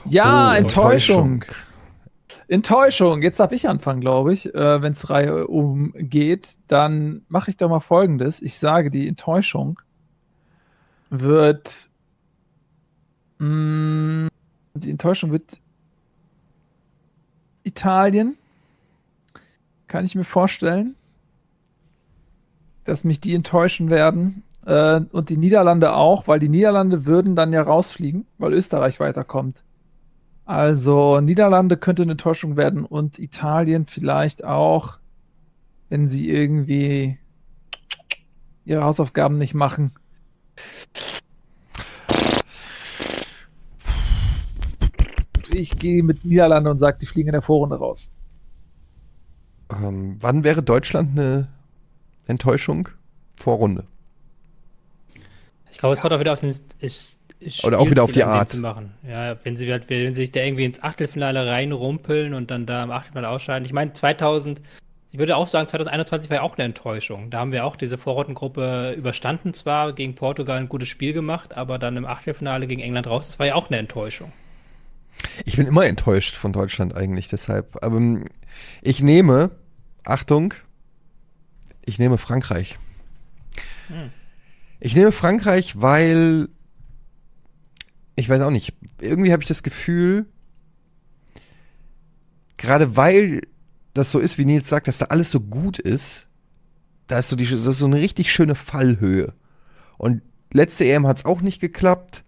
[0.08, 1.44] Ja, Oh, Enttäuschung.
[2.46, 3.22] Enttäuschung.
[3.22, 4.54] Jetzt darf ich anfangen, glaube ich.
[4.54, 8.40] Äh, Wenn es Reihe umgeht, dann mache ich doch mal folgendes.
[8.40, 9.80] Ich sage, die Enttäuschung
[11.10, 11.90] wird.
[13.38, 14.28] Mh,
[14.74, 15.58] die Enttäuschung wird
[17.64, 18.36] Italien.
[19.88, 20.94] Kann ich mir vorstellen,
[22.86, 24.42] dass mich die enttäuschen werden.
[24.64, 29.62] Äh, und die Niederlande auch, weil die Niederlande würden dann ja rausfliegen, weil Österreich weiterkommt.
[30.44, 34.98] Also Niederlande könnte eine Enttäuschung werden und Italien vielleicht auch,
[35.88, 37.18] wenn sie irgendwie
[38.64, 39.92] ihre Hausaufgaben nicht machen.
[45.52, 48.12] Ich gehe mit Niederlande und sage, die fliegen in der Vorrunde raus.
[49.72, 51.48] Ähm, wann wäre Deutschland eine
[52.26, 52.88] Enttäuschung?
[53.36, 53.84] Vorrunde.
[55.70, 56.50] Ich glaube, es kommt auch wieder auf den
[56.80, 58.48] ist, ist Oder auch wieder auf die Art.
[58.48, 58.94] Zu machen.
[59.06, 62.82] Ja, wenn sie, halt- wenn sie sich da irgendwie ins Achtelfinale reinrumpeln und dann da
[62.82, 63.66] im Achtelfinale ausscheiden.
[63.66, 64.62] Ich meine, 2000,
[65.12, 67.30] ich würde auch sagen, 2021 war ja auch eine Enttäuschung.
[67.30, 71.78] Da haben wir auch diese Vorrundengruppe überstanden zwar, gegen Portugal ein gutes Spiel gemacht, aber
[71.78, 73.26] dann im Achtelfinale gegen England raus.
[73.26, 74.32] Das war ja auch eine Enttäuschung.
[75.44, 77.82] Ich bin immer enttäuscht von Deutschland eigentlich, deshalb.
[77.82, 78.24] Aber ähm,
[78.82, 79.50] ich nehme,
[80.04, 80.54] Achtung,
[81.86, 82.78] ich nehme Frankreich.
[83.88, 84.10] Hm.
[84.78, 86.48] Ich nehme Frankreich, weil
[88.16, 88.74] ich weiß auch nicht.
[89.00, 90.26] Irgendwie habe ich das Gefühl,
[92.56, 93.42] gerade weil
[93.94, 96.28] das so ist, wie Nils sagt, dass da alles so gut ist,
[97.06, 99.32] da ist so, die, das ist so eine richtig schöne Fallhöhe.
[99.96, 100.22] Und
[100.52, 102.24] letzte EM hat es auch nicht geklappt.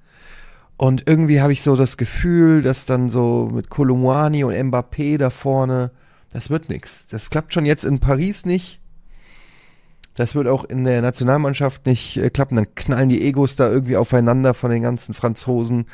[0.76, 5.30] Und irgendwie habe ich so das Gefühl, dass dann so mit Kolomwani und Mbappé da
[5.30, 5.90] vorne,
[6.30, 7.06] das wird nichts.
[7.10, 8.80] Das klappt schon jetzt in Paris nicht.
[10.18, 12.56] Das wird auch in der Nationalmannschaft nicht äh, klappen.
[12.56, 15.86] Dann knallen die Egos da irgendwie aufeinander von den ganzen Franzosen.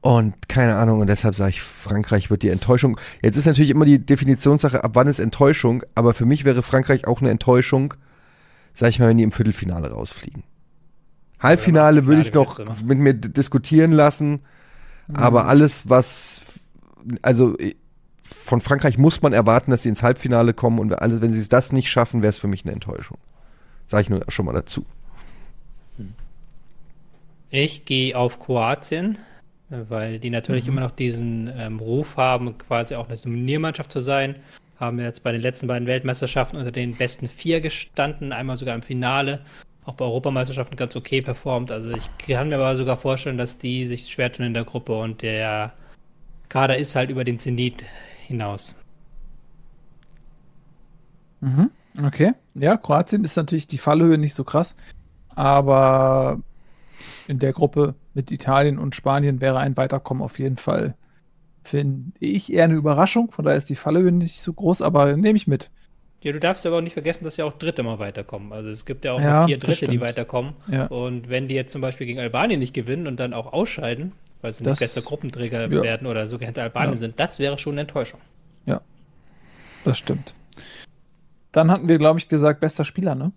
[0.00, 2.96] Und keine Ahnung, und deshalb sage ich, Frankreich wird die Enttäuschung.
[3.22, 7.08] Jetzt ist natürlich immer die Definitionssache, ab wann ist Enttäuschung, aber für mich wäre Frankreich
[7.08, 7.94] auch eine Enttäuschung,
[8.72, 10.44] sag ich mal, wenn die im Viertelfinale rausfliegen.
[11.40, 14.42] Halbfinale würde ich noch mit mir diskutieren lassen,
[15.08, 15.16] mhm.
[15.16, 16.42] aber alles, was,
[17.20, 17.56] also
[18.22, 21.48] von Frankreich muss man erwarten, dass sie ins Halbfinale kommen und alles, wenn sie es
[21.48, 23.18] das nicht schaffen, wäre es für mich eine Enttäuschung.
[23.90, 24.86] Sage ich nur schon mal dazu.
[27.50, 29.18] Ich gehe auf Kroatien,
[29.68, 30.72] weil die natürlich mhm.
[30.72, 34.36] immer noch diesen ähm, Ruf haben, quasi auch eine Dominiermannschaft zu sein.
[34.78, 38.82] Haben jetzt bei den letzten beiden Weltmeisterschaften unter den besten vier gestanden, einmal sogar im
[38.82, 39.40] Finale.
[39.84, 41.72] Auch bei Europameisterschaften ganz okay performt.
[41.72, 44.96] Also ich kann mir aber sogar vorstellen, dass die sich schwer tun in der Gruppe
[44.96, 45.72] und der
[46.48, 47.82] Kader ist halt über den Zenit
[48.28, 48.76] hinaus.
[51.40, 51.72] Mhm.
[52.02, 52.32] Okay.
[52.54, 54.76] Ja, Kroatien ist natürlich die Fallhöhe nicht so krass,
[55.28, 56.40] aber
[57.26, 60.94] in der Gruppe mit Italien und Spanien wäre ein Weiterkommen auf jeden Fall,
[61.62, 63.30] finde ich, eher eine Überraschung.
[63.30, 65.70] Von daher ist die Fallhöhe nicht so groß, aber nehme ich mit.
[66.22, 68.52] Ja, du darfst aber auch nicht vergessen, dass ja auch Dritte mal weiterkommen.
[68.52, 70.52] Also es gibt ja auch ja, vier Dritte, die weiterkommen.
[70.70, 70.86] Ja.
[70.86, 74.12] Und wenn die jetzt zum Beispiel gegen Albanien nicht gewinnen und dann auch ausscheiden,
[74.42, 75.82] weil sie nicht bester Gruppenträger ja.
[75.82, 78.20] werden oder sogar hinter Albanien sind, das wäre schon eine Enttäuschung.
[78.66, 78.82] Ja,
[79.84, 80.34] das stimmt.
[81.52, 83.32] Dann hatten wir, glaube ich, gesagt, bester Spieler, ne?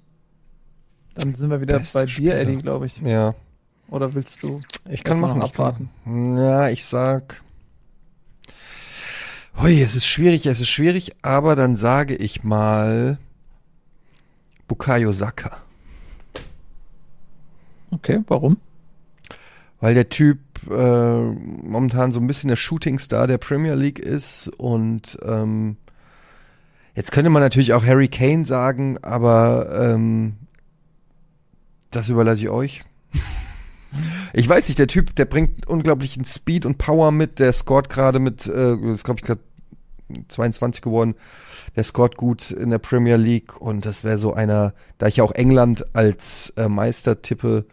[1.15, 2.97] Dann sind wir wieder Beste bei dir, Eddie, glaube ich.
[2.97, 3.35] Ja.
[3.89, 4.61] Oder willst du?
[4.89, 5.41] Ich kann machen.
[5.41, 5.89] abwarten.
[6.03, 7.43] Kann, ja, ich sag.
[9.61, 13.19] Hui, es ist schwierig, es ist schwierig, aber dann sage ich mal
[14.67, 15.61] Bukayo Saka.
[17.91, 18.57] Okay, warum?
[19.79, 25.19] Weil der Typ äh, momentan so ein bisschen der Shootingstar der Premier League ist und
[25.23, 25.77] ähm,
[26.95, 30.35] Jetzt könnte man natürlich auch Harry Kane sagen, aber ähm,
[31.91, 32.81] das überlasse ich euch.
[34.35, 37.37] Ich weiß nicht, der Typ, der bringt unglaublichen Speed und Power mit.
[37.37, 39.41] Der scored gerade mit, äh, ist glaube ich gerade
[40.29, 41.13] 22 geworden.
[41.75, 45.23] Der scored gut in der Premier League und das wäre so einer, da ich ja
[45.23, 47.65] auch England als äh, Meister tippe,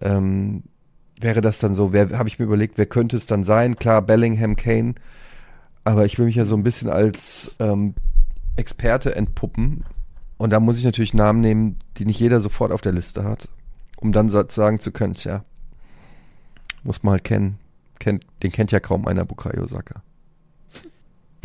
[0.00, 0.62] ähm,
[1.20, 3.76] wäre das dann so, wer habe ich mir überlegt, wer könnte es dann sein?
[3.76, 4.94] Klar, Bellingham, Kane,
[5.84, 7.94] aber ich will mich ja so ein bisschen als ähm,
[8.56, 9.84] Experte entpuppen.
[10.36, 13.48] Und da muss ich natürlich Namen nehmen, die nicht jeder sofort auf der Liste hat,
[13.96, 15.44] um dann sagen zu können, tja,
[16.82, 17.58] muss man halt kennen.
[17.98, 20.02] Kennt, den kennt ja kaum einer Bukayo Saka.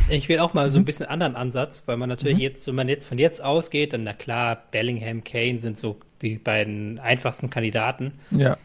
[0.10, 0.86] Ich will auch mal so ein mhm.
[0.86, 2.44] bisschen anderen Ansatz, weil man natürlich mhm.
[2.44, 6.38] jetzt, wenn man jetzt von jetzt ausgeht, dann na klar, Bellingham, Kane sind so die
[6.38, 8.14] beiden einfachsten Kandidaten.
[8.32, 8.58] Ja.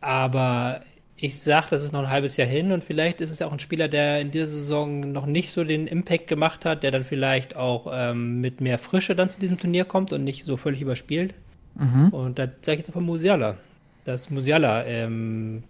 [0.00, 0.82] Aber
[1.22, 3.52] ich sage, das ist noch ein halbes Jahr hin und vielleicht ist es ja auch
[3.52, 7.04] ein Spieler, der in dieser Saison noch nicht so den Impact gemacht hat, der dann
[7.04, 10.80] vielleicht auch ähm, mit mehr Frische dann zu diesem Turnier kommt und nicht so völlig
[10.80, 11.34] überspielt.
[11.74, 12.08] Mhm.
[12.08, 13.56] Und da sage ich jetzt von Musiala,
[14.04, 15.62] dass Musiala ähm,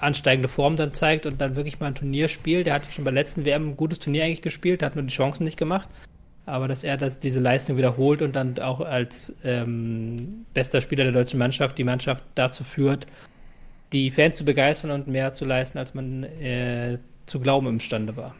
[0.00, 2.66] ansteigende Form dann zeigt und dann wirklich mal ein Turnier spielt.
[2.66, 5.14] Der hat schon bei der letzten WM ein gutes Turnier eigentlich gespielt, hat nur die
[5.14, 5.88] Chancen nicht gemacht.
[6.46, 11.12] Aber dass er das, diese Leistung wiederholt und dann auch als ähm, bester Spieler der
[11.12, 13.06] deutschen Mannschaft die Mannschaft dazu führt,
[13.92, 18.34] die Fans zu begeistern und mehr zu leisten, als man äh, zu glauben imstande war.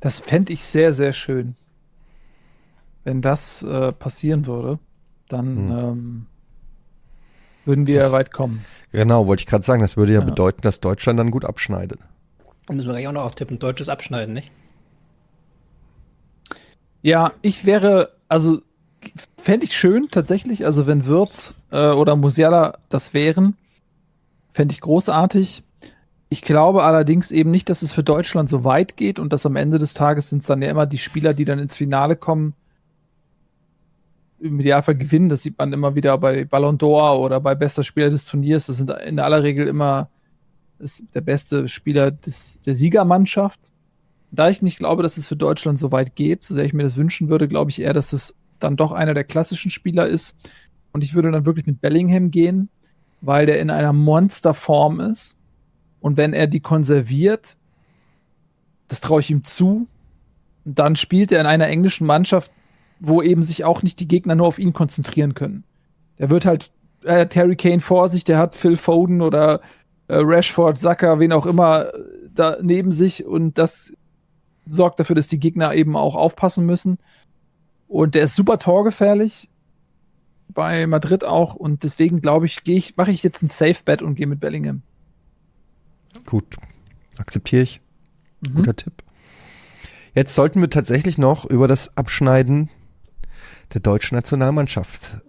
[0.00, 1.56] Das fände ich sehr, sehr schön.
[3.04, 4.78] Wenn das äh, passieren würde,
[5.28, 5.78] dann hm.
[5.78, 6.26] ähm,
[7.64, 8.64] würden wir das, weit kommen.
[8.92, 12.00] Genau, wollte ich gerade sagen, das würde ja, ja, bedeuten, dass Deutschland dann gut abschneidet.
[12.66, 14.50] Dann müssen wir gleich auch noch auftippen, deutsches Abschneiden, nicht?
[17.02, 18.62] Ja, ich wäre, also
[19.36, 23.56] fände ich schön tatsächlich, also wenn Würz äh, oder Musiala das wären,
[24.52, 25.62] fände ich großartig.
[26.28, 29.56] Ich glaube allerdings eben nicht, dass es für Deutschland so weit geht und dass am
[29.56, 32.54] Ende des Tages sind es dann ja immer die Spieler, die dann ins Finale kommen,
[34.40, 35.28] im Idealfall gewinnen.
[35.28, 38.66] Das sieht man immer wieder bei Ballon d'Or oder bei bester Spieler des Turniers.
[38.66, 40.08] Das sind in aller Regel immer
[41.14, 43.72] der beste Spieler des, der Siegermannschaft.
[44.30, 46.82] Da ich nicht glaube, dass es für Deutschland so weit geht, so sehr ich mir
[46.82, 50.36] das wünschen würde, glaube ich eher, dass es dann doch einer der klassischen Spieler ist.
[50.92, 52.68] Und ich würde dann wirklich mit Bellingham gehen,
[53.20, 55.38] weil der in einer Monsterform ist.
[56.00, 57.56] Und wenn er die konserviert,
[58.88, 59.86] das traue ich ihm zu,
[60.64, 62.50] dann spielt er in einer englischen Mannschaft,
[62.98, 65.64] wo eben sich auch nicht die Gegner nur auf ihn konzentrieren können.
[66.18, 66.70] Der wird halt,
[67.04, 69.60] er hat Harry Kane vor sich, der hat Phil Foden oder
[70.08, 72.02] äh, Rashford, Saka, wen auch immer äh,
[72.34, 73.92] da neben sich und das
[74.66, 76.98] sorgt dafür, dass die Gegner eben auch aufpassen müssen.
[77.88, 79.48] Und der ist super torgefährlich
[80.48, 84.02] bei Madrid auch und deswegen glaube ich, gehe ich, mache ich jetzt ein Safe Bet
[84.02, 84.82] und gehe mit Bellingham.
[86.24, 86.56] Gut,
[87.18, 87.80] akzeptiere ich.
[88.40, 88.54] Mhm.
[88.54, 89.02] Guter Tipp.
[90.14, 92.70] Jetzt sollten wir tatsächlich noch über das Abschneiden
[93.74, 95.20] der deutschen Nationalmannschaft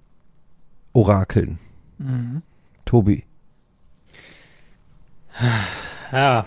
[0.94, 1.60] orakeln.
[1.98, 2.42] Mhm.
[2.86, 3.26] Tobi.
[6.12, 6.46] Ja.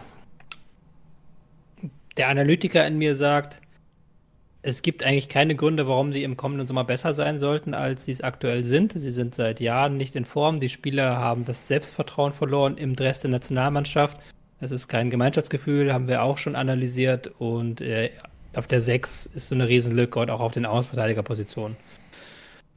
[2.16, 3.60] Der Analytiker in mir sagt,
[4.62, 8.12] es gibt eigentlich keine Gründe, warum sie im kommenden Sommer besser sein sollten, als sie
[8.12, 8.92] es aktuell sind.
[8.92, 10.60] Sie sind seit Jahren nicht in Form.
[10.60, 14.18] Die Spieler haben das Selbstvertrauen verloren im Dress der Nationalmannschaft.
[14.60, 17.28] Es ist kein Gemeinschaftsgefühl, haben wir auch schon analysiert.
[17.38, 18.10] Und äh,
[18.54, 21.76] auf der 6 ist so eine Riesenlücke und auch auf den Außenverteidigerpositionen.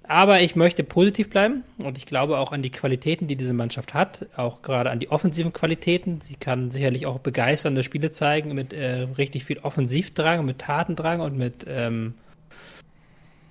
[0.06, 3.94] Aber ich möchte positiv bleiben und ich glaube auch an die Qualitäten, die diese Mannschaft
[3.94, 6.20] hat, auch gerade an die offensiven Qualitäten.
[6.20, 11.38] Sie kann sicherlich auch begeisternde Spiele zeigen mit äh, richtig viel Offensivdrang, mit Tatendrang und
[11.38, 12.16] mit, ähm,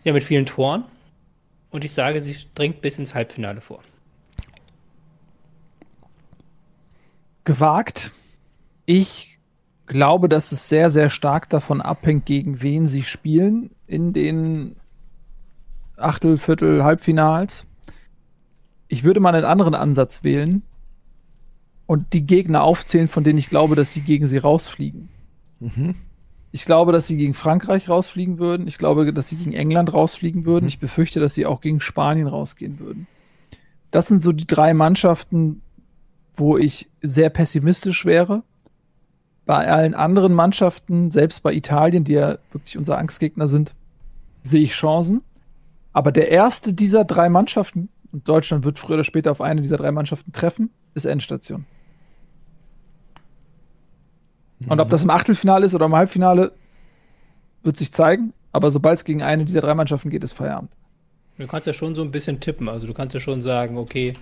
[0.04, 0.84] ja, mit vielen Toren.
[1.70, 3.82] Und ich sage, sie dringt bis ins Halbfinale vor.
[7.44, 8.12] Gewagt.
[8.84, 9.38] Ich
[9.86, 14.76] glaube, dass es sehr, sehr stark davon abhängt, gegen wen sie spielen in den
[16.02, 17.66] Achtel, Viertel, Halbfinals.
[18.88, 20.62] Ich würde mal einen anderen Ansatz wählen
[21.86, 25.08] und die Gegner aufzählen, von denen ich glaube, dass sie gegen sie rausfliegen.
[25.60, 25.94] Mhm.
[26.50, 28.66] Ich glaube, dass sie gegen Frankreich rausfliegen würden.
[28.66, 30.64] Ich glaube, dass sie gegen England rausfliegen würden.
[30.64, 30.68] Mhm.
[30.68, 33.06] Ich befürchte, dass sie auch gegen Spanien rausgehen würden.
[33.90, 35.62] Das sind so die drei Mannschaften,
[36.34, 38.42] wo ich sehr pessimistisch wäre.
[39.44, 43.74] Bei allen anderen Mannschaften, selbst bei Italien, die ja wirklich unser Angstgegner sind,
[44.42, 45.22] sehe ich Chancen.
[45.92, 49.76] Aber der erste dieser drei Mannschaften, und Deutschland wird früher oder später auf eine dieser
[49.76, 51.64] drei Mannschaften treffen, ist Endstation.
[54.68, 56.52] Und ob das im Achtelfinale ist oder im Halbfinale,
[57.62, 58.32] wird sich zeigen.
[58.52, 60.70] Aber sobald es gegen eine dieser drei Mannschaften geht, ist Feierabend.
[61.38, 62.68] Du kannst ja schon so ein bisschen tippen.
[62.68, 64.14] Also du kannst ja schon sagen, okay,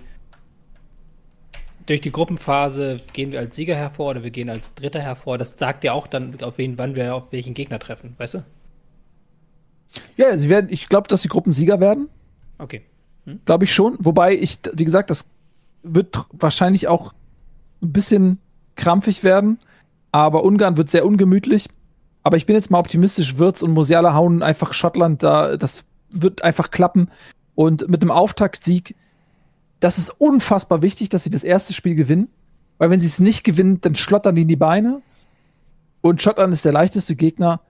[1.85, 5.37] durch die Gruppenphase gehen wir als Sieger hervor oder wir gehen als Dritter hervor.
[5.37, 8.43] Das sagt ja auch dann, auf wen, wann wir auf welchen Gegner treffen, weißt du?
[10.17, 12.09] Ja, sie werden, ich glaube, dass sie Gruppensieger werden.
[12.57, 12.83] Okay.
[13.25, 13.41] Hm?
[13.45, 13.97] Glaube ich schon.
[13.99, 15.29] Wobei ich, wie gesagt, das
[15.83, 17.13] wird wahrscheinlich auch
[17.81, 18.39] ein bisschen
[18.75, 19.59] krampfig werden.
[20.11, 21.69] Aber Ungarn wird sehr ungemütlich.
[22.23, 23.37] Aber ich bin jetzt mal optimistisch.
[23.37, 25.57] Wirtz und Musiala hauen einfach Schottland da.
[25.57, 27.09] Das wird einfach klappen.
[27.55, 28.95] Und mit dem Auftaktsieg,
[29.79, 32.29] das ist unfassbar wichtig, dass sie das erste Spiel gewinnen.
[32.77, 35.01] Weil wenn sie es nicht gewinnen, dann schlottern die in die Beine.
[36.01, 37.61] Und Schottland ist der leichteste Gegner.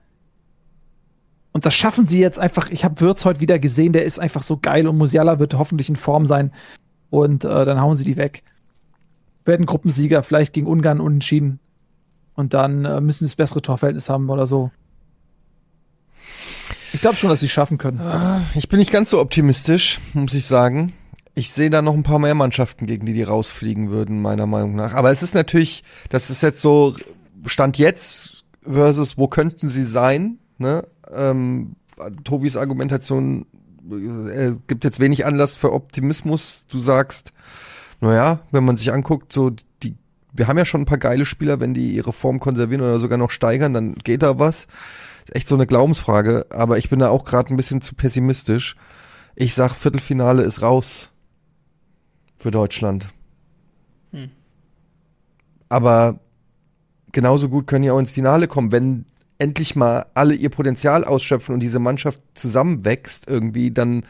[1.52, 2.70] Und das schaffen sie jetzt einfach.
[2.70, 5.88] Ich habe Würz heute wieder gesehen, der ist einfach so geil und Musiala wird hoffentlich
[5.88, 6.52] in Form sein.
[7.10, 8.42] Und äh, dann hauen sie die weg.
[9.44, 11.58] Werden Gruppensieger, vielleicht gegen Ungarn unentschieden.
[12.34, 14.70] Und dann äh, müssen sie das bessere Torverhältnis haben oder so.
[16.94, 18.00] Ich glaube schon, dass sie es schaffen können.
[18.00, 20.92] Ah, ich bin nicht ganz so optimistisch, muss ich sagen.
[21.34, 24.74] Ich sehe da noch ein paar mehr Mannschaften, gegen die die rausfliegen würden, meiner Meinung
[24.74, 24.92] nach.
[24.94, 26.94] Aber es ist natürlich, das ist jetzt so
[27.46, 30.86] Stand jetzt versus wo könnten sie sein, ne?
[31.14, 31.76] Ähm,
[32.24, 33.46] Tobis Argumentation
[33.90, 36.64] äh, gibt jetzt wenig Anlass für Optimismus.
[36.68, 37.32] Du sagst,
[38.00, 39.50] naja, wenn man sich anguckt, so
[39.82, 39.96] die,
[40.32, 43.18] wir haben ja schon ein paar geile Spieler, wenn die ihre Form konservieren oder sogar
[43.18, 44.66] noch steigern, dann geht da was.
[45.24, 48.76] Ist echt so eine Glaubensfrage, aber ich bin da auch gerade ein bisschen zu pessimistisch.
[49.34, 51.10] Ich sag, Viertelfinale ist raus
[52.36, 53.10] für Deutschland.
[54.12, 54.30] Hm.
[55.68, 56.18] Aber
[57.12, 59.06] genauso gut können ja auch ins Finale kommen, wenn
[59.42, 64.04] endlich mal alle ihr Potenzial ausschöpfen und diese Mannschaft zusammenwächst irgendwie, dann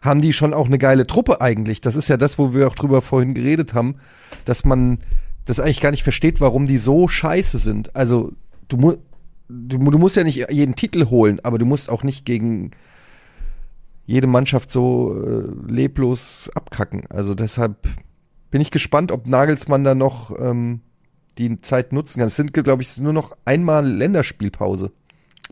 [0.00, 1.82] haben die schon auch eine geile Truppe eigentlich.
[1.82, 3.96] Das ist ja das, wo wir auch drüber vorhin geredet haben,
[4.46, 4.98] dass man
[5.44, 7.94] das eigentlich gar nicht versteht, warum die so scheiße sind.
[7.94, 8.32] Also
[8.68, 8.94] du, mu
[9.48, 12.70] du, du musst ja nicht jeden Titel holen, aber du musst auch nicht gegen
[14.06, 17.02] jede Mannschaft so äh, leblos abkacken.
[17.10, 17.86] Also deshalb
[18.50, 20.80] bin ich gespannt, ob Nagelsmann da noch ähm,
[21.38, 22.28] die Zeit nutzen kann.
[22.28, 24.92] Es sind, glaube ich, nur noch einmal Länderspielpause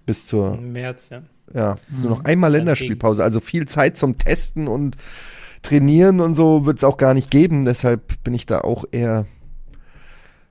[0.06, 1.22] bis zur Im März, ja.
[1.54, 2.26] Ja, es ist nur noch mhm.
[2.26, 3.22] einmal Länderspielpause.
[3.22, 4.96] Also viel Zeit zum Testen und
[5.62, 7.64] Trainieren und so wird es auch gar nicht geben.
[7.64, 9.26] Deshalb bin ich da auch eher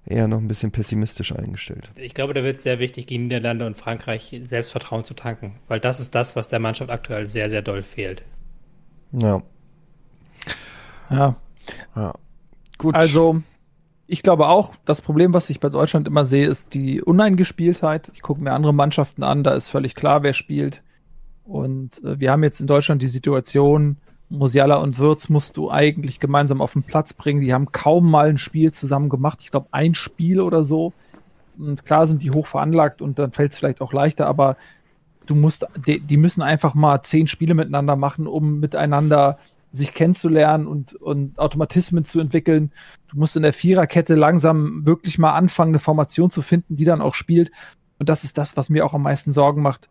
[0.06, 1.92] eher noch ein bisschen pessimistisch eingestellt.
[1.96, 5.80] Ich glaube, da wird es sehr wichtig, gegen Niederlande und Frankreich Selbstvertrauen zu tanken, weil
[5.80, 8.24] das ist das, was der Mannschaft aktuell sehr, sehr doll fehlt.
[9.12, 9.42] Ja.
[11.10, 11.36] Ja.
[11.96, 12.14] Ja.
[12.78, 12.96] Gut.
[12.96, 13.42] Also,
[14.08, 18.10] ich glaube auch, das Problem, was ich bei Deutschland immer sehe, ist die Uneingespieltheit.
[18.14, 20.82] Ich gucke mir andere Mannschaften an, da ist völlig klar, wer spielt.
[21.44, 23.98] Und äh, wir haben jetzt in Deutschland die Situation,
[24.30, 27.42] Musiala und Würz musst du eigentlich gemeinsam auf den Platz bringen.
[27.42, 29.40] Die haben kaum mal ein Spiel zusammen gemacht.
[29.42, 30.94] Ich glaube, ein Spiel oder so.
[31.58, 34.58] Und klar sind die hoch veranlagt und dann fällt es vielleicht auch leichter, aber
[35.26, 39.40] du musst, die, die, müssen einfach mal zehn Spiele miteinander machen, um miteinander
[39.72, 42.72] sich kennenzulernen und, und Automatismen zu entwickeln.
[43.10, 47.02] Du musst in der Viererkette langsam wirklich mal anfangen, eine Formation zu finden, die dann
[47.02, 47.52] auch spielt.
[48.00, 49.90] Und das ist das, was mir auch am meisten Sorgen macht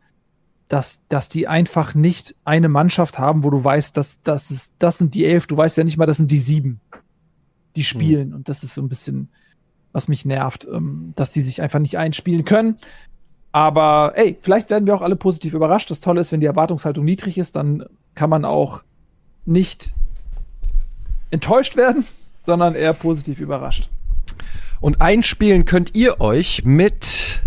[0.68, 4.98] dass, dass die einfach nicht eine Mannschaft haben, wo du weißt, dass das ist, das
[4.98, 6.80] sind die elf, du weißt ja nicht mal, das sind die sieben,
[7.76, 7.86] die hm.
[7.86, 8.28] spielen.
[8.30, 8.34] Mhm.
[8.36, 9.28] Und das ist so ein bisschen,
[9.92, 12.78] was mich nervt, ähm, dass die sich einfach nicht einspielen können.
[13.52, 15.90] Aber ey, vielleicht werden wir auch alle positiv überrascht.
[15.90, 18.82] Das Tolle ist, wenn die Erwartungshaltung niedrig ist, dann kann man auch
[19.46, 19.94] nicht
[21.30, 22.04] enttäuscht werden,
[22.44, 23.88] sondern eher positiv überrascht.
[24.80, 27.40] Und einspielen könnt ihr euch mit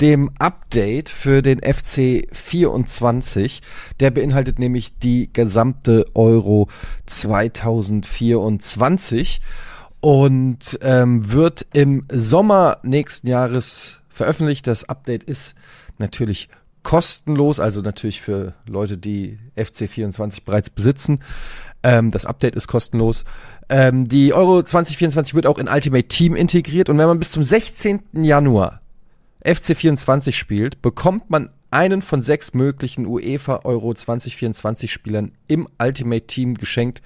[0.00, 3.62] dem Update für den FC 24.
[4.00, 6.68] Der beinhaltet nämlich die gesamte Euro
[7.06, 9.40] 2024
[10.00, 14.66] und ähm, wird im Sommer nächsten Jahres veröffentlicht.
[14.66, 15.54] Das Update ist
[15.98, 16.48] natürlich
[16.82, 21.20] kostenlos, also natürlich für Leute, die FC 24 bereits besitzen.
[21.82, 23.24] Ähm, das Update ist kostenlos.
[23.68, 27.44] Ähm, die Euro 2024 wird auch in Ultimate Team integriert und wenn man bis zum
[27.44, 28.00] 16.
[28.24, 28.80] Januar
[29.44, 36.54] FC24 spielt, bekommt man einen von sechs möglichen UEFA Euro 2024 Spielern im Ultimate Team
[36.54, 37.02] geschenkt.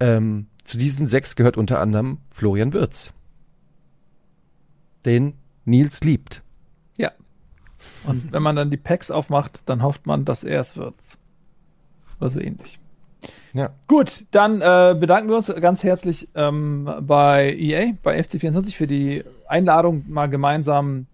[0.00, 3.12] Ähm, zu diesen sechs gehört unter anderem Florian Wirz,
[5.04, 5.34] den
[5.64, 6.42] Nils liebt.
[8.04, 10.94] Und wenn man dann die Packs aufmacht, dann hofft man, dass er es wird.
[12.20, 12.78] Oder so ähnlich.
[13.52, 13.70] Ja.
[13.88, 19.24] Gut, dann äh, bedanken wir uns ganz herzlich ähm, bei EA, bei FC24 für die
[19.48, 21.06] Einladung, mal gemeinsam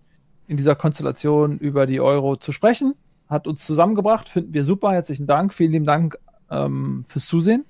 [0.46, 2.94] in dieser Konstellation über die Euro zu sprechen.
[3.28, 4.92] Hat uns zusammengebracht, finden wir super.
[4.92, 5.52] Herzlichen Dank.
[5.52, 6.18] Vielen lieben Dank
[6.50, 7.64] ähm, fürs Zusehen.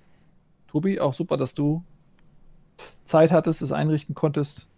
[0.68, 1.82] Tobi, auch super, dass du
[3.04, 4.68] Zeit hattest, es einrichten konntest.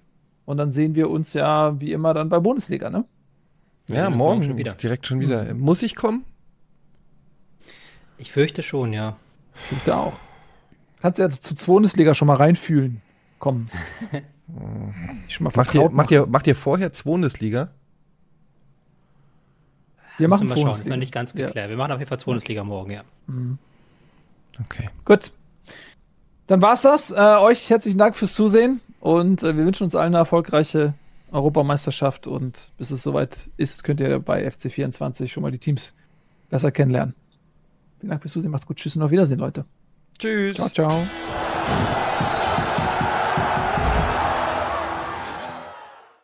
[0.44, 3.05] Und dann sehen wir uns ja wie immer dann bei Bundesliga, ne?
[3.89, 4.73] Ja, ja morgen schon wieder.
[4.74, 5.55] direkt schon wieder.
[5.55, 5.60] Mhm.
[5.60, 6.24] Muss ich kommen?
[8.19, 9.16] Ich fürchte schon, ja.
[9.55, 10.15] Ich fürchte auch.
[11.01, 13.01] Kannst ja zu Bundesliga schon mal reinfühlen.
[13.39, 13.69] Komm.
[15.27, 17.70] ich schon mal macht, ihr, macht, ihr, macht ihr vorher Bundesliga?
[20.19, 21.55] Wir machen mal schauen, ist noch nicht ganz geklärt.
[21.55, 21.69] Ja.
[21.69, 23.02] Wir machen auf jeden Fall Bundesliga morgen, ja.
[23.28, 23.59] Mhm.
[24.60, 24.90] Okay.
[25.05, 25.31] Gut.
[26.48, 27.10] Dann war's das.
[27.12, 30.94] Äh, euch herzlichen Dank fürs Zusehen und äh, wir wünschen uns allen eine erfolgreiche
[31.30, 35.94] Europameisterschaft und bis es soweit ist, könnt ihr bei FC24 schon mal die Teams
[36.48, 37.14] besser kennenlernen.
[38.00, 39.64] Vielen Dank fürs Zusehen, macht's gut, tschüss und auf Wiedersehen, Leute.
[40.18, 40.56] Tschüss.
[40.56, 41.06] Ciao, ciao.